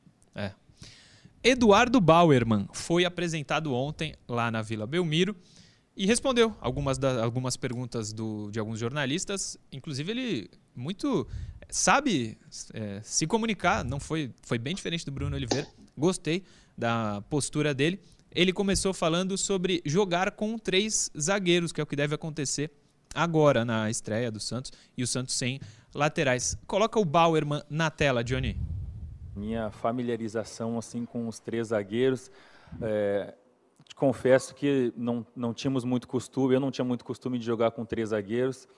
Eduardo 1.43 2.01
Bauerman 2.01 2.67
foi 2.73 3.05
apresentado 3.05 3.73
ontem 3.73 4.17
lá 4.27 4.51
na 4.51 4.63
Vila 4.63 4.85
Belmiro 4.85 5.37
e 5.97 6.05
respondeu 6.05 6.53
algumas, 6.61 6.99
da- 6.99 7.23
algumas 7.23 7.57
perguntas 7.57 8.13
do- 8.13 8.51
de 8.51 8.59
alguns 8.59 8.81
jornalistas. 8.81 9.57
Inclusive, 9.71 10.11
ele 10.11 10.51
muito 10.75 11.25
sabe 11.71 12.37
é, 12.75 13.01
se 13.05 13.29
comunicar. 13.29 13.85
Não 13.85 14.01
foi, 14.01 14.33
foi 14.43 14.59
bem 14.59 14.75
diferente 14.75 15.05
do 15.07 15.13
Bruno 15.13 15.37
Oliveira. 15.37 15.69
Gostei 15.97 16.43
da 16.77 17.23
postura 17.31 17.75
dele. 17.75 18.01
Ele 18.31 18.53
começou 18.53 18.93
falando 18.93 19.39
sobre 19.39 19.83
jogar 19.85 20.33
com 20.33 20.59
três 20.59 21.11
zagueiros, 21.19 21.73
que 21.73 21.81
é 21.81 21.85
o 21.85 21.87
que 21.87 21.97
deve 21.97 22.15
acontecer 22.15 22.71
agora 23.15 23.65
na 23.65 23.89
estreia 23.89 24.31
do 24.31 24.39
Santos 24.39 24.71
e 24.97 25.03
o 25.03 25.07
Santos 25.07 25.35
sem 25.35 25.59
laterais. 25.95 26.57
Coloca 26.67 27.01
o 27.01 27.05
Bauerman 27.05 27.63
na 27.71 27.91
tela, 27.91 28.23
Johnny. 28.23 28.59
minha 29.35 29.71
familiarização 29.71 30.79
assim 30.79 31.07
com 31.07 31.27
os 31.27 31.39
três 31.39 31.69
zagueiros. 31.69 32.31
É, 32.83 33.35
confesso 33.95 34.55
que 34.55 34.93
não, 34.97 35.27
não 35.35 35.55
tínhamos 35.55 35.85
muito 35.85 36.07
costume, 36.07 36.55
eu 36.55 36.61
não 36.61 36.71
tinha 36.71 36.85
muito 36.85 37.05
costume 37.05 37.39
de 37.39 37.45
jogar 37.45 37.71
com 37.71 37.85
três 37.85 38.11
zagueiros, 38.11 38.69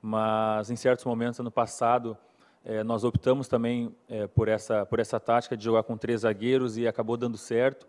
mas 0.00 0.70
em 0.70 0.76
certos 0.76 1.04
momentos, 1.04 1.40
ano 1.40 1.50
passado, 1.50 2.16
é, 2.64 2.84
nós 2.84 3.04
optamos 3.04 3.48
também 3.48 3.94
é, 4.08 4.26
por, 4.26 4.48
essa, 4.48 4.84
por 4.84 5.00
essa 5.00 5.18
tática 5.18 5.56
de 5.56 5.64
jogar 5.64 5.82
com 5.82 5.96
três 5.96 6.20
zagueiros 6.20 6.76
e 6.76 6.86
acabou 6.86 7.16
dando 7.16 7.38
certo, 7.38 7.88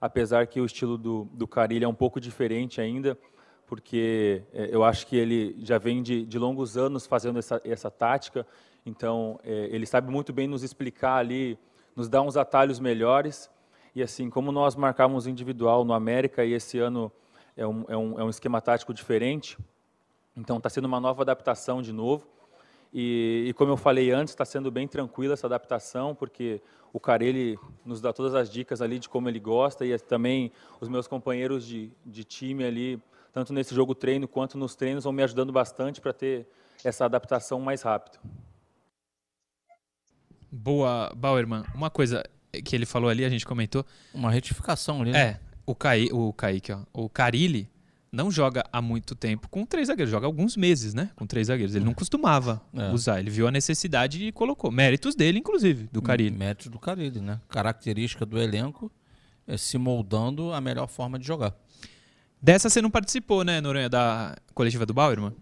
apesar 0.00 0.46
que 0.46 0.60
o 0.60 0.64
estilo 0.64 0.96
do, 0.96 1.28
do 1.32 1.46
Carilho 1.48 1.84
é 1.84 1.88
um 1.88 1.94
pouco 1.94 2.20
diferente 2.20 2.80
ainda, 2.80 3.18
porque 3.66 4.42
é, 4.52 4.68
eu 4.70 4.84
acho 4.84 5.06
que 5.06 5.16
ele 5.16 5.56
já 5.58 5.78
vem 5.78 6.02
de, 6.02 6.24
de 6.24 6.38
longos 6.38 6.76
anos 6.76 7.06
fazendo 7.06 7.38
essa, 7.38 7.60
essa 7.64 7.90
tática, 7.90 8.46
então 8.86 9.40
é, 9.42 9.68
ele 9.72 9.86
sabe 9.86 10.10
muito 10.10 10.32
bem 10.32 10.46
nos 10.46 10.62
explicar 10.62 11.16
ali, 11.16 11.58
nos 11.96 12.08
dar 12.08 12.22
uns 12.22 12.36
atalhos 12.36 12.78
melhores. 12.78 13.50
E 13.94 14.02
assim, 14.02 14.28
como 14.28 14.52
nós 14.52 14.76
marcamos 14.76 15.26
individual 15.26 15.84
no 15.84 15.94
América 15.94 16.44
e 16.44 16.52
esse 16.52 16.78
ano 16.78 17.10
é 17.56 17.66
um, 17.66 17.84
é 17.88 17.96
um, 17.96 18.20
é 18.20 18.24
um 18.24 18.28
esquema 18.28 18.60
tático 18.60 18.92
diferente, 18.92 19.56
então 20.36 20.58
está 20.58 20.68
sendo 20.68 20.86
uma 20.86 21.00
nova 21.00 21.22
adaptação 21.22 21.80
de 21.80 21.92
novo. 21.92 22.26
E, 22.94 23.46
e 23.48 23.52
como 23.54 23.72
eu 23.72 23.76
falei 23.76 24.12
antes, 24.12 24.32
está 24.32 24.44
sendo 24.44 24.70
bem 24.70 24.86
tranquila 24.86 25.34
essa 25.34 25.48
adaptação, 25.48 26.14
porque 26.14 26.62
o 26.92 27.00
Carelli 27.00 27.58
nos 27.84 28.00
dá 28.00 28.12
todas 28.12 28.36
as 28.36 28.48
dicas 28.48 28.80
ali 28.80 29.00
de 29.00 29.08
como 29.08 29.28
ele 29.28 29.40
gosta 29.40 29.84
e 29.84 29.98
também 29.98 30.52
os 30.80 30.88
meus 30.88 31.08
companheiros 31.08 31.66
de, 31.66 31.90
de 32.06 32.22
time 32.22 32.62
ali, 32.62 33.02
tanto 33.32 33.52
nesse 33.52 33.74
jogo 33.74 33.96
treino 33.96 34.28
quanto 34.28 34.56
nos 34.56 34.76
treinos, 34.76 35.02
vão 35.02 35.12
me 35.12 35.24
ajudando 35.24 35.52
bastante 35.52 36.00
para 36.00 36.12
ter 36.12 36.46
essa 36.84 37.04
adaptação 37.04 37.58
mais 37.58 37.82
rápido. 37.82 38.20
Boa, 40.48 41.12
Bauerman. 41.16 41.64
Uma 41.74 41.90
coisa 41.90 42.22
que 42.64 42.76
ele 42.76 42.86
falou 42.86 43.10
ali, 43.10 43.24
a 43.24 43.28
gente 43.28 43.44
comentou. 43.44 43.84
Uma 44.14 44.30
retificação 44.30 45.02
ali, 45.02 45.10
né? 45.10 45.20
É, 45.20 45.40
o, 45.66 45.74
Caí, 45.74 46.10
o 46.12 46.32
Kaique, 46.32 46.70
ó, 46.70 46.78
o 46.92 47.08
Carilli 47.08 47.68
não 48.14 48.30
joga 48.30 48.64
há 48.72 48.80
muito 48.80 49.14
tempo 49.14 49.48
com 49.48 49.66
três 49.66 49.88
zagueiros, 49.88 50.10
joga 50.10 50.26
alguns 50.26 50.56
meses, 50.56 50.94
né? 50.94 51.10
Com 51.16 51.26
três 51.26 51.48
zagueiros. 51.48 51.74
Ele 51.74 51.84
não 51.84 51.92
costumava 51.92 52.62
É. 52.72 52.90
usar, 52.92 53.18
ele 53.20 53.30
viu 53.30 53.46
a 53.46 53.50
necessidade 53.50 54.24
e 54.24 54.32
colocou. 54.32 54.70
Méritos 54.70 55.14
dele, 55.14 55.38
inclusive, 55.38 55.88
do 55.92 56.00
Carilli. 56.00 56.36
Mérito 56.36 56.70
do 56.70 56.78
Carilli, 56.78 57.20
né? 57.20 57.40
Característica 57.48 58.24
do 58.24 58.38
elenco 58.40 58.90
é 59.46 59.56
se 59.56 59.76
moldando 59.76 60.52
a 60.52 60.60
melhor 60.60 60.86
forma 60.88 61.18
de 61.18 61.26
jogar. 61.26 61.54
Dessa 62.40 62.68
você 62.70 62.80
não 62.80 62.90
participou, 62.90 63.42
né, 63.42 63.60
Noronha, 63.60 63.88
da 63.88 64.36
coletiva 64.54 64.86
do 64.86 64.94
Bauerman? 64.94 65.32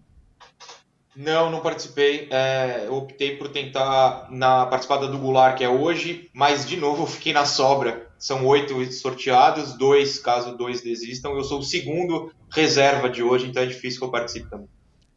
Não, 1.15 1.51
não 1.51 1.59
participei. 1.59 2.27
É, 2.31 2.85
eu 2.87 2.95
optei 2.95 3.35
por 3.37 3.49
tentar 3.49 4.27
na 4.31 4.65
participada 4.65 5.07
do 5.07 5.19
Goulart, 5.19 5.57
que 5.57 5.63
é 5.63 5.69
hoje, 5.69 6.29
mas 6.33 6.65
de 6.65 6.75
novo 6.77 7.03
eu 7.03 7.07
fiquei 7.07 7.31
na 7.33 7.45
sobra. 7.45 8.07
São 8.23 8.45
oito 8.45 8.89
sorteados, 8.93 9.77
dois, 9.77 10.17
caso 10.17 10.55
dois 10.55 10.79
desistam. 10.79 11.35
Eu 11.35 11.43
sou 11.43 11.59
o 11.59 11.61
segundo 11.61 12.31
reserva 12.49 13.09
de 13.09 13.21
hoje, 13.21 13.47
então 13.47 13.61
é 13.61 13.65
difícil 13.65 13.99
que 13.99 14.05
eu 14.05 14.11
participe 14.11 14.49
também. 14.49 14.69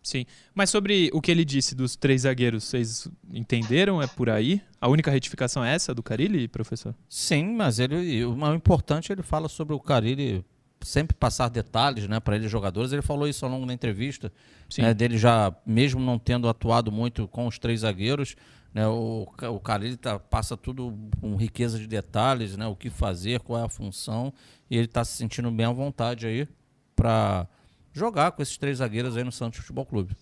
Sim. 0.02 0.26
Mas 0.52 0.70
sobre 0.70 1.08
o 1.12 1.20
que 1.20 1.30
ele 1.30 1.44
disse 1.44 1.72
dos 1.76 1.94
três 1.94 2.22
zagueiros, 2.22 2.64
vocês 2.64 3.08
entenderam? 3.32 4.02
É 4.02 4.08
por 4.08 4.28
aí? 4.28 4.60
A 4.80 4.88
única 4.88 5.08
retificação 5.08 5.64
é 5.64 5.72
essa 5.72 5.94
do 5.94 6.02
Carilli, 6.02 6.48
professor? 6.48 6.96
Sim, 7.08 7.54
mas 7.54 7.78
ele, 7.78 8.24
o 8.24 8.36
mais 8.36 8.56
importante, 8.56 9.12
ele 9.12 9.22
fala 9.22 9.48
sobre 9.48 9.72
o 9.72 9.78
Carilli 9.78 10.44
sempre 10.80 11.16
passar 11.16 11.48
detalhes, 11.48 12.08
né, 12.08 12.18
para 12.18 12.34
eles 12.34 12.50
jogadores. 12.50 12.92
Ele 12.92 13.02
falou 13.02 13.28
isso 13.28 13.44
ao 13.44 13.50
longo 13.52 13.66
da 13.66 13.72
entrevista, 13.72 14.32
né, 14.78 14.92
dele 14.92 15.16
já, 15.16 15.54
mesmo 15.64 16.00
não 16.00 16.18
tendo 16.18 16.48
atuado 16.48 16.90
muito 16.90 17.28
com 17.28 17.46
os 17.46 17.56
três 17.56 17.80
zagueiros, 17.80 18.34
né, 18.76 18.86
o, 18.86 19.26
o 19.26 19.58
Carilli 19.58 19.96
tá, 19.96 20.18
passa 20.18 20.54
tudo 20.54 20.94
com 21.18 21.34
riqueza 21.34 21.78
de 21.78 21.86
detalhes, 21.86 22.58
né, 22.58 22.66
o 22.66 22.76
que 22.76 22.90
fazer, 22.90 23.40
qual 23.40 23.58
é 23.58 23.64
a 23.64 23.70
função, 23.70 24.30
e 24.70 24.76
ele 24.76 24.84
está 24.84 25.02
se 25.02 25.16
sentindo 25.16 25.50
bem 25.50 25.64
à 25.64 25.72
vontade 25.72 26.26
aí 26.26 26.46
para 26.94 27.48
jogar 27.90 28.32
com 28.32 28.42
esses 28.42 28.58
três 28.58 28.76
zagueiros 28.76 29.16
aí 29.16 29.24
no 29.24 29.32
Santos 29.32 29.60
Futebol 29.60 29.86
Clube. 29.86 30.14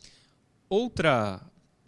Outra, 0.69 1.41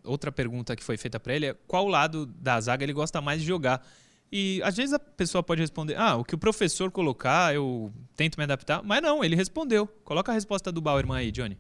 outra 0.03 0.33
pergunta 0.33 0.75
que 0.75 0.83
foi 0.83 0.97
feita 0.97 1.21
para 1.21 1.37
ele 1.37 1.47
é 1.47 1.55
qual 1.69 1.87
lado 1.87 2.27
da 2.27 2.61
zaga 2.61 2.83
ele 2.83 2.93
gosta 2.93 3.21
mais 3.21 3.41
de 3.41 3.47
jogar. 3.47 3.87
E 4.33 4.61
às 4.64 4.77
vezes 4.77 4.93
a 4.93 4.99
pessoa 4.99 5.45
pode 5.45 5.61
responder, 5.61 5.97
ah, 5.97 6.17
o 6.17 6.25
que 6.25 6.35
o 6.35 6.39
professor 6.39 6.91
colocar, 6.91 7.55
eu 7.55 7.93
tento 8.17 8.39
me 8.39 8.43
adaptar. 8.43 8.83
Mas 8.83 9.01
não, 9.01 9.23
ele 9.23 9.37
respondeu. 9.37 9.87
Coloca 10.03 10.33
a 10.33 10.35
resposta 10.35 10.73
do 10.73 10.81
Bauerman 10.81 11.19
aí, 11.19 11.31
Johnny. 11.31 11.57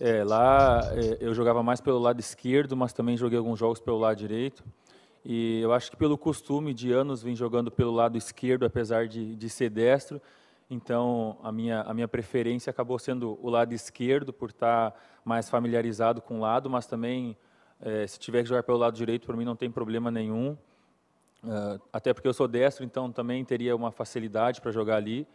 É, 0.00 0.24
lá 0.24 0.80
é, 0.94 1.18
eu 1.20 1.34
jogava 1.34 1.62
mais 1.62 1.78
pelo 1.78 1.98
lado 1.98 2.18
esquerdo, 2.18 2.74
mas 2.74 2.90
também 2.90 3.18
joguei 3.18 3.36
alguns 3.36 3.58
jogos 3.58 3.80
pelo 3.80 3.98
lado 3.98 4.16
direito. 4.16 4.64
E 5.22 5.60
eu 5.60 5.74
acho 5.74 5.90
que 5.90 5.96
pelo 5.96 6.16
costume 6.16 6.72
de 6.72 6.90
anos 6.90 7.22
vim 7.22 7.36
jogando 7.36 7.70
pelo 7.70 7.92
lado 7.92 8.16
esquerdo, 8.16 8.64
apesar 8.64 9.06
de, 9.06 9.36
de 9.36 9.48
ser 9.50 9.68
destro. 9.68 10.18
Então 10.70 11.36
a 11.42 11.52
minha, 11.52 11.82
a 11.82 11.92
minha 11.92 12.08
preferência 12.08 12.70
acabou 12.70 12.98
sendo 12.98 13.38
o 13.42 13.50
lado 13.50 13.74
esquerdo, 13.74 14.32
por 14.32 14.48
estar 14.48 14.98
mais 15.22 15.50
familiarizado 15.50 16.22
com 16.22 16.38
o 16.38 16.40
lado, 16.40 16.70
mas 16.70 16.86
também 16.86 17.36
é, 17.78 18.06
se 18.06 18.18
tiver 18.18 18.42
que 18.42 18.48
jogar 18.48 18.62
pelo 18.62 18.78
lado 18.78 18.96
direito, 18.96 19.26
para 19.26 19.36
mim 19.36 19.44
não 19.44 19.54
tem 19.54 19.70
problema 19.70 20.10
nenhum. 20.10 20.56
Ah, 21.44 21.78
até 21.92 22.14
porque 22.14 22.28
eu 22.28 22.34
sou 22.34 22.48
destro, 22.48 22.84
então 22.84 23.12
também 23.12 23.44
teria 23.44 23.76
uma 23.76 23.90
facilidade 23.90 24.62
para 24.62 24.70
jogar 24.70 24.96
ali. 24.96 25.26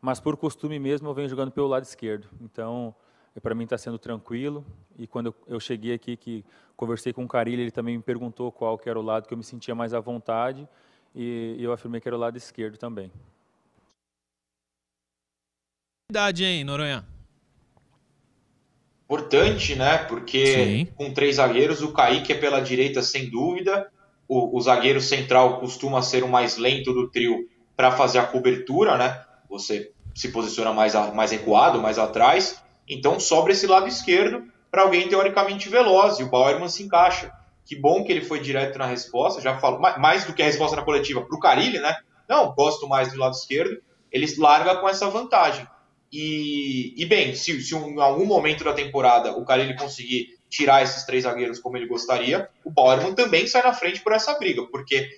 Mas 0.00 0.20
por 0.20 0.38
costume 0.38 0.78
mesmo 0.78 1.06
eu 1.06 1.12
venho 1.12 1.28
jogando 1.28 1.50
pelo 1.50 1.66
lado 1.66 1.82
esquerdo. 1.82 2.28
Então 2.40 2.94
para 3.40 3.54
mim 3.54 3.64
está 3.64 3.76
sendo 3.76 3.98
tranquilo. 3.98 4.64
E 4.98 5.06
quando 5.06 5.34
eu, 5.46 5.60
cheguei 5.60 5.92
aqui, 5.92 6.16
que 6.16 6.44
conversei 6.76 7.12
com 7.12 7.24
o 7.24 7.28
Carilho, 7.28 7.60
ele 7.60 7.70
também 7.70 7.96
me 7.96 8.02
perguntou 8.02 8.50
qual 8.50 8.78
que 8.78 8.88
era 8.88 8.98
o 8.98 9.02
lado 9.02 9.26
que 9.26 9.34
eu 9.34 9.38
me 9.38 9.44
sentia 9.44 9.74
mais 9.74 9.92
à 9.92 10.00
vontade. 10.00 10.66
E, 11.14 11.56
eu 11.58 11.72
afirmei 11.72 12.00
que 12.00 12.08
era 12.08 12.16
o 12.16 12.20
lado 12.20 12.36
esquerdo 12.36 12.76
também. 12.78 13.10
Idade, 16.10 16.44
hein, 16.44 16.64
Noronha? 16.64 17.04
Importante, 19.04 19.74
né? 19.76 19.98
Porque 19.98 20.46
Sim. 20.46 20.86
com 20.96 21.12
três 21.12 21.36
zagueiros, 21.36 21.82
o 21.82 21.92
Kaique 21.92 22.32
é 22.32 22.38
pela 22.38 22.60
direita 22.60 23.02
sem 23.02 23.30
dúvida. 23.30 23.90
O, 24.28 24.56
o 24.56 24.60
zagueiro 24.60 25.00
central 25.00 25.60
costuma 25.60 26.02
ser 26.02 26.24
o 26.24 26.28
mais 26.28 26.56
lento 26.56 26.92
do 26.92 27.08
trio 27.10 27.48
para 27.76 27.92
fazer 27.92 28.18
a 28.18 28.26
cobertura, 28.26 28.96
né? 28.96 29.24
Você 29.48 29.92
se 30.14 30.32
posiciona 30.32 30.72
mais, 30.72 30.94
mais 31.14 31.30
recuado, 31.30 31.80
mais 31.80 31.98
atrás. 31.98 32.60
Então 32.88 33.18
sobra 33.18 33.52
esse 33.52 33.66
lado 33.66 33.88
esquerdo 33.88 34.44
para 34.70 34.82
alguém 34.82 35.08
teoricamente 35.08 35.68
veloz 35.68 36.18
e 36.18 36.22
o 36.22 36.30
Bauerman 36.30 36.68
se 36.68 36.82
encaixa. 36.82 37.32
Que 37.64 37.74
bom 37.74 38.04
que 38.04 38.12
ele 38.12 38.24
foi 38.24 38.40
direto 38.40 38.78
na 38.78 38.86
resposta, 38.86 39.40
já 39.40 39.58
falo 39.58 39.80
mais 39.80 40.24
do 40.24 40.32
que 40.32 40.42
a 40.42 40.46
resposta 40.46 40.76
na 40.76 40.82
coletiva 40.82 41.22
para 41.22 41.36
o 41.36 41.40
Carilli, 41.40 41.78
né? 41.78 41.96
Não, 42.28 42.54
gosto 42.54 42.88
mais 42.88 43.12
do 43.12 43.18
lado 43.18 43.34
esquerdo. 43.34 43.80
Ele 44.12 44.26
larga 44.38 44.76
com 44.76 44.88
essa 44.88 45.08
vantagem. 45.08 45.66
E, 46.12 46.94
e 46.96 47.04
bem, 47.04 47.34
se, 47.34 47.60
se 47.60 47.74
em 47.74 48.00
algum 48.00 48.24
momento 48.24 48.62
da 48.62 48.72
temporada 48.72 49.32
o 49.36 49.44
Carilli 49.44 49.76
conseguir 49.76 50.36
tirar 50.48 50.82
esses 50.82 51.04
três 51.04 51.24
zagueiros 51.24 51.58
como 51.58 51.76
ele 51.76 51.86
gostaria, 51.86 52.48
o 52.64 52.70
Bauerman 52.70 53.14
também 53.14 53.46
sai 53.46 53.62
na 53.62 53.72
frente 53.72 54.00
por 54.00 54.12
essa 54.12 54.38
briga, 54.38 54.64
porque 54.70 55.08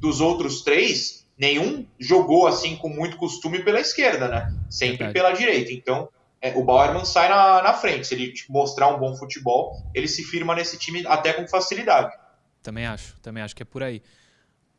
dos 0.00 0.20
outros 0.20 0.62
três, 0.62 1.28
nenhum 1.38 1.86
jogou 1.98 2.46
assim 2.46 2.76
com 2.76 2.88
muito 2.88 3.16
costume 3.16 3.62
pela 3.62 3.80
esquerda, 3.80 4.28
né? 4.28 4.52
Sempre 4.68 4.98
Verdade. 4.98 5.12
pela 5.12 5.32
direita. 5.32 5.72
Então, 5.72 6.08
é, 6.42 6.52
o 6.58 6.64
Bauerman 6.64 7.04
sai 7.04 7.28
na, 7.28 7.62
na 7.62 7.72
frente. 7.72 8.08
Se 8.08 8.14
ele 8.14 8.32
tipo, 8.32 8.52
mostrar 8.52 8.88
um 8.88 8.98
bom 8.98 9.14
futebol, 9.14 9.80
ele 9.94 10.08
se 10.08 10.24
firma 10.24 10.56
nesse 10.56 10.76
time 10.76 11.06
até 11.06 11.32
com 11.32 11.46
facilidade. 11.46 12.12
Também 12.60 12.84
acho, 12.84 13.16
também 13.20 13.42
acho 13.42 13.54
que 13.54 13.62
é 13.62 13.64
por 13.64 13.82
aí. 13.82 14.02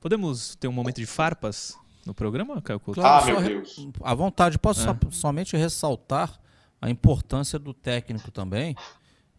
Podemos 0.01 0.55
ter 0.55 0.67
um 0.67 0.73
momento 0.73 0.97
de 0.97 1.05
farpas 1.05 1.77
no 2.05 2.13
programa, 2.13 2.61
Caio 2.61 2.81
Couto? 2.81 2.99
Claro, 2.99 3.37
ah, 3.37 3.39
meu 3.39 3.41
Deus. 3.41 3.87
À 4.03 4.13
vontade. 4.13 4.59
Posso 4.59 4.81
é. 4.81 4.83
só, 4.83 4.97
somente 5.09 5.55
ressaltar 5.55 6.37
a 6.81 6.89
importância 6.89 7.57
do 7.57 7.73
técnico 7.73 8.29
também. 8.29 8.75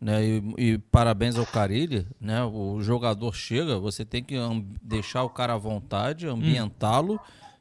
Né, 0.01 0.25
e, 0.25 0.55
e, 0.59 0.79
parabéns 0.79 1.37
ao 1.37 1.47
Carilli, 1.47 2.07
né? 2.20 2.43
O 2.45 2.81
jogador 2.81 3.35
chega, 3.35 3.79
você 3.79 4.05
tem 4.05 4.22
que 4.22 4.37
deixar 4.83 5.22
o 5.22 5.31
cara 5.31 5.55
à 5.55 5.59
vontade, 5.59 6.27
ambientá-lo 6.27 7.14
hum. 7.14 7.18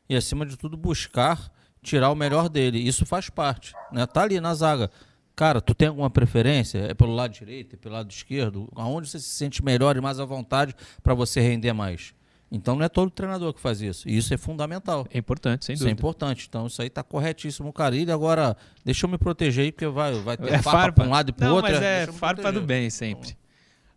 e 0.09 0.15
acima 0.15 0.45
de 0.45 0.57
tudo 0.57 0.75
buscar 0.75 1.51
tirar 1.83 2.09
o 2.09 2.15
melhor 2.15 2.49
dele. 2.49 2.79
Isso 2.79 3.05
faz 3.05 3.29
parte, 3.29 3.73
né? 3.91 4.05
Tá 4.07 4.23
ali 4.23 4.39
na 4.39 4.53
zaga. 4.55 4.89
Cara, 5.35 5.59
tu 5.59 5.73
tem 5.73 5.87
alguma 5.87 6.09
preferência? 6.09 6.79
É 6.79 6.93
pelo 6.93 7.13
lado 7.13 7.33
direito, 7.33 7.75
é 7.75 7.77
pelo 7.77 7.95
lado 7.95 8.09
esquerdo? 8.09 8.69
Aonde 8.75 9.09
você 9.09 9.19
se 9.19 9.29
sente 9.29 9.63
melhor 9.63 9.97
e 9.97 10.01
mais 10.01 10.19
à 10.19 10.25
vontade 10.25 10.75
para 11.01 11.13
você 11.13 11.41
render 11.41 11.73
mais? 11.73 12.13
Então 12.51 12.75
não 12.75 12.85
é 12.85 12.89
todo 12.89 13.09
treinador 13.09 13.51
que 13.51 13.59
faz 13.59 13.81
isso. 13.81 14.07
E 14.07 14.15
isso 14.15 14.31
é 14.31 14.37
fundamental. 14.37 15.07
É 15.11 15.17
importante, 15.17 15.65
sem 15.65 15.73
isso 15.73 15.83
é 15.83 15.85
dúvida. 15.85 15.99
Isso 15.99 16.05
é 16.05 16.07
importante. 16.07 16.45
Então 16.47 16.67
isso 16.67 16.81
aí 16.83 16.87
está 16.87 17.01
corretíssimo, 17.01 17.73
Carilho. 17.73 18.13
Agora, 18.13 18.55
deixa 18.85 19.07
eu 19.07 19.09
me 19.09 19.17
proteger 19.17 19.65
aí, 19.65 19.71
porque 19.71 19.87
vai, 19.87 20.13
vai 20.21 20.37
ter 20.37 20.53
é 20.53 20.61
farpa, 20.61 21.01
para 21.01 21.05
um 21.05 21.09
lado 21.09 21.29
e 21.29 21.33
para 21.33 21.51
outro. 21.51 21.71
Mas 21.71 21.81
é 21.81 22.05
farpa 22.07 22.51
do 22.51 22.61
bem 22.61 22.91
sempre. 22.91 23.35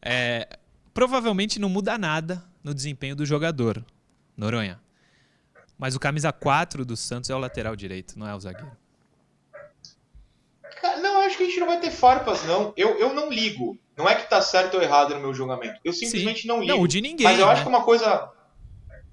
É, 0.01 0.49
provavelmente 0.95 1.59
não 1.59 1.69
muda 1.69 1.99
nada 1.99 2.43
no 2.65 2.73
desempenho 2.73 3.15
do 3.15 3.27
jogador, 3.27 3.85
Noronha. 4.35 4.81
Mas 5.79 5.95
o 5.95 6.01
camisa 6.01 6.33
4 6.33 6.85
do 6.85 6.97
Santos 6.97 7.29
é 7.31 7.35
o 7.35 7.39
lateral 7.39 7.77
direito, 7.77 8.19
não 8.19 8.27
é 8.27 8.35
o 8.35 8.41
zagueiro. 8.41 8.71
Não, 11.01 11.23
acho 11.23 11.37
que 11.37 11.43
a 11.43 11.47
gente 11.47 11.61
não 11.61 11.67
vai 11.67 11.81
ter 11.81 11.91
farpas, 11.91 12.45
não. 12.45 12.73
Eu, 12.77 12.99
eu 12.99 13.13
não 13.13 13.29
ligo. 13.31 13.79
Não 13.97 14.09
é 14.09 14.15
que 14.15 14.29
tá 14.29 14.41
certo 14.41 14.75
ou 14.75 14.83
errado 14.83 15.15
no 15.15 15.21
meu 15.21 15.35
julgamento. 15.35 15.81
Eu 15.85 15.93
simplesmente 15.93 16.43
Sim. 16.43 16.49
não 16.49 16.61
ligo. 16.61 16.73
Não, 16.73 16.83
o 16.83 16.89
de 16.89 17.01
ninguém. 17.01 17.25
Mas 17.25 17.39
eu 17.39 17.47
né? 17.47 17.53
acho 17.53 17.63
que 17.63 17.69
é 17.69 17.71
uma 17.71 17.83
coisa. 17.83 18.31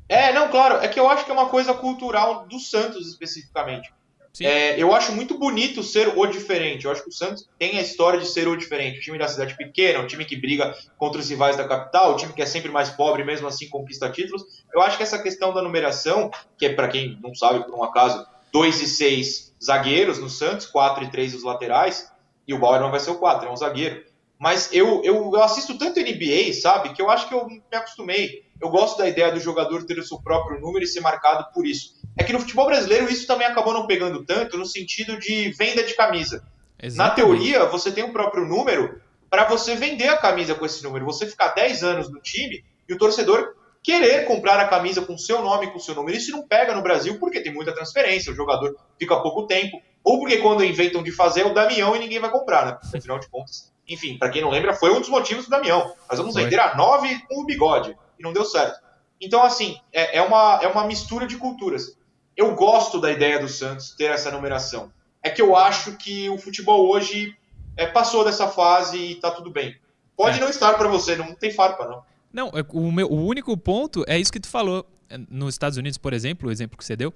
É, 0.10 0.34
não, 0.34 0.50
claro. 0.50 0.76
É 0.84 0.88
que 0.88 1.00
eu 1.00 1.10
acho 1.10 1.26
que 1.26 1.32
é 1.32 1.34
uma 1.34 1.48
coisa 1.48 1.74
cultural 1.74 2.46
do 2.46 2.60
Santos 2.60 3.08
especificamente. 3.08 3.94
É, 4.42 4.82
eu 4.82 4.94
acho 4.96 5.12
muito 5.12 5.38
bonito 5.38 5.84
ser 5.84 6.18
o 6.18 6.26
diferente. 6.26 6.86
Eu 6.86 6.92
acho 6.92 7.04
que 7.04 7.10
o 7.10 7.14
Santos 7.14 7.48
tem 7.60 7.78
a 7.78 7.82
história 7.82 8.20
de 8.20 8.28
ser 8.28 8.48
o 8.48 8.56
diferente. 8.56 8.98
O 8.98 9.02
time 9.02 9.18
da 9.18 9.28
cidade 9.28 9.56
pequena, 9.56 10.00
um 10.00 10.08
time 10.08 10.26
que 10.26 10.36
briga 10.36 10.76
contra 10.98 11.22
os 11.22 11.30
rivais 11.30 11.56
da 11.56 11.68
capital, 11.68 12.14
o 12.14 12.16
time 12.16 12.34
que 12.34 12.42
é 12.42 12.46
sempre 12.46 12.72
mais 12.72 12.90
pobre, 12.90 13.24
mesmo 13.24 13.48
assim 13.48 13.70
conquista 13.70 14.10
títulos. 14.10 14.44
Eu 14.74 14.82
acho 14.82 14.98
que 14.98 15.04
essa 15.04 15.22
questão 15.22 15.54
da 15.54 15.62
numeração, 15.62 16.32
que 16.58 16.66
é 16.66 16.74
para 16.74 16.88
quem 16.88 17.20
não 17.22 17.36
sabe, 17.36 17.64
por 17.64 17.76
um 17.76 17.84
acaso, 17.84 18.26
2 18.52 18.82
e 18.82 18.88
6 18.88 19.56
zagueiros 19.64 20.18
no 20.18 20.30
Santos, 20.30 20.66
4 20.66 21.04
e 21.04 21.12
3 21.12 21.36
os 21.36 21.44
laterais, 21.44 22.12
e 22.48 22.54
o 22.54 22.60
Bauer 22.60 22.82
não 22.82 22.92
vai 22.92 23.00
ser 23.00 23.12
o 23.12 23.20
4, 23.20 23.48
é 23.48 23.52
um 23.52 23.56
zagueiro. 23.56 24.04
Mas 24.40 24.74
eu, 24.74 25.02
eu, 25.04 25.32
eu 25.32 25.44
assisto 25.44 25.78
tanto 25.78 26.00
NBA, 26.00 26.54
sabe, 26.54 26.94
que 26.94 27.02
eu 27.02 27.10
acho 27.10 27.30
que 27.30 27.36
eu 27.36 27.48
me 27.48 27.62
acostumei. 27.72 28.44
Eu 28.60 28.70
gosto 28.70 28.98
da 28.98 29.08
ideia 29.08 29.32
do 29.32 29.40
jogador 29.40 29.86
ter 29.86 30.00
o 30.00 30.04
seu 30.04 30.20
próprio 30.20 30.60
número 30.60 30.84
e 30.84 30.88
ser 30.88 31.02
marcado 31.02 31.54
por 31.54 31.66
isso. 31.66 31.94
É 32.18 32.24
que 32.24 32.34
no 32.34 32.40
futebol 32.40 32.68
brasileiro 32.68 33.12
isso 33.12 33.26
também 33.26 33.48
acabou 33.48 33.74
não 33.74 33.88
pegando 33.88 34.24
tanto 34.24 34.58
no 34.58 34.66
sentido 34.66 35.18
de 35.18 35.52
venda 35.52 35.84
de 35.84 35.96
camisa. 35.96 36.44
Exatamente. 36.82 36.98
Na 36.98 37.10
teoria, 37.10 37.66
você 37.66 37.92
tem 37.92 38.04
o 38.04 38.08
um 38.08 38.14
próprio 38.14 38.46
número 38.46 39.02
para 39.30 39.46
você 39.46 39.76
vender 39.76 40.10
a 40.10 40.18
camisa 40.18 40.54
com 40.54 40.66
esse 40.66 40.84
número. 40.84 41.06
Você 41.06 41.26
ficar 41.26 41.50
10 41.50 41.84
anos 41.84 42.12
no 42.12 42.20
time 42.20 42.64
e 42.88 42.94
o 42.94 42.98
torcedor 42.98 43.56
querer 43.82 44.26
comprar 44.26 44.60
a 44.60 44.68
camisa 44.68 45.02
com 45.02 45.18
seu 45.18 45.42
nome, 45.42 45.72
com 45.72 45.80
seu 45.80 45.94
número. 45.96 46.18
Isso 46.18 46.32
não 46.32 46.48
pega 46.48 46.74
no 46.74 46.82
Brasil 46.82 47.20
porque 47.20 47.42
tem 47.42 47.54
muita 47.54 47.74
transferência, 47.74 48.32
o 48.32 48.36
jogador 48.36 48.76
fica 48.98 49.20
pouco 49.20 49.46
tempo, 49.46 49.82
ou 50.04 50.20
porque 50.20 50.38
quando 50.38 50.64
inventam 50.64 51.04
de 51.04 51.12
fazer 51.12 51.42
é 51.42 51.46
o 51.46 51.54
Damião 51.54 51.96
e 51.96 52.00
ninguém 52.00 52.20
vai 52.20 52.30
comprar, 52.32 52.66
né? 52.66 52.78
Afinal 52.96 53.20
de 53.20 53.28
contas, 53.28 53.74
enfim, 53.88 54.18
para 54.18 54.30
quem 54.30 54.42
não 54.42 54.50
lembra, 54.50 54.74
foi 54.74 54.92
um 54.92 55.00
dos 55.00 55.10
motivos 55.10 55.46
do 55.46 55.52
Damião. 55.52 55.94
Nós 56.10 56.18
vamos 56.18 56.34
vender 56.36 56.60
a 56.60 56.76
9 56.76 57.28
com 57.28 57.42
o 57.42 57.46
bigode, 57.46 57.96
e 58.18 58.24
não 58.24 58.32
deu 58.32 58.46
certo. 58.46 58.80
Então, 59.20 59.44
assim, 59.44 59.78
é, 59.92 60.18
é, 60.18 60.22
uma, 60.22 60.60
é 60.62 60.68
uma 60.68 60.86
mistura 60.86 61.28
de 61.28 61.38
culturas. 61.38 61.98
Eu 62.36 62.56
gosto 62.56 63.00
da 63.00 63.12
ideia 63.12 63.40
do 63.40 63.48
Santos 63.48 63.92
ter 63.92 64.06
essa 64.06 64.32
numeração. 64.32 64.92
É 65.22 65.30
que 65.30 65.42
eu 65.42 65.56
acho 65.56 65.96
que 65.98 66.30
o 66.30 66.38
futebol 66.38 66.90
hoje 66.90 67.36
é, 67.78 67.86
passou 67.86 68.26
dessa 68.26 68.48
fase 68.48 68.98
e 68.98 69.16
tá 69.16 69.32
tudo 69.32 69.50
bem. 69.50 69.78
Pode 70.16 70.38
é. 70.38 70.42
não 70.42 70.50
estar 70.50 70.74
para 70.74 70.88
você, 70.88 71.16
não 71.16 71.34
tem 71.34 71.52
farpa, 71.52 71.88
não. 71.88 72.04
Não, 72.32 72.48
é, 72.50 72.66
o, 72.70 72.92
meu, 72.92 73.08
o 73.12 73.26
único 73.26 73.56
ponto 73.56 74.04
é 74.08 74.20
isso 74.20 74.32
que 74.32 74.40
tu 74.40 74.48
falou. 74.48 74.86
É, 75.10 75.18
nos 75.30 75.54
Estados 75.54 75.78
Unidos, 75.78 75.98
por 75.98 76.14
exemplo, 76.14 76.50
o 76.50 76.52
exemplo 76.52 76.78
que 76.78 76.84
você 76.84 76.96
deu, 76.96 77.14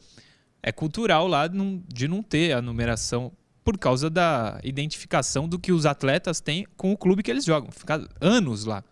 é 0.62 0.72
cultural 0.72 1.28
lá 1.28 1.48
de 1.48 2.08
não 2.08 2.24
ter 2.24 2.54
a 2.54 2.62
numeração 2.62 3.32
por 3.64 3.78
causa 3.78 4.10
da 4.10 4.60
identificação 4.64 5.48
do 5.48 5.60
que 5.60 5.74
os 5.74 5.86
atletas 5.86 6.40
têm 6.40 6.66
com 6.78 6.94
o 6.94 6.98
clube 6.98 7.22
que 7.22 7.30
eles 7.30 7.44
jogam. 7.44 7.70
Ficar 7.70 8.02
anos 8.22 8.64
lá. 8.64 8.84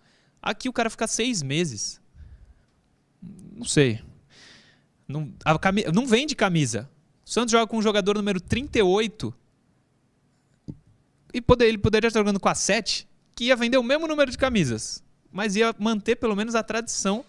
Aqui 0.42 0.68
o 0.68 0.74
cara 0.74 0.90
fica 0.90 1.08
seis 1.08 1.42
meses. 1.42 2.02
Não 3.54 3.66
sei. 3.66 4.02
Não, 5.08 5.32
a 5.44 5.58
camisa, 5.60 5.92
não 5.92 6.06
vende 6.06 6.36
camisa. 6.36 6.90
O 7.26 7.30
Santos 7.30 7.52
joga 7.52 7.68
com 7.68 7.78
o 7.78 7.82
jogador 7.82 8.16
número 8.16 8.40
38. 8.40 9.34
E 11.34 11.42
poder, 11.42 11.68
ele 11.68 11.78
poderia 11.78 12.08
estar 12.08 12.20
jogando 12.20 12.40
com 12.40 12.50
a 12.50 12.56
7, 12.56 13.08
que 13.36 13.46
ia 13.46 13.56
vender 13.56 13.78
o 13.78 13.84
mesmo 13.84 14.08
número 14.08 14.32
de 14.32 14.38
camisas 14.38 15.04
mas 15.36 15.58
ia 15.58 15.76
manter 15.78 16.16
pelo 16.16 16.34
menos 16.34 16.56
a 16.56 16.64
tradição 16.64 17.26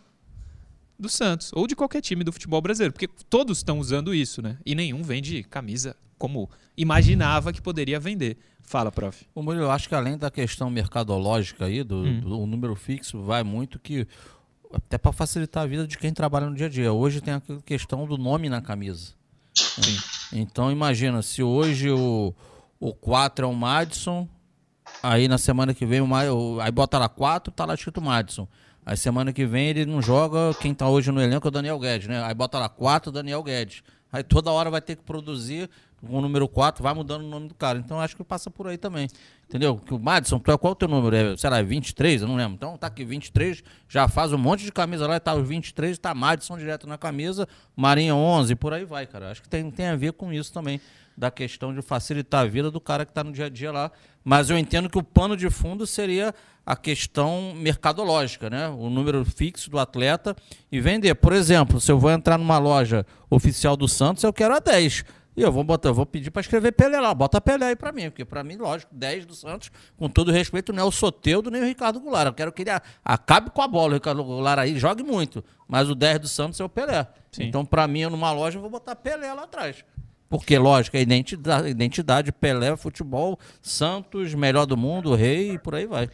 do 0.96 1.08
Santos 1.08 1.50
ou 1.52 1.66
de 1.66 1.74
qualquer 1.74 2.00
time 2.00 2.22
do 2.22 2.30
futebol 2.30 2.62
brasileiro, 2.62 2.92
porque 2.92 3.08
todos 3.28 3.58
estão 3.58 3.80
usando 3.80 4.14
isso, 4.14 4.40
né? 4.40 4.58
E 4.64 4.76
nenhum 4.76 5.02
vende 5.02 5.42
camisa 5.42 5.96
como 6.16 6.48
imaginava 6.76 7.52
que 7.52 7.60
poderia 7.60 7.98
vender. 7.98 8.38
Fala, 8.62 8.92
prof. 8.92 9.26
O 9.34 9.42
Murilo, 9.42 9.64
eu 9.64 9.70
acho 9.72 9.88
que 9.88 9.94
além 9.94 10.16
da 10.16 10.30
questão 10.30 10.70
mercadológica 10.70 11.64
aí, 11.64 11.82
do, 11.82 11.96
hum. 11.96 12.20
do 12.20 12.46
número 12.46 12.76
fixo, 12.76 13.20
vai 13.22 13.42
muito 13.42 13.76
que 13.80 14.06
até 14.72 14.98
para 14.98 15.12
facilitar 15.12 15.62
a 15.62 15.66
vida 15.66 15.86
de 15.86 15.98
quem 15.98 16.12
trabalha 16.12 16.48
no 16.48 16.54
dia 16.54 16.66
a 16.66 16.70
dia. 16.70 16.92
Hoje 16.92 17.20
tem 17.20 17.34
a 17.34 17.42
questão 17.64 18.06
do 18.06 18.16
nome 18.18 18.48
na 18.48 18.60
camisa. 18.60 19.12
Sim. 19.54 19.98
Então 20.32 20.70
imagina, 20.70 21.22
se 21.22 21.42
hoje 21.42 21.90
o, 21.90 22.34
o 22.78 22.92
4 22.92 23.46
é 23.46 23.48
o 23.48 23.54
Madison, 23.54 24.28
Aí 25.02 25.28
na 25.28 25.38
semana 25.38 25.74
que 25.74 25.84
vem, 25.84 26.00
o, 26.00 26.60
aí 26.60 26.70
bota 26.70 26.98
lá 26.98 27.08
4, 27.08 27.52
tá 27.52 27.64
lá 27.64 27.74
escrito 27.74 28.00
Madison. 28.00 28.48
Aí 28.84 28.96
semana 28.96 29.32
que 29.32 29.44
vem 29.44 29.68
ele 29.68 29.84
não 29.84 30.00
joga, 30.00 30.54
quem 30.60 30.72
tá 30.72 30.88
hoje 30.88 31.10
no 31.10 31.20
elenco 31.20 31.46
é 31.46 31.48
o 31.48 31.50
Daniel 31.50 31.78
Guedes, 31.78 32.08
né? 32.08 32.22
Aí 32.22 32.34
bota 32.34 32.58
lá 32.58 32.68
4, 32.68 33.10
Daniel 33.10 33.42
Guedes. 33.42 33.82
Aí 34.16 34.22
toda 34.22 34.50
hora 34.50 34.70
vai 34.70 34.80
ter 34.80 34.96
que 34.96 35.02
produzir 35.02 35.68
o 36.02 36.20
número 36.22 36.48
4, 36.48 36.82
vai 36.82 36.94
mudando 36.94 37.22
o 37.22 37.28
nome 37.28 37.48
do 37.48 37.54
cara. 37.54 37.78
Então 37.78 38.00
acho 38.00 38.16
que 38.16 38.24
passa 38.24 38.50
por 38.50 38.66
aí 38.66 38.78
também. 38.78 39.08
Entendeu? 39.46 39.76
Que 39.76 39.92
o 39.92 39.98
Madison, 39.98 40.40
qual 40.40 40.58
é 40.58 40.68
o 40.68 40.74
teu 40.74 40.88
número? 40.88 41.14
É, 41.14 41.36
sei 41.36 41.50
lá, 41.50 41.60
23? 41.60 42.22
Eu 42.22 42.28
não 42.28 42.34
lembro. 42.34 42.54
Então 42.54 42.78
tá 42.78 42.86
aqui 42.86 43.04
23, 43.04 43.62
já 43.86 44.08
faz 44.08 44.32
um 44.32 44.38
monte 44.38 44.64
de 44.64 44.72
camisa 44.72 45.06
lá, 45.06 45.20
tá 45.20 45.34
os 45.34 45.46
23, 45.46 45.98
tá 45.98 46.14
Madison 46.14 46.56
direto 46.56 46.86
na 46.86 46.96
camisa, 46.96 47.46
Marinha 47.76 48.14
11, 48.14 48.54
por 48.54 48.72
aí 48.72 48.86
vai, 48.86 49.06
cara. 49.06 49.30
Acho 49.30 49.42
que 49.42 49.50
tem, 49.50 49.70
tem 49.70 49.88
a 49.88 49.96
ver 49.96 50.14
com 50.14 50.32
isso 50.32 50.50
também 50.50 50.80
da 51.14 51.30
questão 51.30 51.74
de 51.74 51.82
facilitar 51.82 52.42
a 52.42 52.46
vida 52.46 52.70
do 52.70 52.80
cara 52.80 53.04
que 53.04 53.10
está 53.10 53.22
no 53.22 53.32
dia 53.32 53.46
a 53.46 53.50
dia 53.50 53.70
lá. 53.70 53.90
Mas 54.24 54.48
eu 54.48 54.56
entendo 54.56 54.88
que 54.88 54.98
o 54.98 55.02
pano 55.02 55.36
de 55.36 55.50
fundo 55.50 55.86
seria 55.86 56.34
a 56.66 56.74
questão 56.74 57.54
mercadológica, 57.54 58.50
né? 58.50 58.68
O 58.68 58.90
número 58.90 59.24
fixo 59.24 59.70
do 59.70 59.78
atleta 59.78 60.34
e 60.70 60.80
vender. 60.80 61.14
Por 61.14 61.32
exemplo, 61.32 61.80
se 61.80 61.92
eu 61.92 61.98
vou 61.98 62.10
entrar 62.10 62.36
numa 62.36 62.58
loja 62.58 63.06
oficial 63.30 63.76
do 63.76 63.86
Santos, 63.86 64.24
eu 64.24 64.32
quero 64.32 64.52
a 64.52 64.58
10. 64.58 65.04
E 65.36 65.42
eu 65.42 65.52
vou 65.52 65.62
botar, 65.62 65.90
eu 65.90 65.94
vou 65.94 66.06
pedir 66.06 66.30
para 66.30 66.40
escrever 66.40 66.72
Pelé 66.72 66.98
lá. 66.98 67.14
Bota 67.14 67.40
Pelé 67.40 67.66
aí 67.66 67.76
para 67.76 67.92
mim, 67.92 68.10
porque 68.10 68.24
para 68.24 68.42
mim, 68.42 68.56
lógico, 68.56 68.92
10 68.94 69.26
do 69.26 69.34
Santos, 69.34 69.70
com 69.96 70.08
todo 70.08 70.32
respeito, 70.32 70.72
não 70.72 70.82
é 70.82 70.86
o 70.86 70.90
Soteudo 70.90 71.50
nem 71.50 71.60
o 71.60 71.64
Ricardo 71.66 72.00
Goulart. 72.00 72.28
Eu 72.28 72.32
quero 72.32 72.50
que 72.50 72.62
ele 72.62 72.70
acabe 73.04 73.50
com 73.50 73.60
a 73.60 73.68
bola, 73.68 73.90
o 73.90 73.94
Ricardo 73.94 74.24
Goulart 74.24 74.58
aí 74.58 74.78
jogue 74.78 75.04
muito, 75.04 75.44
mas 75.68 75.90
o 75.90 75.94
10 75.94 76.20
do 76.20 76.28
Santos 76.28 76.58
é 76.58 76.64
o 76.64 76.68
Pelé. 76.70 77.06
Sim. 77.30 77.44
Então, 77.44 77.66
para 77.66 77.86
mim, 77.86 78.06
numa 78.06 78.32
loja, 78.32 78.56
eu 78.56 78.62
vou 78.62 78.70
botar 78.70 78.96
Pelé 78.96 79.32
lá 79.32 79.42
atrás. 79.42 79.84
Porque, 80.28 80.58
lógico, 80.58 80.96
a 80.96 81.00
identidade, 81.00 81.68
identidade 81.68 82.32
Pelé, 82.32 82.74
futebol, 82.76 83.38
Santos, 83.60 84.34
melhor 84.34 84.64
do 84.64 84.76
mundo, 84.76 85.14
rei 85.14 85.52
e 85.52 85.58
por 85.58 85.74
aí 85.74 85.86
vai. 85.86 86.08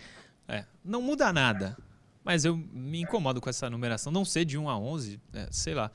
Não 0.85 1.03
muda 1.03 1.33
nada. 1.33 1.77
Mas 2.25 2.45
eu 2.45 2.57
me 2.57 3.01
incomodo 3.01 3.41
com 3.41 3.51
essa 3.51 3.69
numeração. 3.69 4.13
Não 4.13 4.25
ser 4.25 4.45
de 4.45 4.57
1 4.57 4.69
a 4.69 4.79
11, 4.79 5.21
é, 5.33 5.49
sei 5.51 5.75
lá. 5.75 5.91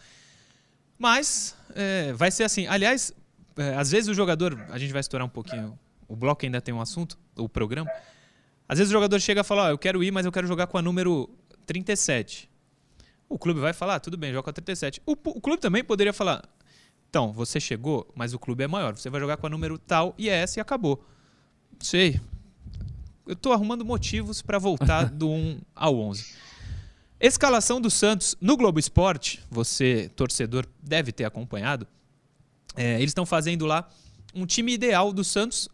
Mas 0.98 1.56
é, 1.74 2.14
vai 2.14 2.32
ser 2.32 2.44
assim. 2.44 2.68
Aliás, 2.68 3.14
é, 3.56 3.76
às 3.76 3.92
vezes 3.92 4.10
o 4.10 4.14
jogador. 4.14 4.60
A 4.70 4.78
gente 4.78 4.92
vai 4.92 5.00
estourar 5.00 5.26
um 5.26 5.30
pouquinho. 5.30 5.78
O 6.08 6.16
bloco 6.16 6.46
ainda 6.46 6.62
tem 6.62 6.74
um 6.74 6.82
assunto, 6.82 7.18
o 7.36 7.48
programa. 7.48 7.90
Às 8.68 8.80
vezes 8.80 8.92
o 8.92 8.94
jogador 8.94 9.20
chega 9.20 9.42
e 9.42 9.44
fala: 9.44 9.68
oh, 9.68 9.70
Eu 9.70 9.78
quero 9.78 10.04
ir, 10.04 10.12
mas 10.12 10.26
eu 10.26 10.32
quero 10.32 10.48
jogar 10.48 10.68
com 10.68 10.78
a 10.78 10.82
número 10.82 11.30
37. 11.66 12.50
O 13.30 13.38
clube 13.38 13.60
vai 13.60 13.74
falar, 13.74 13.96
ah, 13.96 14.00
tudo 14.00 14.18
bem, 14.18 14.32
joga 14.32 14.44
com 14.44 14.50
a 14.50 14.54
37. 14.54 15.02
O, 15.06 15.12
o 15.12 15.42
clube 15.42 15.60
também 15.60 15.84
poderia 15.84 16.14
falar, 16.14 16.48
então, 17.10 17.32
você 17.32 17.60
chegou, 17.60 18.08
mas 18.16 18.34
o 18.34 18.40
clube 18.40 18.64
é 18.64 18.68
maior. 18.68 18.96
Você 18.96 19.10
vai 19.10 19.20
jogar 19.20 19.38
com 19.38 19.48
a 19.48 19.50
número 19.50 19.78
tal 19.78 20.14
e 20.18 20.30
é 20.30 20.34
essa 20.34 20.60
e 20.60 20.62
acabou. 20.62 21.04
Sei. 21.80 22.20
Eu 23.28 23.34
estou 23.34 23.52
arrumando 23.52 23.84
motivos 23.84 24.42
para 24.42 24.58
voltar 24.58 25.10
do 25.12 25.30
1 25.30 25.60
ao 25.76 26.00
11. 26.00 26.34
Escalação 27.20 27.82
do 27.82 27.90
Santos 27.90 28.38
no 28.40 28.56
Globo 28.56 28.80
Esporte, 28.80 29.44
você, 29.50 30.10
torcedor, 30.16 30.66
deve 30.82 31.12
ter 31.12 31.26
acompanhado. 31.26 31.86
É, 32.76 32.96
eles 32.96 33.10
estão 33.10 33.26
fazendo 33.26 33.66
lá 33.66 33.90
um 34.34 34.46
time 34.46 34.72
ideal 34.72 35.12
do 35.12 35.24
Santos 35.24 35.68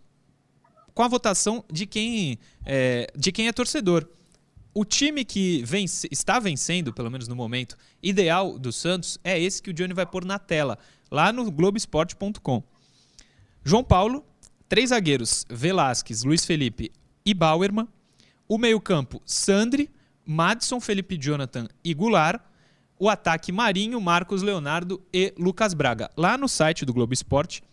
com 0.95 1.03
a 1.03 1.07
votação 1.07 1.63
de 1.71 1.85
quem 1.85 2.39
é, 2.65 3.11
de 3.15 3.31
quem 3.31 3.47
é 3.47 3.53
torcedor. 3.53 4.07
O 4.73 4.83
time 4.83 5.23
que 5.23 5.61
vence, 5.63 6.07
está 6.11 6.39
vencendo, 6.39 6.91
pelo 6.91 7.11
menos 7.11 7.27
no 7.27 7.35
momento, 7.35 7.77
ideal 8.01 8.57
do 8.57 8.71
Santos 8.71 9.19
é 9.23 9.39
esse 9.39 9.61
que 9.61 9.69
o 9.69 9.73
Johnny 9.73 9.93
vai 9.93 10.05
pôr 10.07 10.25
na 10.25 10.39
tela, 10.39 10.79
lá 11.11 11.31
no 11.31 11.51
Globoesporte.com. 11.51 12.63
João 13.63 13.83
Paulo, 13.83 14.25
três 14.67 14.89
zagueiros, 14.89 15.45
Velasquez, 15.47 16.23
Luiz 16.23 16.43
Felipe 16.43 16.91
e 17.25 17.33
Bauerman. 17.33 17.87
O 18.47 18.57
meio-campo, 18.57 19.21
Sandri, 19.25 19.89
Madison, 20.25 20.79
Felipe 20.79 21.17
Jonathan 21.17 21.67
e 21.83 21.93
Goulart. 21.93 22.41
O 22.99 23.09
ataque, 23.09 23.51
Marinho, 23.51 23.99
Marcos 23.99 24.41
Leonardo 24.41 25.01
e 25.13 25.33
Lucas 25.37 25.73
Braga. 25.73 26.09
Lá 26.15 26.37
no 26.37 26.47
site 26.47 26.85
do 26.85 26.93
Globo 26.93 27.13
Esporte, 27.13 27.63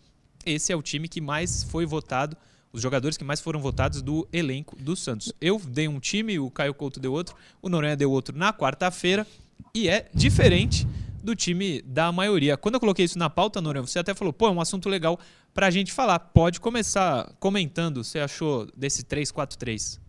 esse 0.45 0.73
é 0.73 0.75
o 0.75 0.81
time 0.81 1.07
que 1.07 1.21
mais 1.21 1.63
foi 1.63 1.85
votado, 1.85 2.35
os 2.73 2.81
jogadores 2.81 3.17
que 3.17 3.23
mais 3.23 3.39
foram 3.39 3.59
votados 3.59 4.01
do 4.01 4.27
elenco 4.33 4.75
do 4.75 4.95
Santos. 4.95 5.31
Eu 5.39 5.59
dei 5.59 5.87
um 5.87 5.99
time, 5.99 6.39
o 6.39 6.49
Caio 6.49 6.73
Couto 6.73 6.99
deu 6.99 7.13
outro, 7.13 7.35
o 7.61 7.69
Noronha 7.69 7.95
deu 7.95 8.11
outro 8.11 8.37
na 8.37 8.51
quarta-feira 8.51 9.25
e 9.73 9.87
é 9.87 10.09
diferente 10.13 10.87
do 11.23 11.35
time 11.35 11.81
da 11.81 12.11
maioria. 12.11 12.57
Quando 12.57 12.75
eu 12.75 12.79
coloquei 12.79 13.05
isso 13.05 13.17
na 13.17 13.29
pauta, 13.29 13.61
Noronha, 13.61 13.85
você 13.85 13.99
até 13.99 14.13
falou, 14.13 14.33
pô, 14.33 14.47
é 14.47 14.51
um 14.51 14.61
assunto 14.61 14.89
legal 14.89 15.19
pra 15.53 15.69
gente 15.69 15.91
falar. 15.91 16.19
Pode 16.19 16.59
começar 16.59 17.31
comentando, 17.39 18.03
você 18.03 18.19
achou 18.19 18.67
desse 18.75 19.03
3-4-3? 19.03 19.99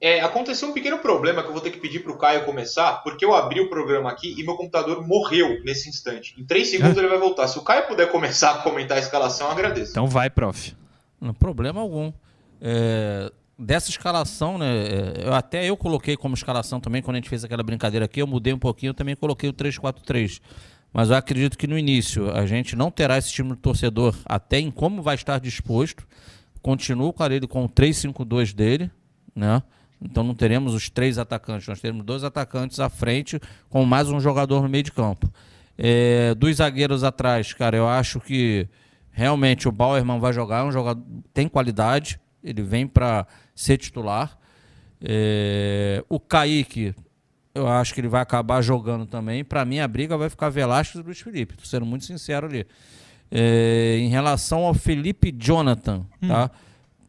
É, 0.00 0.22
aconteceu 0.22 0.70
um 0.70 0.72
pequeno 0.72 0.98
problema 0.98 1.42
que 1.42 1.48
eu 1.48 1.52
vou 1.52 1.60
ter 1.60 1.70
que 1.70 1.78
pedir 1.78 2.00
para 2.00 2.10
o 2.10 2.16
Caio 2.16 2.46
começar, 2.46 3.02
porque 3.02 3.22
eu 3.22 3.34
abri 3.34 3.60
o 3.60 3.68
programa 3.68 4.10
aqui 4.10 4.34
e 4.38 4.42
meu 4.42 4.56
computador 4.56 5.06
morreu 5.06 5.62
nesse 5.62 5.90
instante. 5.90 6.34
Em 6.40 6.44
três 6.44 6.68
segundos 6.68 6.96
é. 6.96 7.00
ele 7.00 7.08
vai 7.08 7.18
voltar. 7.18 7.46
Se 7.48 7.58
o 7.58 7.62
Caio 7.62 7.86
puder 7.86 8.10
começar 8.10 8.52
a 8.52 8.58
comentar 8.62 8.96
a 8.96 9.00
escalação, 9.00 9.48
eu 9.48 9.52
agradeço. 9.52 9.90
Então 9.90 10.06
vai, 10.06 10.30
prof. 10.30 10.74
Não 11.20 11.34
problema 11.34 11.82
algum. 11.82 12.10
É, 12.62 13.30
dessa 13.60 13.90
escalação, 13.90 14.58
né? 14.58 14.66
É, 14.66 15.26
eu, 15.26 15.34
até 15.34 15.68
eu 15.68 15.76
coloquei 15.76 16.16
como 16.16 16.34
escalação 16.34 16.80
também, 16.80 17.02
quando 17.02 17.16
a 17.16 17.18
gente 17.18 17.28
fez 17.28 17.44
aquela 17.44 17.62
brincadeira 17.62 18.06
aqui, 18.06 18.20
eu 18.22 18.26
mudei 18.26 18.52
um 18.52 18.58
pouquinho, 18.58 18.90
eu 18.90 18.94
também 18.94 19.14
coloquei 19.14 19.50
o 19.50 19.52
3-4-3. 19.52 20.40
Mas 20.92 21.10
eu 21.10 21.16
acredito 21.16 21.56
que 21.56 21.66
no 21.66 21.78
início 21.78 22.30
a 22.32 22.46
gente 22.46 22.74
não 22.74 22.90
terá 22.90 23.16
esse 23.16 23.30
time 23.30 23.50
do 23.50 23.56
torcedor 23.56 24.16
até 24.24 24.58
em 24.58 24.70
como 24.70 25.02
vai 25.02 25.14
estar 25.14 25.38
disposto. 25.38 26.06
Continuo 26.60 27.12
com 27.12 27.24
ele 27.24 27.46
com 27.46 27.64
o 27.64 27.68
3-5-2 27.68 28.52
dele, 28.52 28.90
né? 29.34 29.62
Então 30.02 30.24
não 30.24 30.34
teremos 30.34 30.74
os 30.74 30.88
três 30.88 31.18
atacantes, 31.18 31.68
nós 31.68 31.80
teremos 31.80 32.04
dois 32.04 32.24
atacantes 32.24 32.80
à 32.80 32.88
frente 32.88 33.38
com 33.68 33.84
mais 33.84 34.08
um 34.08 34.18
jogador 34.18 34.62
no 34.62 34.68
meio 34.68 34.82
de 34.82 34.92
campo. 34.92 35.30
É, 35.76 36.34
dos 36.34 36.56
zagueiros 36.56 37.04
atrás, 37.04 37.52
cara, 37.52 37.76
eu 37.76 37.88
acho 37.88 38.18
que 38.18 38.66
realmente 39.10 39.68
o 39.68 39.72
Bauerman 39.72 40.18
vai 40.18 40.32
jogar, 40.32 40.60
é 40.60 40.64
um 40.64 40.72
jogador 40.72 41.02
tem 41.32 41.48
qualidade, 41.48 42.18
ele 42.42 42.62
vem 42.62 42.86
para 42.86 43.26
ser 43.54 43.78
titular. 43.78 44.38
É, 45.02 46.04
o 46.08 46.20
Kaique, 46.20 46.94
eu 47.54 47.66
acho 47.68 47.94
que 47.94 48.00
ele 48.00 48.08
vai 48.08 48.20
acabar 48.20 48.60
jogando 48.62 49.06
também. 49.06 49.44
Para 49.44 49.64
mim, 49.64 49.80
a 49.80 49.88
briga 49.88 50.16
vai 50.16 50.28
ficar 50.28 50.48
Velasquez 50.48 51.02
e 51.02 51.06
Luiz 51.06 51.20
Felipe, 51.20 51.56
tô 51.56 51.64
sendo 51.64 51.86
muito 51.86 52.04
sincero 52.04 52.46
ali. 52.46 52.66
É, 53.30 53.96
em 53.98 54.08
relação 54.08 54.64
ao 54.64 54.74
Felipe 54.74 55.32
Jonathan, 55.36 56.04
hum. 56.22 56.28
tá? 56.28 56.50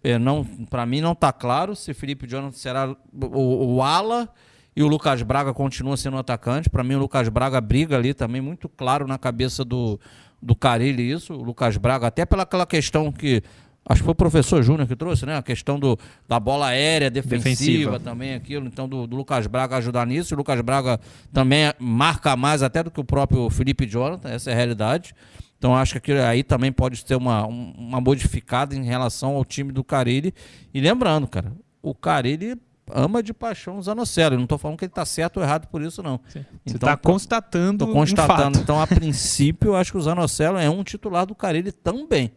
É, 0.04 0.18
não, 0.18 0.44
para 0.44 0.86
mim 0.86 1.00
não 1.00 1.12
está 1.12 1.32
claro 1.32 1.76
se 1.76 1.94
Felipe 1.94 2.28
Jonathan 2.28 2.58
será 2.58 2.96
o, 3.14 3.76
o, 3.76 3.84
ala 3.84 4.28
e 4.76 4.82
o 4.82 4.88
Lucas 4.88 5.22
Braga 5.22 5.54
continua 5.54 5.96
sendo 5.96 6.18
atacante. 6.18 6.70
Para 6.70 6.84
mim 6.84 6.96
o 6.96 7.00
Lucas 7.00 7.30
Braga 7.30 7.62
briga 7.62 7.98
ali 7.98 8.14
também 8.14 8.42
muito 8.42 8.68
claro 8.68 9.06
na 9.06 9.20
cabeça 9.20 9.64
do 9.64 10.00
do 10.42 10.56
Carilli 10.56 11.12
isso, 11.12 11.34
o 11.34 11.44
Lucas 11.44 11.78
Braga, 11.78 12.08
até 12.08 12.26
pela 12.26 12.44
aquela 12.44 12.66
questão 12.66 13.12
que 13.12 13.44
acho 13.88 14.02
que 14.02 14.06
foi 14.06 14.12
o 14.12 14.16
professor 14.16 14.62
Júnior 14.64 14.88
que 14.88 14.96
trouxe, 14.96 15.26
né? 15.26 15.38
A 15.38 15.42
questão 15.42 15.80
do, 15.80 15.98
da 16.28 16.40
bola 16.40 16.68
aérea 16.68 17.10
defensiva, 17.10 17.44
defensiva. 17.44 18.00
também 18.00 18.34
aquilo, 18.34 18.68
então 18.68 18.88
do, 18.88 19.08
do, 19.08 19.16
Lucas 19.16 19.48
Braga 19.48 19.78
ajudar 19.78 20.06
nisso. 20.06 20.34
O 20.34 20.38
Lucas 20.38 20.62
Braga 20.62 21.00
também 21.34 21.74
marca 21.80 22.36
mais 22.36 22.64
até 22.64 22.84
do 22.84 22.92
que 22.92 23.00
o 23.00 23.04
próprio 23.04 23.50
Felipe 23.50 23.86
Jonathan, 23.86 24.30
essa 24.30 24.50
é 24.50 24.54
a 24.54 24.56
realidade. 24.56 25.14
Então 25.58 25.76
acho 25.76 26.00
que 26.00 26.12
aí 26.14 26.44
também 26.44 26.72
pode 26.72 27.06
ter 27.06 27.16
uma, 27.16 27.46
uma 27.46 28.02
modificada 28.02 28.76
em 28.76 28.84
relação 28.84 29.36
ao 29.36 29.46
time 29.46 29.72
do 29.72 29.84
Carilli. 29.84 30.34
E 30.74 30.82
lembrando, 30.82 31.28
cara, 31.28 31.52
o 31.84 31.94
Carilli 31.94 32.58
ama 32.94 33.22
de 33.22 33.34
paixão 33.34 33.78
o 33.78 33.82
Zanocelo. 33.82 34.36
Eu 34.36 34.38
não 34.38 34.46
estou 34.46 34.58
falando 34.58 34.78
que 34.78 34.86
ele 34.86 34.92
está 34.92 35.06
certo 35.06 35.38
ou 35.38 35.44
errado 35.44 35.68
por 35.68 35.82
isso, 35.82 36.02
não. 36.02 36.20
Sim. 36.28 36.46
Você 36.66 36.76
está 36.78 36.94
então, 36.94 37.12
constatando. 37.12 37.84
Estou 37.84 37.94
constatando. 37.94 38.60
Um 38.60 38.62
então, 38.62 38.82
a 38.82 38.88
princípio, 38.88 39.72
eu 39.72 39.76
acho 39.76 39.92
que 39.92 39.98
o 39.98 40.02
Zanocelo 40.02 40.58
é 40.58 40.70
um 40.70 40.84
titular 40.84 41.26
do 41.26 41.36
Carilli 41.36 41.72
também. 41.72 42.32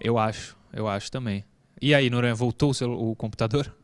Eu 0.00 0.18
acho, 0.18 0.56
eu 0.72 0.88
acho 0.88 1.10
também. 1.10 1.44
E 1.80 1.94
aí, 1.94 2.10
Noronha, 2.10 2.34
voltou 2.34 2.70
o, 2.70 2.74
seu, 2.74 2.92
o 2.92 3.16
computador? 3.16 3.74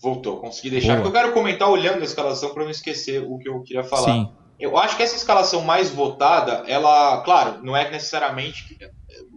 Voltou, 0.00 0.38
consegui 0.38 0.70
deixar. 0.70 0.96
Boa. 0.96 1.08
Eu 1.08 1.12
quero 1.12 1.32
comentar 1.32 1.68
olhando 1.68 2.00
a 2.00 2.04
escalação 2.04 2.52
para 2.52 2.64
não 2.64 2.70
esquecer 2.70 3.22
o 3.22 3.38
que 3.38 3.48
eu 3.48 3.62
queria 3.62 3.84
falar. 3.84 4.12
Sim. 4.12 4.28
Eu 4.58 4.78
acho 4.78 4.96
que 4.96 5.02
essa 5.02 5.16
escalação 5.16 5.62
mais 5.62 5.90
votada, 5.90 6.64
ela, 6.66 7.22
claro, 7.22 7.62
não 7.62 7.76
é 7.76 7.90
necessariamente. 7.90 8.78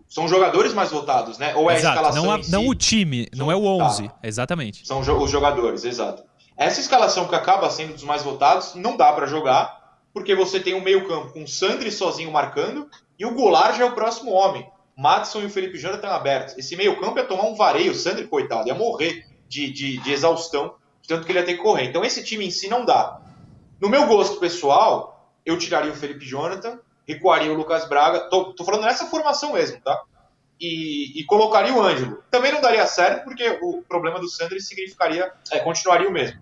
São 0.07 0.28
jogadores 0.28 0.74
mais 0.74 0.91
votados, 0.91 1.38
né? 1.38 1.55
Ou 1.55 1.70
é 1.70 1.76
exato. 1.76 1.88
a 1.88 2.01
escalação. 2.01 2.26
Não, 2.26 2.34
a, 2.34 2.43
si. 2.43 2.51
não 2.51 2.68
o 2.68 2.76
time, 2.76 3.28
não 3.36 3.51
é 3.51 3.55
o 3.55 3.65
11. 3.65 4.07
Tá. 4.07 4.15
Exatamente. 4.24 4.88
São 4.88 4.99
os 4.99 5.32
jogadores, 5.32 5.84
exato. 5.84 6.24
Essa 6.55 6.80
escalação 6.80 7.28
que 7.28 7.36
acaba 7.36 7.70
sendo 7.70 7.93
dos 7.93 8.03
mais 8.03 8.24
votados, 8.24 8.74
não 8.76 8.95
dá 8.95 9.11
para 9.11 9.28
jogar, 9.28 9.99
porque 10.13 10.34
você 10.34 10.59
tem 10.59 10.74
um 10.74 10.82
meio-campo 10.82 11.34
com 11.34 11.43
o 11.43 11.47
Sandri 11.47 11.91
sozinho 11.91 12.32
marcando 12.32 12.89
e 13.20 13.26
o 13.26 13.34
Goulart 13.34 13.78
já 13.78 13.84
é 13.84 13.88
o 13.88 13.93
próximo 13.93 14.32
homem. 14.32 14.65
Madison 14.98 15.41
e 15.41 15.45
o 15.45 15.50
Felipe 15.50 15.78
Jonathan 15.78 15.98
estão 16.00 16.12
abertos. 16.12 16.58
Esse 16.58 16.76
meio-campo 16.76 17.20
ia 17.20 17.26
tomar 17.26 17.43
um 17.43 17.56
vareio, 17.56 17.91
o 17.91 17.95
Sandri, 17.95 18.26
coitado, 18.26 18.68
ia 18.68 18.74
morrer 18.74 19.26
de, 19.48 19.72
de, 19.72 20.02
de 20.02 20.12
exaustão, 20.12 20.76
de 21.02 21.08
tanto 21.08 21.26
que 21.26 21.32
ele 21.32 21.39
ia 21.39 21.45
ter 21.45 21.56
que 21.56 21.62
correr. 21.62 21.86
Então 21.86 22.04
esse 22.04 22.24
time 22.24 22.45
em 22.45 22.52
si 22.52 22.68
não 22.68 22.84
dá. 22.84 23.22
No 23.80 23.89
meu 23.89 24.08
gosto 24.08 24.39
pessoal, 24.39 25.32
eu 25.45 25.56
tiraria 25.58 25.91
o 25.91 25.95
Felipe 25.95 26.26
Jonathan, 26.26 26.80
recuaria 27.08 27.54
o 27.54 27.56
Lucas 27.56 27.88
Braga, 27.88 28.22
tô, 28.30 28.54
tô 28.54 28.66
falando 28.66 28.84
nessa 28.84 29.06
formação 29.06 29.54
mesmo, 29.54 29.80
tá? 29.82 30.02
E, 30.60 31.20
e, 31.20 31.24
colocaria 31.26 31.72
o 31.72 31.80
Ângelo. 31.80 32.24
Também 32.32 32.52
não 32.52 32.60
daria 32.60 32.88
certo, 32.88 33.24
porque 33.24 33.60
o 33.62 33.84
problema 33.84 34.20
do 34.20 34.28
Sandri 34.28 34.60
significaria, 34.60 35.32
é, 35.52 35.60
continuaria 35.60 36.10
o 36.10 36.12
mesmo. 36.12 36.41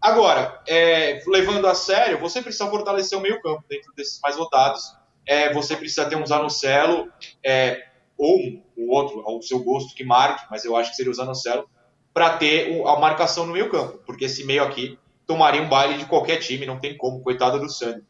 Agora, 0.00 0.62
é, 0.66 1.20
levando 1.26 1.66
a 1.66 1.74
sério, 1.74 2.20
você 2.20 2.40
precisa 2.40 2.70
fortalecer 2.70 3.18
o 3.18 3.20
meio 3.20 3.42
campo 3.42 3.64
dentro 3.68 3.92
desses 3.96 4.20
mais 4.20 4.36
votados. 4.36 4.96
É, 5.26 5.52
você 5.52 5.76
precisa 5.76 6.04
ter 6.04 6.16
um 6.16 6.26
Zanocelo, 6.26 7.10
é, 7.44 7.86
ou 8.16 8.38
o 8.76 8.92
outro, 8.92 9.22
ao 9.26 9.40
seu 9.42 9.60
gosto 9.60 9.94
que 9.94 10.04
marque, 10.04 10.44
mas 10.50 10.64
eu 10.64 10.76
acho 10.76 10.90
que 10.90 10.96
seria 10.96 11.10
o 11.10 11.14
Zanocelo, 11.14 11.68
para 12.12 12.36
ter 12.36 12.82
a 12.86 12.98
marcação 12.98 13.46
no 13.46 13.52
meio 13.52 13.70
campo, 13.70 14.00
porque 14.04 14.26
esse 14.26 14.44
meio 14.44 14.62
aqui 14.62 14.98
tomaria 15.26 15.62
um 15.62 15.68
baile 15.68 15.98
de 15.98 16.04
qualquer 16.04 16.36
time, 16.38 16.66
não 16.66 16.78
tem 16.78 16.96
como, 16.96 17.22
coitado 17.22 17.58
do 17.58 17.68
Sandro. 17.68 18.04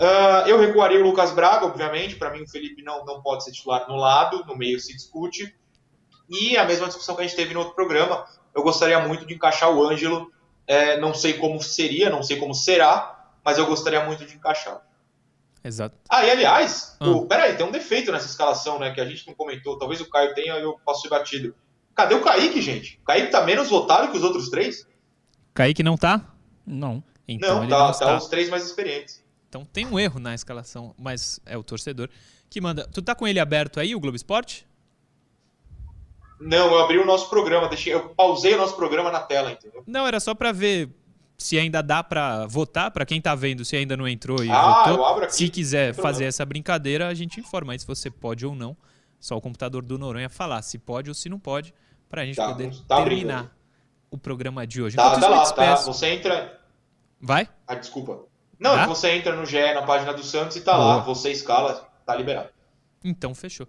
Uh, 0.00 0.46
eu 0.46 0.60
recuaria 0.60 1.00
o 1.00 1.02
Lucas 1.02 1.32
Braga, 1.32 1.66
obviamente, 1.66 2.16
para 2.16 2.30
mim 2.30 2.42
o 2.42 2.48
Felipe 2.48 2.82
não, 2.82 3.04
não 3.04 3.20
pode 3.20 3.42
ser 3.42 3.50
titular 3.50 3.88
no 3.88 3.96
lado, 3.96 4.44
no 4.46 4.56
meio 4.56 4.78
se 4.78 4.94
discute. 4.94 5.52
E 6.28 6.56
a 6.56 6.64
mesma 6.64 6.86
discussão 6.86 7.16
que 7.16 7.22
a 7.22 7.24
gente 7.26 7.34
teve 7.34 7.54
no 7.54 7.60
outro 7.60 7.74
programa, 7.74 8.24
eu 8.54 8.62
gostaria 8.62 9.00
muito 9.00 9.26
de 9.26 9.34
encaixar 9.34 9.70
o 9.74 9.84
Ângelo, 9.84 10.30
é, 10.66 10.98
não 11.00 11.14
sei 11.14 11.34
como 11.34 11.60
seria, 11.60 12.10
não 12.10 12.22
sei 12.22 12.36
como 12.36 12.54
será, 12.54 13.32
mas 13.44 13.58
eu 13.58 13.66
gostaria 13.66 14.04
muito 14.04 14.24
de 14.24 14.34
encaixar. 14.34 14.82
Exato. 15.62 15.96
Ah, 16.08 16.24
e 16.24 16.30
aliás, 16.30 16.96
ah. 17.00 17.08
O, 17.08 17.26
peraí, 17.26 17.56
tem 17.56 17.66
um 17.66 17.70
defeito 17.70 18.12
nessa 18.12 18.26
escalação, 18.26 18.78
né, 18.78 18.92
que 18.92 19.00
a 19.00 19.04
gente 19.04 19.26
não 19.26 19.34
comentou, 19.34 19.78
talvez 19.78 20.00
o 20.00 20.08
Caio 20.08 20.34
tenha 20.34 20.56
e 20.58 20.62
eu 20.62 20.78
posso 20.84 21.02
ser 21.02 21.08
batido. 21.08 21.54
Cadê 21.94 22.14
o 22.14 22.22
Kaique, 22.22 22.62
gente? 22.62 22.98
O 23.02 23.06
Kaique 23.06 23.32
tá 23.32 23.44
menos 23.44 23.68
votado 23.68 24.10
que 24.10 24.16
os 24.16 24.22
outros 24.22 24.48
três? 24.48 24.86
Kaique 25.52 25.82
não 25.82 25.96
tá? 25.96 26.24
Não. 26.64 27.02
Então 27.26 27.62
não, 27.62 27.68
tá, 27.68 27.86
não 27.86 27.92
tá 27.92 28.16
os 28.16 28.28
três 28.28 28.48
mais 28.48 28.64
experientes. 28.64 29.22
Então 29.48 29.64
tem 29.64 29.86
um 29.86 29.98
erro 29.98 30.20
na 30.20 30.34
escalação, 30.34 30.94
mas 30.96 31.40
é 31.44 31.56
o 31.56 31.62
torcedor 31.62 32.08
que 32.48 32.60
manda. 32.60 32.86
Tu 32.86 33.02
tá 33.02 33.14
com 33.14 33.26
ele 33.26 33.40
aberto 33.40 33.80
aí, 33.80 33.94
o 33.94 34.00
Globo 34.00 34.16
Esporte? 34.16 34.66
Não, 36.40 36.72
eu 36.72 36.78
abri 36.78 36.98
o 36.98 37.04
nosso 37.04 37.28
programa, 37.28 37.68
deixei, 37.68 37.92
eu 37.92 38.10
pausei 38.10 38.54
o 38.54 38.58
nosso 38.58 38.76
programa 38.76 39.10
na 39.10 39.20
tela, 39.20 39.50
entendeu? 39.50 39.82
Não, 39.86 40.06
era 40.06 40.20
só 40.20 40.34
para 40.34 40.52
ver 40.52 40.88
se 41.38 41.56
ainda 41.56 41.80
dá 41.80 42.02
para 42.02 42.46
votar, 42.46 42.90
para 42.90 43.06
quem 43.06 43.20
tá 43.20 43.32
vendo, 43.32 43.64
se 43.64 43.76
ainda 43.76 43.96
não 43.96 44.08
entrou 44.08 44.44
e 44.44 44.50
ah, 44.50 44.90
votou. 44.90 45.30
Se 45.30 45.48
quiser 45.48 45.94
fazer 45.94 46.24
essa 46.24 46.44
brincadeira, 46.44 47.06
a 47.06 47.14
gente 47.14 47.38
informa 47.38 47.72
aí 47.72 47.78
se 47.78 47.86
você 47.86 48.10
pode 48.10 48.44
ou 48.44 48.56
não. 48.56 48.76
Só 49.20 49.36
o 49.36 49.40
computador 49.40 49.82
do 49.82 49.96
Noronha 49.96 50.28
falar 50.28 50.60
se 50.62 50.78
pode 50.78 51.08
ou 51.08 51.14
se 51.14 51.28
não 51.28 51.38
pode, 51.38 51.72
pra 52.08 52.24
gente 52.24 52.36
tá, 52.36 52.48
poder 52.48 52.74
tá 52.86 53.04
terminar 53.04 53.56
o 54.10 54.18
programa 54.18 54.66
de 54.66 54.82
hoje. 54.82 54.96
Tá, 54.96 55.18
tá 55.18 55.28
lá, 55.28 55.36
tá. 55.38 55.42
despeço. 55.44 55.92
Você 55.92 56.08
entra. 56.08 56.60
Vai? 57.20 57.48
Ah, 57.66 57.74
desculpa. 57.76 58.20
Não, 58.58 58.74
Tá? 58.74 58.86
você 58.86 59.10
entra 59.10 59.34
no 59.36 59.46
GE 59.46 59.74
na 59.74 59.82
página 59.82 60.12
do 60.12 60.24
Santos 60.24 60.56
e 60.56 60.60
tá 60.60 60.72
Boa. 60.72 60.96
lá. 60.96 60.98
Você 61.02 61.30
escala, 61.30 61.88
tá 62.04 62.16
liberado. 62.16 62.48
Então, 63.04 63.32
fechou. 63.34 63.68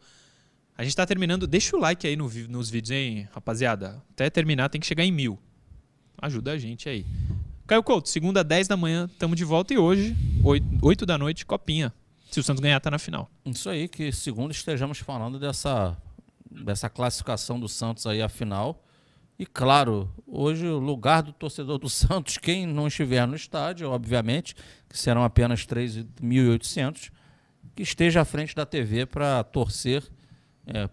A 0.75 0.83
gente 0.83 0.95
tá 0.95 1.05
terminando. 1.05 1.45
Deixa 1.45 1.75
o 1.75 1.79
like 1.79 2.07
aí 2.07 2.15
no 2.15 2.29
nos 2.47 2.69
vídeos, 2.69 2.91
hein, 2.91 3.27
rapaziada. 3.31 4.01
Até 4.11 4.29
terminar 4.29 4.69
tem 4.69 4.81
que 4.81 4.87
chegar 4.87 5.03
em 5.03 5.11
mil. 5.11 5.37
Ajuda 6.19 6.53
a 6.53 6.57
gente 6.57 6.89
aí. 6.89 7.05
Caio 7.69 7.83
Couto, 7.83 8.09
segunda, 8.09 8.43
10 8.43 8.67
da 8.67 8.75
manhã, 8.75 9.07
tamo 9.19 9.35
de 9.35 9.45
volta. 9.45 9.75
E 9.75 9.77
hoje, 9.77 10.17
8, 10.81 11.05
da 11.05 11.19
noite, 11.19 11.45
copinha. 11.45 11.93
Se 12.31 12.39
o 12.39 12.43
Santos 12.43 12.63
ganhar, 12.63 12.79
tá 12.79 12.89
na 12.89 12.97
final. 12.97 13.29
Isso 13.45 13.69
aí, 13.69 13.87
que 13.87 14.11
segundo 14.11 14.49
estejamos 14.49 14.97
falando 14.97 15.37
dessa, 15.37 15.95
dessa 16.49 16.89
classificação 16.89 17.59
do 17.59 17.69
Santos 17.69 18.07
aí 18.07 18.23
à 18.23 18.27
final. 18.27 18.83
E 19.37 19.45
claro, 19.45 20.11
hoje 20.25 20.65
o 20.65 20.79
lugar 20.79 21.21
do 21.21 21.31
torcedor 21.31 21.77
do 21.77 21.87
Santos, 21.91 22.39
quem 22.39 22.65
não 22.65 22.87
estiver 22.87 23.27
no 23.27 23.35
estádio, 23.35 23.91
obviamente, 23.91 24.55
que 24.89 24.97
serão 24.97 25.23
apenas 25.23 25.67
3.800, 25.67 27.11
que 27.75 27.83
esteja 27.83 28.21
à 28.21 28.25
frente 28.25 28.55
da 28.55 28.65
TV 28.65 29.05
para 29.05 29.43
torcer 29.43 30.03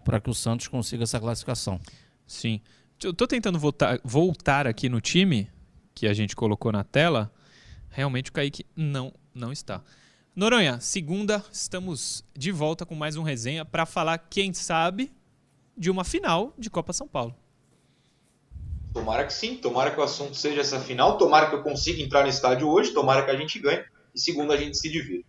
para 0.05 0.19
que 0.19 0.29
o 0.29 0.33
Santos 0.35 0.67
consiga 0.67 1.05
essa 1.05 1.19
classificação. 1.19 1.81
Sim. 2.27 2.61
Eu 3.03 3.15
tô 3.15 3.25
tentando 3.25 3.57
voltar, 3.57 3.99
voltar 4.03 4.67
aqui 4.67 4.87
no 4.87 5.01
time 5.01 5.49
que 5.97 6.05
a 6.05 6.13
gente 6.13 6.35
colocou 6.35 6.71
na 6.71 6.83
tela. 6.83 7.31
Realmente 7.89 8.29
o 8.29 8.33
Kaique 8.33 8.63
não, 8.75 9.11
não 9.33 9.51
está. 9.51 9.81
Noronha, 10.35 10.79
segunda, 10.79 11.43
estamos 11.51 12.23
de 12.37 12.51
volta 12.51 12.85
com 12.85 12.93
mais 12.93 13.15
um 13.15 13.23
resenha 13.23 13.65
para 13.65 13.83
falar, 13.83 14.19
quem 14.19 14.53
sabe, 14.53 15.11
de 15.75 15.89
uma 15.89 16.03
final 16.03 16.53
de 16.55 16.69
Copa 16.69 16.93
São 16.93 17.07
Paulo. 17.07 17.35
Tomara 18.93 19.25
que 19.25 19.33
sim, 19.33 19.55
tomara 19.55 19.89
que 19.89 19.99
o 19.99 20.03
assunto 20.03 20.35
seja 20.35 20.61
essa 20.61 20.79
final, 20.79 21.17
tomara 21.17 21.49
que 21.49 21.55
eu 21.55 21.63
consiga 21.63 21.99
entrar 21.99 22.21
no 22.21 22.29
estádio 22.29 22.69
hoje, 22.69 22.93
tomara 22.93 23.25
que 23.25 23.31
a 23.31 23.35
gente 23.35 23.57
ganhe 23.57 23.83
e 24.13 24.19
segunda 24.19 24.53
a 24.53 24.57
gente 24.57 24.77
se 24.77 24.87
divida. 24.91 25.23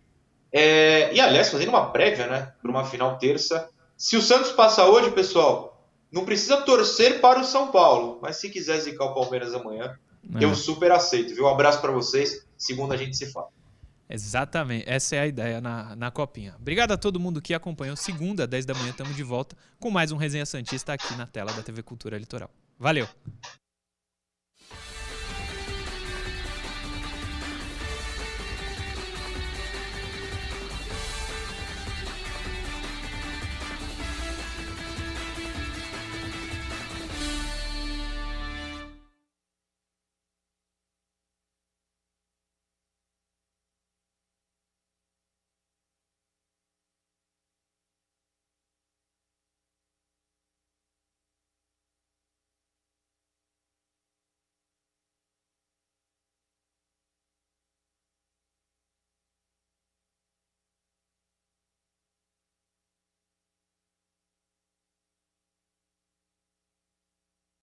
É, 0.51 1.11
e 1.11 1.19
aliás, 1.19 1.49
fazendo 1.49 1.69
uma 1.69 1.89
prévia, 1.89 2.27
né, 2.27 2.53
para 2.61 2.69
uma 2.69 2.85
final 2.85 3.17
terça, 3.17 3.67
se 3.97 4.15
o 4.15 4.21
Santos 4.21 4.51
passa 4.51 4.85
hoje, 4.85 5.09
pessoal, 5.09 5.89
não 6.11 6.25
precisa 6.25 6.61
torcer 6.61 7.19
para 7.19 7.39
o 7.39 7.43
São 7.43 7.71
Paulo, 7.71 8.19
mas 8.21 8.35
se 8.35 8.51
quiser 8.51 8.79
zicar 8.79 9.05
o 9.05 9.15
Palmeiras 9.15 9.55
amanhã, 9.55 9.97
É. 10.35 10.43
eu 10.43 10.53
super 10.55 10.91
aceito, 10.91 11.33
viu? 11.33 11.45
Um 11.45 11.49
abraço 11.49 11.81
para 11.81 11.91
vocês, 11.91 12.45
segunda 12.57 12.95
a 12.95 12.97
gente 12.97 13.15
se 13.15 13.31
fala. 13.31 13.49
Exatamente, 14.09 14.89
essa 14.89 15.15
é 15.15 15.19
a 15.19 15.27
ideia 15.27 15.61
na, 15.61 15.95
na 15.95 16.09
copinha. 16.09 16.55
Obrigado 16.59 16.91
a 16.91 16.97
todo 16.97 17.19
mundo 17.19 17.41
que 17.41 17.53
acompanhou. 17.53 17.95
Segunda, 17.95 18.47
10 18.47 18.65
da 18.65 18.73
manhã, 18.73 18.89
estamos 18.89 19.15
de 19.15 19.23
volta 19.23 19.55
com 19.79 19.91
mais 19.91 20.11
um 20.11 20.17
Resenha 20.17 20.45
Santista 20.45 20.93
aqui 20.93 21.15
na 21.15 21.27
tela 21.27 21.53
da 21.53 21.61
TV 21.61 21.83
Cultura 21.83 22.17
Litoral. 22.17 22.49
Valeu! 22.77 23.07